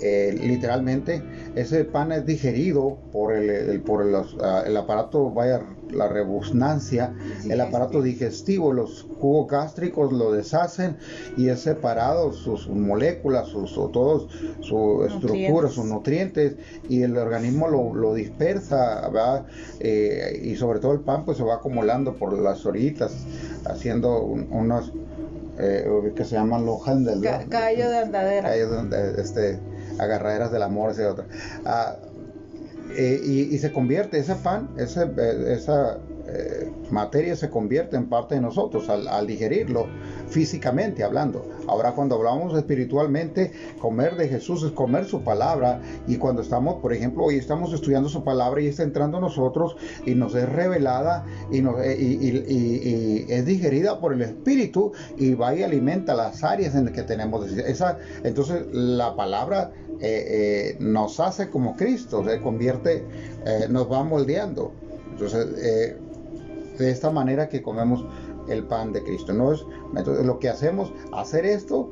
literalmente 0.00 1.22
ese 1.54 1.84
pan 1.84 2.12
es 2.12 2.24
digerido 2.24 2.98
por 3.12 3.32
el, 3.34 3.80
por 3.80 4.04
ah, 4.42 4.62
el 4.66 4.76
aparato, 4.76 5.30
vaya, 5.30 5.60
la 5.90 6.08
rebusnancia, 6.08 7.14
el 7.48 7.60
aparato 7.60 8.02
digestivo, 8.02 8.72
los 8.72 9.06
jugos 9.18 9.50
gástricos 9.50 10.12
lo 10.12 10.32
deshacen 10.32 10.96
y 11.36 11.48
es 11.48 11.60
separado 11.60 12.32
sus 12.32 12.68
moléculas, 12.68 13.48
sus, 13.48 13.74
todos 13.74 14.28
su 14.60 15.04
estructura, 15.04 15.68
sus 15.68 15.84
nutrientes 15.84 16.56
y 16.88 17.02
el 17.02 17.16
organismo 17.16 17.68
lo, 17.68 18.14
dispersa, 18.14 19.10
eh, 19.80 20.40
y 20.42 20.56
sobre 20.56 20.80
todo 20.80 20.92
el 20.92 21.00
pan 21.00 21.24
pues 21.24 21.38
se 21.38 21.44
va 21.44 21.56
acumulando 21.56 22.14
por 22.14 22.32
las 22.38 22.64
horitas, 22.66 23.12
haciendo 23.64 24.20
unos 24.20 24.92
eh, 25.58 26.12
que 26.14 26.24
se 26.24 26.36
llaman 26.36 26.64
los 26.64 26.86
handles. 26.86 27.18
Callo 27.48 27.90
de 27.90 27.98
andadera. 27.98 28.48
Callo 28.48 28.82
de, 28.82 29.20
este, 29.20 29.58
agarraderas 29.98 30.52
del 30.52 30.62
amor, 30.62 30.90
ese. 30.90 31.04
Ah, 31.64 31.96
eh, 32.96 33.20
y, 33.50 33.58
se 33.58 33.72
convierte 33.72 34.18
ese 34.18 34.34
pan, 34.36 34.70
ese, 34.78 35.02
eh, 35.18 35.54
esa 35.54 35.98
eh, 36.26 36.70
materia 36.90 37.36
se 37.36 37.50
convierte 37.50 37.96
en 37.96 38.08
parte 38.08 38.34
de 38.34 38.40
nosotros 38.40 38.88
al, 38.88 39.26
digerirlo 39.26 39.86
físicamente 40.28 41.04
hablando. 41.04 41.46
Ahora 41.68 41.92
cuando 41.92 42.16
hablamos 42.16 42.56
espiritualmente, 42.56 43.52
comer 43.80 44.16
de 44.16 44.28
Jesús 44.28 44.62
es 44.64 44.72
comer 44.72 45.04
su 45.04 45.22
palabra 45.22 45.80
y 46.06 46.16
cuando 46.16 46.42
estamos, 46.42 46.76
por 46.80 46.92
ejemplo, 46.92 47.24
hoy 47.24 47.36
estamos 47.36 47.72
estudiando 47.72 48.08
su 48.08 48.24
palabra 48.24 48.60
y 48.60 48.66
está 48.68 48.82
entrando 48.82 49.18
a 49.18 49.20
nosotros 49.20 49.76
y 50.06 50.14
nos 50.14 50.34
es 50.34 50.48
revelada 50.48 51.24
y, 51.50 51.60
nos, 51.60 51.76
y, 51.84 53.26
es 53.28 53.44
digerida 53.44 54.00
por 54.00 54.12
el 54.12 54.22
Espíritu 54.22 54.92
y 55.16 55.34
va 55.34 55.54
y 55.54 55.62
alimenta 55.62 56.14
las 56.14 56.42
áreas 56.42 56.74
en 56.74 56.86
las 56.86 56.94
que 56.94 57.02
tenemos. 57.02 57.50
Esa, 57.52 57.98
entonces 58.24 58.66
la 58.72 59.14
palabra 59.14 59.72
eh, 60.00 60.74
eh, 60.74 60.76
nos 60.78 61.18
hace 61.18 61.50
como 61.50 61.76
Cristo, 61.76 62.24
se 62.24 62.40
convierte, 62.40 63.04
eh, 63.44 63.66
nos 63.68 63.90
va 63.90 64.04
moldeando. 64.04 64.72
Entonces, 65.10 65.96
de 66.78 66.90
esta 66.90 67.10
manera 67.10 67.48
que 67.48 67.60
comemos 67.60 68.06
el 68.48 68.64
pan 68.64 68.92
de 68.92 69.02
Cristo. 69.02 69.32
¿no? 69.32 69.52
Es, 69.52 69.64
entonces, 69.96 70.24
lo 70.24 70.38
que 70.38 70.48
hacemos, 70.48 70.92
hacer 71.12 71.46
esto, 71.46 71.90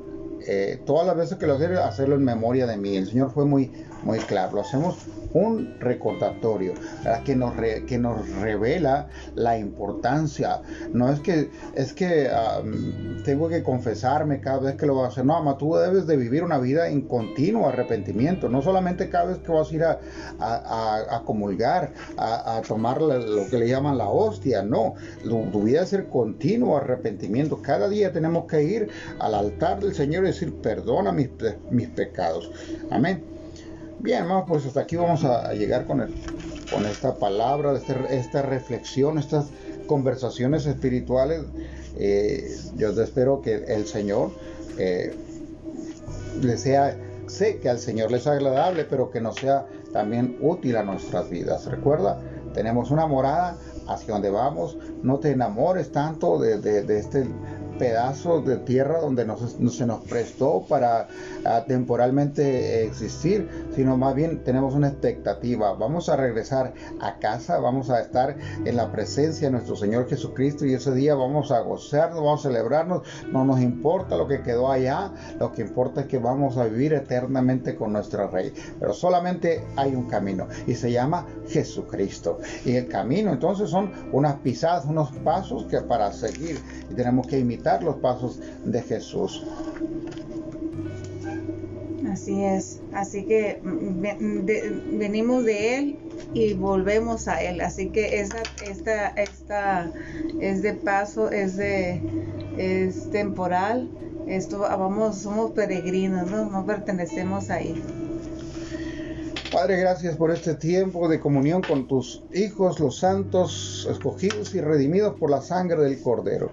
todas 0.85 1.07
las 1.07 1.17
veces 1.17 1.39
que 1.39 1.47
lo 1.47 1.55
hacemos, 1.55 1.79
hacerlo 1.79 2.15
en 2.15 2.25
memoria 2.25 2.67
de 2.67 2.77
mí. 2.77 2.97
El 2.97 3.07
Señor 3.07 3.31
fue 3.31 3.45
muy, 3.45 3.73
muy 4.07 4.21
claro. 4.21 4.55
Lo 4.55 4.61
hacemos 4.61 4.97
un 5.33 5.77
recordatorio 5.81 6.73
que 7.25 7.35
nos, 7.35 7.55
que 7.87 7.99
nos 7.99 8.29
revela 8.41 9.09
la 9.35 9.59
importancia. 9.59 10.63
No 10.93 11.13
es 11.13 11.21
que, 11.21 11.51
es 11.75 11.93
que 11.93 12.31
tengo 13.25 13.49
que 13.49 13.63
confesarme 13.63 14.41
cada 14.41 14.61
vez 14.61 14.77
que 14.77 14.87
lo 14.87 14.95
voy 14.95 15.05
a 15.05 15.09
hacer. 15.09 15.25
No, 15.27 15.37
ama, 15.37 15.59
tú 15.59 15.75
debes 15.75 16.07
de 16.07 16.17
vivir 16.17 16.45
una 16.45 16.59
vida 16.59 16.89
en 16.89 17.03
continuo 17.03 17.69
arrepentimiento. 17.69 18.49
No 18.49 18.63
solamente 18.63 19.11
cada 19.11 19.27
vez 19.27 19.39
que 19.39 19.53
vas 19.53 19.71
a 19.71 19.75
ir 19.75 19.85
a, 19.85 19.99
a, 20.39 21.23
comulgar, 21.27 21.93
a, 22.17 22.63
tomar 22.67 23.03
lo 23.03 23.49
que 23.51 23.59
le 23.59 23.69
llaman 23.69 23.99
la 23.99 24.09
hostia. 24.09 24.63
No, 24.63 24.95
tu, 25.25 25.63
vida 25.63 25.83
es 25.83 25.89
ser 25.89 26.07
continuo 26.07 26.77
arrepentimiento. 26.77 27.61
Cada 27.61 27.89
día 27.89 28.13
tenemos 28.13 28.47
que 28.47 28.63
ir 28.63 28.89
al 29.19 29.35
altar 29.35 29.81
del 29.81 29.95
Señor 29.95 30.25
y 30.25 30.29
decir, 30.29 30.55
perdona 30.63 31.11
mis, 31.11 31.29
mis 31.71 31.89
pecados. 31.89 32.53
Amén. 32.91 33.36
Bien, 33.99 34.23
hermanos, 34.23 34.45
pues 34.47 34.67
hasta 34.67 34.81
aquí 34.81 34.97
vamos 34.97 35.25
a, 35.25 35.53
llegar 35.55 35.87
con, 35.87 36.01
el, 36.03 36.15
con 36.71 36.85
esta 36.85 37.15
palabra, 37.15 37.73
este, 37.73 37.95
esta 38.11 38.43
reflexión, 38.43 39.19
estas 39.19 39.47
conversaciones 39.87 40.67
espirituales. 40.67 41.43
Eh, 41.97 42.47
yo 42.77 42.91
espero 43.03 43.41
que 43.41 43.55
el 43.55 43.87
Señor 43.87 44.33
eh, 44.79 45.15
le 46.43 46.59
sea, 46.59 46.97
sé 47.27 47.59
que 47.59 47.71
al 47.71 47.79
Señor 47.79 48.11
le 48.11 48.19
es 48.19 48.27
agradable, 48.27 48.85
pero 48.85 49.11
que 49.11 49.21
nos 49.21 49.37
sea 49.37 49.67
también 49.93 50.37
útil 50.43 50.77
a 50.77 50.83
nuestras 50.83 51.31
vidas. 51.31 51.65
Recuerda, 51.65 52.21
tenemos 52.53 52.91
una 52.91 53.07
morada 53.07 53.57
hacia 53.89 54.13
donde 54.13 54.29
vamos. 54.29 54.77
No 55.03 55.19
te 55.21 55.31
enamores 55.31 55.91
tanto 55.91 56.39
de, 56.39 56.59
de 56.59 56.99
este 56.99 57.27
pedazo 57.79 58.41
de 58.43 58.57
tierra 58.59 59.01
donde 59.01 59.25
nos, 59.25 59.57
se 59.75 59.87
nos 59.87 60.05
prestó 60.05 60.65
para 60.69 61.09
ah, 61.45 61.65
temporalmente 61.67 62.85
existir, 62.85 63.49
sino 63.75 63.97
más 63.97 64.15
bien 64.15 64.43
tenemos 64.45 64.75
una 64.75 64.89
expectativa. 64.89 65.73
Vamos 65.75 66.09
a 66.09 66.17
regresar 66.17 66.75
a 67.01 67.19
casa, 67.19 67.59
vamos 67.59 67.91
a 67.91 68.01
estar 68.01 68.37
en 68.65 68.77
la 68.77 68.91
presencia 68.93 69.49
de 69.49 69.53
nuestro 69.53 69.77
Señor 69.77 70.09
Jesucristo 70.09 70.65
y 70.67 70.75
ese 70.75 70.95
día 70.95 71.15
vamos 71.15 71.51
a 71.51 71.61
gozarnos, 71.61 72.23
vamos 72.23 72.41
a 72.45 72.49
celebrarnos. 72.49 73.03
No 73.31 73.45
nos 73.45 73.61
importa 73.61 74.17
lo 74.17 74.27
que 74.27 74.43
quedó 74.43 74.71
allá, 74.71 75.13
lo 75.39 75.53
que 75.53 75.63
importa 75.63 76.03
es 76.03 76.07
que 76.07 76.19
vamos 76.19 76.57
a 76.57 76.65
vivir 76.65 76.95
eternamente 76.95 77.77
con 77.77 77.93
nuestro 77.93 78.29
Rey. 78.29 78.53
Pero 78.79 78.93
solamente 78.93 79.65
hay 79.77 79.95
un 79.95 80.09
camino 80.09 80.49
y 80.67 80.75
se 80.75 80.91
llama 80.91 81.27
Jesucristo. 81.49 82.39
Y 82.65 82.77
el 82.77 82.89
camino 82.89 83.33
entonces 83.33 83.71
son 83.71 83.93
unas 84.13 84.37
pisadas, 84.37 84.85
unos 84.87 85.11
pasos 85.25 85.65
que 85.67 85.81
para 85.81 86.13
seguir 86.13 86.61
tenemos 86.95 87.27
que 87.27 87.39
imitar 87.39 87.66
los 87.83 87.97
pasos 87.97 88.41
de 88.65 88.83
Jesús. 88.83 89.45
Así 92.11 92.45
es, 92.45 92.81
así 92.93 93.25
que 93.25 93.61
mm, 93.63 94.99
venimos 94.99 95.45
de 95.45 95.77
Él 95.77 95.99
y 96.33 96.55
volvemos 96.55 97.29
a 97.29 97.43
Él, 97.43 97.61
así 97.61 97.89
que 97.89 98.21
esa, 98.21 98.39
esta, 98.65 99.09
esta 99.09 99.93
es 100.41 100.63
de 100.63 100.75
paso, 100.75 101.31
es 101.31 101.57
de 101.57 102.01
es 102.57 103.11
temporal, 103.11 103.91
esto 104.27 104.61
vamos, 104.61 105.19
somos 105.19 105.51
peregrinos, 105.51 106.31
no, 106.31 106.47
no 106.47 106.65
pertenecemos 106.65 107.51
ahí. 107.51 107.83
Padre, 109.53 109.79
gracias 109.79 110.17
por 110.17 110.31
este 110.31 110.55
tiempo 110.55 111.09
de 111.09 111.21
comunión 111.21 111.63
con 111.63 111.87
tus 111.87 112.23
hijos, 112.33 112.81
los 112.81 112.99
santos, 112.99 113.87
escogidos 113.91 114.55
y 114.55 114.61
redimidos 114.61 115.15
por 115.19 115.31
la 115.31 115.41
sangre 115.41 115.83
del 115.83 116.01
Cordero. 116.01 116.51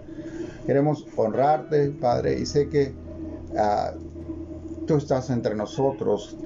Queremos 0.66 1.05
honrarte, 1.16 1.89
Padre, 1.89 2.39
y 2.39 2.45
sé 2.45 2.70
que 2.70 2.93
ah, 3.57 3.93
tú 4.86 4.95
estás 4.95 5.30
entre 5.30 5.55
nosotros. 5.55 6.38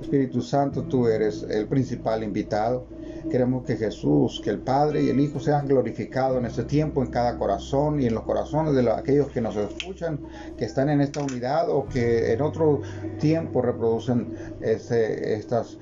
Espíritu 0.00 0.40
Santo, 0.40 0.84
tú 0.84 1.08
eres 1.08 1.44
el 1.48 1.66
principal 1.66 2.22
invitado. 2.22 2.86
Queremos 3.30 3.64
que 3.64 3.76
Jesús, 3.76 4.40
que 4.42 4.50
el 4.50 4.60
Padre 4.60 5.02
y 5.02 5.08
el 5.08 5.18
Hijo 5.18 5.40
sean 5.40 5.66
glorificados 5.66 6.38
en 6.38 6.46
este 6.46 6.62
tiempo, 6.62 7.02
en 7.02 7.10
cada 7.10 7.36
corazón 7.38 8.00
y 8.00 8.06
en 8.06 8.14
los 8.14 8.22
corazones 8.22 8.74
de 8.74 8.88
aquellos 8.88 9.28
que 9.30 9.40
nos 9.40 9.56
escuchan, 9.56 10.20
que 10.56 10.64
están 10.64 10.88
en 10.90 11.00
esta 11.00 11.22
unidad 11.22 11.68
o 11.68 11.86
que 11.86 12.32
en 12.32 12.40
otro 12.40 12.82
tiempo 13.18 13.62
reproducen 13.62 14.32
estas 14.60 15.78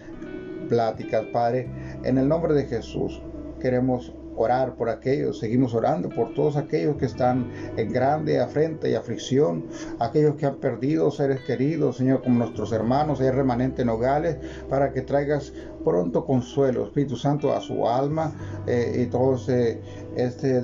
pláticas, 0.71 1.25
Padre. 1.35 1.69
En 2.03 2.17
el 2.17 2.29
nombre 2.29 2.55
de 2.55 2.65
Jesús 2.65 3.21
queremos 3.61 4.15
orar 4.37 4.75
por 4.75 4.89
aquellos, 4.89 5.39
seguimos 5.39 5.75
orando 5.75 6.09
por 6.09 6.35
todos 6.35 6.57
aquellos 6.57 6.97
que 6.97 7.07
están 7.07 7.51
en 7.77 7.93
grande 7.93 8.41
afrenta 8.41 8.89
y 8.89 8.95
aflicción, 8.95 9.67
aquellos 9.99 10.37
que 10.37 10.47
han 10.47 10.57
perdido 10.57 11.11
seres 11.11 11.41
queridos, 11.43 11.97
Señor, 11.97 12.23
como 12.23 12.39
nuestros 12.39 12.73
hermanos, 12.73 13.21
hay 13.21 13.31
remanente 13.31 13.83
en 13.83 13.89
hogares, 13.89 14.37
para 14.69 14.93
que 14.93 15.03
traigas 15.03 15.53
pronto 15.85 16.25
consuelo, 16.25 16.85
Espíritu 16.85 17.17
Santo, 17.17 17.53
a 17.53 17.61
su 17.61 17.87
alma 17.87 18.33
eh, 18.67 19.05
y 19.05 19.11
todo 19.11 19.37
ese, 19.37 19.81
este, 20.17 20.63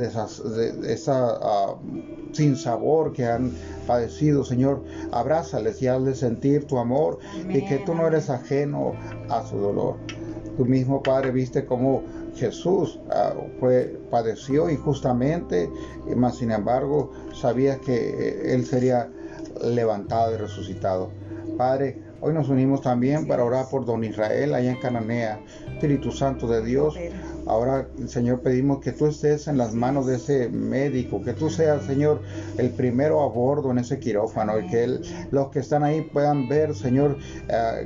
esa 0.86 1.38
uh, 1.38 1.78
sin 2.32 2.56
sabor 2.56 3.12
que 3.12 3.26
han 3.26 3.52
padecido, 3.86 4.44
Señor, 4.44 4.82
abrázales 5.12 5.82
y 5.82 5.88
hazles 5.88 6.18
sentir 6.18 6.64
tu 6.64 6.78
amor 6.78 7.18
y 7.48 7.64
que 7.64 7.78
tú 7.78 7.94
no 7.94 8.06
eres 8.06 8.30
ajeno 8.30 8.92
a 9.28 9.44
su 9.44 9.56
dolor. 9.56 9.96
Tú 10.56 10.64
mismo, 10.66 11.02
Padre, 11.02 11.30
viste 11.30 11.64
cómo 11.64 12.02
Jesús 12.34 12.98
ah, 13.10 13.34
fue, 13.58 14.00
padeció 14.10 14.70
injustamente, 14.70 15.70
mas 16.16 16.38
sin 16.38 16.52
embargo 16.52 17.12
sabía 17.34 17.78
que 17.78 17.94
eh, 17.94 18.54
Él 18.54 18.64
sería 18.64 19.10
levantado 19.62 20.34
y 20.34 20.38
resucitado. 20.38 21.10
Padre, 21.56 22.02
hoy 22.20 22.32
nos 22.32 22.48
unimos 22.48 22.80
también 22.80 23.26
para 23.26 23.44
orar 23.44 23.66
por 23.70 23.84
don 23.84 24.02
Israel 24.04 24.54
allá 24.54 24.70
en 24.70 24.80
Cananea. 24.80 25.40
Espíritu 25.74 26.12
Santo 26.12 26.46
de 26.46 26.62
Dios, 26.62 26.94
ahora 27.46 27.88
Señor 28.06 28.40
pedimos 28.40 28.80
que 28.80 28.92
tú 28.92 29.06
estés 29.06 29.48
en 29.48 29.58
las 29.58 29.74
manos 29.74 30.06
de 30.06 30.16
ese 30.16 30.48
médico, 30.48 31.22
que 31.22 31.32
tú 31.32 31.50
seas 31.50 31.84
Señor 31.84 32.22
el 32.58 32.70
primero 32.70 33.22
a 33.22 33.28
bordo 33.28 33.70
en 33.70 33.78
ese 33.78 33.98
quirófano 33.98 34.58
y 34.58 34.66
que 34.68 35.00
los 35.30 35.48
que 35.48 35.60
están 35.60 35.82
ahí 35.82 36.02
puedan 36.02 36.48
ver 36.48 36.74
Señor. 36.74 37.18
Ah, 37.50 37.80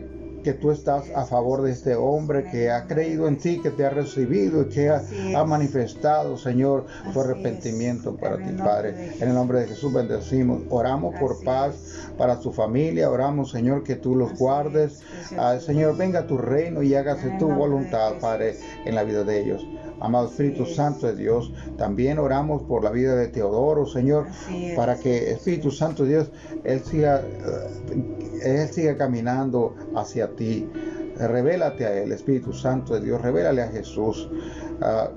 que 0.44 0.52
tú 0.52 0.70
estás 0.70 1.10
a 1.16 1.24
favor 1.24 1.62
de 1.62 1.72
este 1.72 1.96
hombre 1.96 2.44
que 2.44 2.70
ha 2.70 2.86
creído 2.86 3.26
en 3.26 3.38
ti, 3.38 3.60
que 3.60 3.70
te 3.70 3.84
ha 3.84 3.90
recibido 3.90 4.62
y 4.62 4.68
que 4.68 4.90
ha, 4.90 5.44
manifestado, 5.44 6.36
Señor, 6.36 6.86
tu 7.12 7.20
arrepentimiento 7.20 8.14
para 8.16 8.36
ti, 8.36 8.52
Padre. 8.56 9.14
En 9.18 9.28
el 9.28 9.34
nombre 9.34 9.60
de 9.60 9.68
Jesús 9.68 9.92
bendecimos. 9.92 10.62
Oramos 10.70 11.18
por 11.18 11.42
paz 11.42 11.74
para 12.16 12.38
tu 12.38 12.52
familia. 12.52 13.10
Oramos, 13.10 13.50
Señor, 13.50 13.82
que 13.82 13.96
tú 13.96 14.14
los 14.14 14.38
guardes. 14.38 15.00
Ah, 15.36 15.58
Señor, 15.58 15.96
venga 15.96 16.26
tu 16.26 16.38
reino 16.38 16.82
y 16.82 16.94
hágase 16.94 17.36
tu 17.38 17.48
voluntad, 17.48 18.12
Padre, 18.20 18.56
en 18.84 18.94
la 18.94 19.02
vida 19.02 19.24
de 19.24 19.40
ellos. 19.40 19.66
Amado 20.04 20.28
Espíritu 20.28 20.66
Santo 20.66 21.06
de 21.06 21.16
Dios, 21.16 21.50
también 21.78 22.18
oramos 22.18 22.62
por 22.64 22.84
la 22.84 22.90
vida 22.90 23.16
de 23.16 23.28
Teodoro, 23.28 23.86
Señor, 23.86 24.26
para 24.76 24.96
que 24.96 25.30
Espíritu 25.30 25.70
Santo 25.70 26.04
de 26.04 26.10
Dios, 26.10 26.30
Él 26.62 26.80
siga, 26.84 27.22
eh, 27.22 28.42
Él 28.42 28.68
siga 28.68 28.98
caminando 28.98 29.74
hacia 29.96 30.28
ti. 30.36 30.68
Revélate 31.16 31.86
a 31.86 32.02
Él, 32.02 32.12
Espíritu 32.12 32.52
Santo 32.52 32.94
de 32.94 33.00
Dios, 33.00 33.22
revélale 33.22 33.62
a 33.62 33.68
Jesús. 33.68 34.28
Ah, 34.82 35.08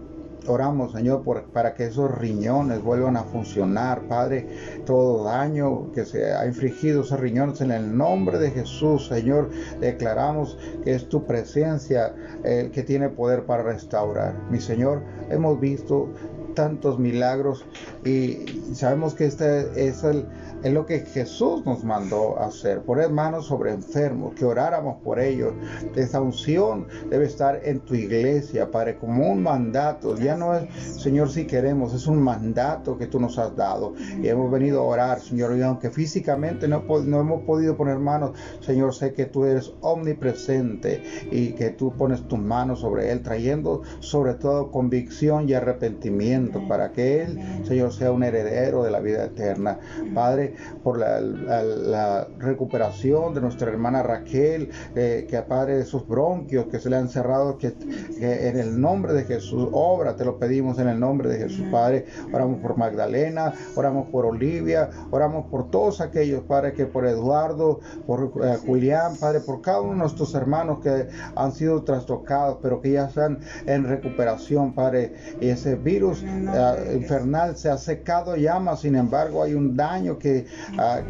Oramos, 0.48 0.94
Señor, 0.94 1.24
por, 1.24 1.44
para 1.52 1.74
que 1.74 1.86
esos 1.86 2.10
riñones 2.10 2.82
vuelvan 2.82 3.18
a 3.18 3.24
funcionar, 3.24 4.04
Padre. 4.08 4.48
Todo 4.86 5.26
daño 5.26 5.92
que 5.92 6.06
se 6.06 6.34
ha 6.34 6.46
infligido 6.46 7.02
esos 7.02 7.20
riñones 7.20 7.62
en 7.62 7.72
el 7.72 7.98
nombre 7.98 8.40
de 8.40 8.52
Jesús, 8.52 9.08
Señor, 9.08 9.50
declaramos 9.80 10.58
que 10.84 10.96
es 10.96 11.10
tu 11.10 11.26
presencia 11.26 12.16
el 12.44 12.72
que 12.72 12.84
tiene 12.84 13.10
poder 13.10 13.46
para 13.46 13.64
restaurar. 13.64 14.36
Mi 14.50 14.60
Señor, 14.60 15.04
hemos 15.30 15.60
visto 15.60 16.14
tantos 16.58 16.98
milagros 16.98 17.64
y 18.04 18.74
sabemos 18.74 19.14
que 19.14 19.26
este 19.26 19.88
es 19.88 20.04
el 20.04 20.26
es 20.64 20.74
lo 20.74 20.88
que 20.88 21.02
Jesús 21.02 21.64
nos 21.66 21.84
mandó 21.84 22.40
hacer, 22.40 22.82
poner 22.82 23.12
manos 23.12 23.46
sobre 23.46 23.72
enfermos, 23.72 24.34
que 24.34 24.44
oráramos 24.44 24.98
por 25.04 25.20
ellos. 25.20 25.54
Esa 25.96 26.20
unción 26.20 26.88
debe 27.12 27.26
estar 27.26 27.62
en 27.64 27.80
tu 27.82 27.94
iglesia, 27.94 28.72
Padre, 28.72 28.98
como 28.98 29.32
un 29.32 29.44
mandato. 29.44 30.18
Ya 30.18 30.36
no 30.36 30.56
es, 30.56 30.68
Señor, 31.00 31.30
si 31.30 31.46
queremos, 31.46 31.94
es 31.94 32.08
un 32.08 32.22
mandato 32.22 32.98
que 32.98 33.06
tú 33.06 33.20
nos 33.20 33.38
has 33.38 33.56
dado. 33.56 33.94
Y 34.22 34.28
hemos 34.28 34.52
venido 34.52 34.82
a 34.82 34.86
orar, 34.86 35.20
Señor, 35.20 35.56
y 35.56 35.62
aunque 35.62 35.92
físicamente 35.92 36.68
no, 36.68 36.84
no 37.06 37.20
hemos 37.20 37.44
podido 37.44 37.78
poner 37.78 38.00
manos, 38.00 38.32
Señor, 38.62 38.96
sé 38.96 39.14
que 39.14 39.26
tú 39.26 39.46
eres 39.46 39.72
omnipresente 39.82 41.04
y 41.32 41.52
que 41.52 41.70
tú 41.70 41.94
pones 41.96 42.28
tus 42.28 42.40
manos 42.40 42.80
sobre 42.80 43.12
él, 43.12 43.22
trayendo 43.22 43.84
sobre 44.00 44.34
todo 44.34 44.72
convicción 44.72 45.48
y 45.48 45.54
arrepentimiento 45.54 46.47
para 46.68 46.92
que 46.92 47.24
él, 47.24 47.40
Señor, 47.66 47.94
sea 47.94 48.12
un 48.12 48.24
heredero 48.24 48.84
de 48.84 48.92
la 48.92 49.00
vida 49.00 49.26
eterna. 49.26 49.80
Padre, 50.14 50.56
por 50.84 50.98
la, 50.98 52.28
recuperación 52.40 53.34
de 53.34 53.42
nuestra 53.42 53.70
hermana 53.70 54.04
Raquel, 54.04 54.70
eh, 54.96 55.26
que 55.30 55.42
Padre, 55.42 55.80
esos 55.80 56.08
bronquios 56.08 56.68
que 56.68 56.80
se 56.80 56.90
le 56.90 56.98
han 56.98 57.10
cerrado, 57.10 57.58
que, 57.58 57.74
en 58.20 58.58
el 58.58 58.80
nombre 58.80 59.14
de 59.14 59.24
Jesús, 59.24 59.70
obra, 59.72 60.16
te 60.16 60.26
lo 60.26 60.38
pedimos 60.38 60.80
en 60.80 60.88
el 60.88 61.00
nombre 61.00 61.30
de 61.30 61.38
Jesús, 61.38 61.66
Padre. 61.72 62.06
Oramos 62.34 62.60
por 62.60 62.78
Magdalena, 62.78 63.54
oramos 63.76 64.10
por 64.10 64.26
Olivia, 64.26 64.90
oramos 65.12 65.46
por 65.48 65.70
todos 65.70 66.02
aquellos, 66.02 66.44
Padre, 66.44 66.74
que 66.74 66.86
por 66.86 67.06
Eduardo, 67.06 67.80
por 68.06 68.32
eh, 68.44 68.58
Julián, 68.66 69.16
Padre, 69.18 69.42
por 69.42 69.62
cada 69.62 69.82
uno 69.82 69.92
de 69.92 69.98
nuestros 70.00 70.34
hermanos 70.36 70.80
que 70.80 71.08
han 71.36 71.52
sido 71.52 71.84
trastocados, 71.84 72.60
pero 72.62 72.82
que 72.82 72.92
ya 72.92 73.06
están 73.06 73.40
en 73.66 73.86
recuperación, 73.86 74.74
Padre. 74.74 75.14
Y 75.40 75.50
ese 75.50 75.76
virus 75.76 76.24
eh, 76.38 76.98
infernal 76.98 77.58
se 77.58 77.70
ha 77.70 77.78
secado 77.78 78.36
llama, 78.36 78.76
sin 78.76 78.96
embargo, 78.96 79.44
hay 79.44 79.54
un 79.54 79.76
daño 79.76 80.18
que 80.18 80.46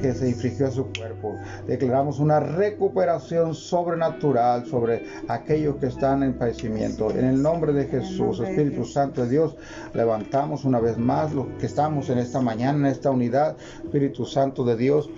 que, 0.01 0.13
se 0.13 0.30
infligió 0.30 0.67
a 0.67 0.71
su 0.71 0.86
cuerpo. 0.93 1.38
Declaramos 1.65 2.19
una 2.19 2.39
recuperación 2.39 3.53
sobrenatural 3.53 4.65
sobre 4.65 5.03
aquellos 5.28 5.78
que 5.78 5.88
están 5.88 6.23
en 6.23 6.34
padecimiento. 6.34 7.11
En 7.11 7.25
el 7.25 7.41
nombre 7.41 7.73
de 7.73 7.86
Jesús, 7.86 8.39
Espíritu 8.39 8.86
Santo 8.86 9.23
de 9.23 9.30
Dios, 9.30 9.55
levantamos 9.93 10.65
una 10.65 10.80
vez 10.80 10.97
más 10.97 11.34
los 11.34 11.47
que 11.59 11.65
estamos 11.65 12.09
en 12.09 12.19
esta 12.19 12.41
mañana, 12.41 12.80
en 12.80 12.86
esta 12.93 13.11
unidad, 13.11 13.57
Espíritu 13.84 14.25
Santo 14.25 14.63
de 14.63 14.75
Dios. 14.75 15.09